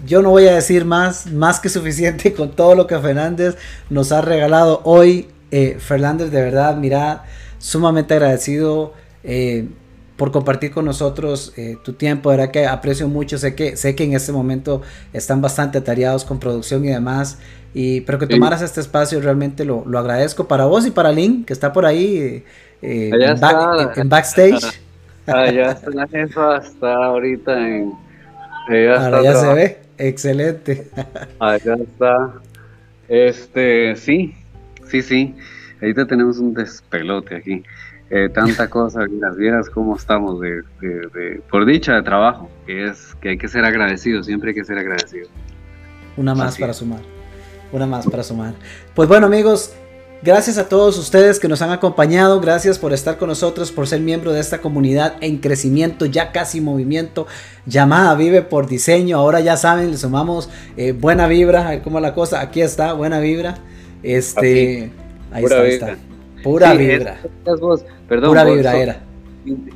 yo 0.05 0.21
no 0.21 0.29
voy 0.29 0.47
a 0.47 0.57
decir 0.57 0.85
más, 0.85 1.25
más 1.25 1.59
que 1.59 1.71
suficiente 1.71 2.35
con 2.35 2.51
todo 2.51 2.75
lo 2.75 2.87
que 2.87 2.99
Fernández 2.99 3.57
nos 3.89 4.13
ha 4.13 4.21
regalado 4.21 4.83
hoy. 4.85 5.29
Eh, 5.51 5.79
Fernández, 5.81 6.31
de 6.31 6.43
verdad, 6.43 6.77
mira, 6.77 7.25
sumamente 7.57 8.13
agradecido 8.13 8.93
eh, 9.25 9.69
por 10.23 10.31
compartir 10.31 10.71
con 10.71 10.85
nosotros 10.85 11.53
eh, 11.57 11.77
tu 11.83 11.95
tiempo, 11.95 12.31
de 12.31 12.37
verdad 12.37 12.53
que 12.53 12.65
aprecio 12.65 13.09
mucho, 13.09 13.39
sé 13.39 13.57
que, 13.57 13.77
sé 13.77 13.97
que 13.97 14.05
en 14.05 14.13
este 14.13 14.31
momento 14.31 14.81
están 15.13 15.43
bastante 15.43 15.79
atareados 15.79 16.25
con 16.25 16.39
producción 16.39 16.85
y 16.85 16.91
demás, 16.91 17.41
y, 17.75 18.03
pero 18.03 18.21
que 18.21 18.29
tomaras 18.29 18.63
este 18.63 18.81
espacio 18.81 19.21
realmente 19.21 19.65
lo, 19.65 19.83
lo, 19.85 19.99
agradezco 19.99 20.47
para 20.47 20.67
vos 20.67 20.87
y 20.87 20.93
para 20.93 21.11
Link, 21.11 21.47
que 21.47 21.53
está 21.53 21.73
por 21.73 21.85
ahí 21.85 22.45
en, 22.83 23.13
en, 23.13 24.09
backstage. 24.09 24.81
Allá 25.27 25.73
está 25.73 26.07
jefa, 26.07 26.59
está 26.59 26.95
ahorita 27.05 27.59
en... 27.59 27.93
Ahora 28.97 29.25
ya 29.25 29.35
se 29.35 29.55
ve. 29.55 29.79
Excelente. 29.99 30.87
Acá 31.41 31.75
está. 31.75 32.33
Este, 33.09 33.97
sí, 33.97 34.37
sí, 34.87 35.03
sí. 35.03 35.35
Ahorita 35.81 36.07
tenemos 36.07 36.39
un 36.39 36.55
despelote 36.55 37.35
aquí. 37.35 37.65
Eh, 38.15 38.29
tanta 38.29 38.69
cosa, 38.69 39.07
las 39.11 39.39
vieras 39.39 39.71
cómo 39.71 39.97
estamos 39.97 40.39
de, 40.39 40.63
por 41.51 41.65
dicha 41.65 41.95
de 41.95 42.03
trabajo, 42.03 42.51
que 42.67 42.85
es 42.85 43.15
que 43.23 43.31
hay 43.31 43.39
que 43.39 43.49
ser 43.49 43.65
agradecido, 43.65 44.23
siempre 44.23 44.51
hay 44.51 44.55
que 44.55 44.67
ser 44.67 44.77
agradecido. 44.77 45.29
Una 46.19 46.35
más 46.35 46.59
para 46.59 46.75
sumar. 46.75 47.01
Una 47.73 47.87
más 47.87 48.07
para 48.07 48.23
sumar. 48.23 48.53
Pues 48.95 49.09
bueno, 49.09 49.27
amigos, 49.29 49.75
Gracias 50.25 50.57
a 50.57 50.69
todos 50.69 50.99
ustedes 50.99 51.41
que 51.41 51.49
nos 51.49 51.63
han 51.63 51.71
acompañado, 51.71 52.41
gracias 52.41 52.79
por 52.79 52.93
estar 52.93 53.19
con 53.19 53.29
nosotros, 53.29 53.73
por 53.73 53.89
ser 53.89 54.01
miembro 54.01 54.33
de 54.33 54.39
esta 54.39 54.61
comunidad 54.61 55.15
en 55.21 55.39
crecimiento, 55.39 56.07
ya 56.07 56.31
casi 56.31 56.61
movimiento, 56.61 57.27
llamada 57.67 58.15
Vive 58.15 58.43
por 58.43 58.69
Diseño. 58.69 59.19
Ahora 59.19 59.41
ya 59.41 59.57
saben, 59.57 59.91
le 59.91 59.97
sumamos 59.97 60.49
eh, 60.77 60.93
buena 60.93 61.27
vibra, 61.27 61.67
a 61.67 61.71
ver 61.71 61.83
cómo 61.83 61.99
la 61.99 62.15
cosa, 62.15 62.41
aquí 62.41 62.61
está, 62.61 62.93
buena 62.93 63.19
vibra. 63.19 63.59
Este, 64.05 64.93
ahí 65.33 65.43
está, 65.43 65.67
está, 65.67 65.97
Pura 66.43 66.75
vibra. 66.75 67.19
perdón, 68.09 68.31
Pura 68.31 68.45
vibra 68.45 68.77
era. 68.77 69.01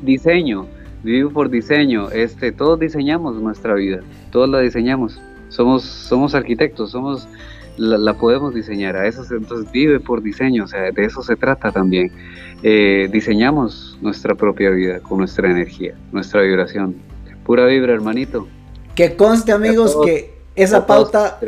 Diseño, 0.02 0.66
Vive 1.06 1.30
por 1.30 1.50
Diseño, 1.50 2.10
este, 2.10 2.50
todos 2.50 2.80
diseñamos 2.80 3.36
nuestra 3.36 3.74
vida, 3.74 4.00
todos 4.32 4.48
la 4.48 4.58
diseñamos. 4.58 5.20
Somos, 5.50 5.84
somos 5.84 6.34
arquitectos, 6.34 6.90
somos 6.90 7.28
la, 7.76 8.14
podemos 8.14 8.52
diseñar. 8.52 8.96
A 8.96 9.06
eso 9.06 9.22
entonces 9.30 9.70
vive 9.70 10.00
por 10.00 10.20
diseño, 10.20 10.64
o 10.64 10.66
sea, 10.66 10.90
de 10.90 11.04
eso 11.04 11.22
se 11.22 11.36
trata 11.36 11.70
también. 11.70 12.10
Eh, 12.64 13.08
diseñamos 13.12 13.96
nuestra 14.00 14.34
propia 14.34 14.70
vida 14.70 14.98
con 14.98 15.18
nuestra 15.18 15.48
energía, 15.48 15.94
nuestra 16.10 16.42
vibración. 16.42 16.96
Pura 17.44 17.66
vibra, 17.66 17.92
hermanito. 17.92 18.48
Que 18.96 19.14
conste, 19.14 19.52
amigos, 19.52 19.96
que 20.04 20.34
esa 20.56 20.88
pauta, 20.88 21.38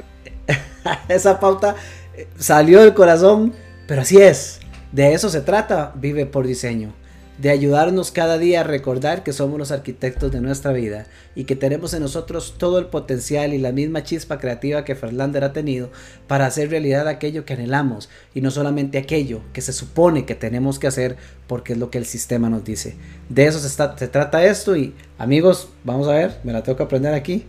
esa 1.09 1.41
pauta 1.41 1.75
eh, 2.17 2.29
salió 2.37 2.81
del 2.81 2.95
corazón, 2.95 3.53
pero 3.89 4.03
así 4.03 4.19
es. 4.19 4.61
De 4.93 5.13
eso 5.13 5.29
se 5.29 5.41
trata, 5.41 5.93
vive 5.97 6.27
por 6.27 6.47
diseño 6.47 6.93
de 7.39 7.51
ayudarnos 7.51 8.11
cada 8.11 8.37
día 8.37 8.61
a 8.61 8.65
recordar 8.65 9.23
que 9.23 9.33
somos 9.33 9.59
los 9.59 9.71
arquitectos 9.71 10.33
de 10.33 10.41
nuestra 10.41 10.73
vida 10.73 11.07
y 11.37 11.45
que 11.45 11.55
tenemos 11.55 11.95
en 11.95 12.03
nosotros 12.03 12.57
todo 12.59 12.81
el 12.81 12.87
potencial 12.87 13.55
y 13.55 13.59
la 13.59 13.71
misma 13.71 14.03
chispa 14.03 14.39
creativa 14.39 14.85
que 14.85 14.97
Ferlander 14.97 15.45
ha 15.45 15.53
tenido 15.53 15.91
para 16.27 16.47
hacer 16.47 16.71
realidad 16.71 17.07
aquello 17.07 17.45
que 17.45 17.55
anhelamos 17.55 18.11
y 18.35 18.41
no 18.41 18.51
solamente 18.51 18.99
aquello 18.99 19.41
que 19.53 19.61
se 19.61 19.73
supone 19.73 20.27
que 20.27 20.35
tenemos 20.35 20.81
que 20.81 20.89
hacer 20.89 21.17
porque 21.47 21.75
es 21.75 21.79
lo 21.79 21.91
que 21.91 21.99
el 21.99 22.07
sistema 22.07 22.51
nos 22.51 22.65
dice. 22.65 22.97
De 23.29 23.47
eso 23.47 23.61
se, 23.61 23.69
se 23.69 24.09
trata 24.09 24.45
esto 24.45 24.77
y 24.77 24.95
amigos, 25.17 25.69
vamos 25.85 26.09
a 26.09 26.15
ver, 26.15 26.39
me 26.43 26.53
la 26.53 26.65
tengo 26.65 26.77
que 26.77 26.85
aprender 26.85 27.15
aquí, 27.15 27.47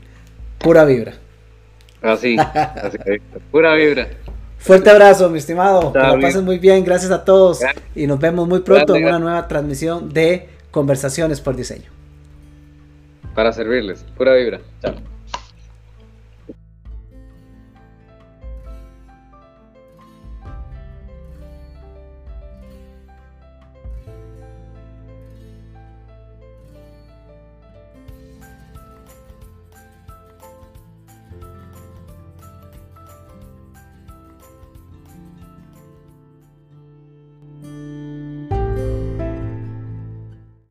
pura 0.60 0.86
vibra. 0.86 1.14
Así, 2.02 2.38
así 2.38 2.98
pura 3.52 3.74
vibra. 3.74 4.08
Fuerte 4.60 4.90
abrazo, 4.90 5.30
mi 5.30 5.40
estimado. 5.40 5.92
que 5.94 6.00
lo 6.00 6.20
pasen 6.20 6.46
muy 6.46 6.60
bien. 6.60 6.84
Gracias 6.84 7.12
a 7.12 7.24
todos. 7.24 7.60
Y 7.96 8.06
nos 8.08 8.20
vemos 8.20 8.48
muy 8.48 8.60
pronto 8.60 8.96
en 8.96 9.06
una 9.06 9.20
nueva 9.20 9.48
transmisión 9.48 10.10
de 10.14 10.50
Conversaciones 10.72 11.42
por 11.42 11.56
Diseño. 11.56 11.90
Para 13.34 13.52
servirles. 13.54 14.06
Pura 14.18 14.36
vibra. 14.36 14.60
Chao. 14.82 14.96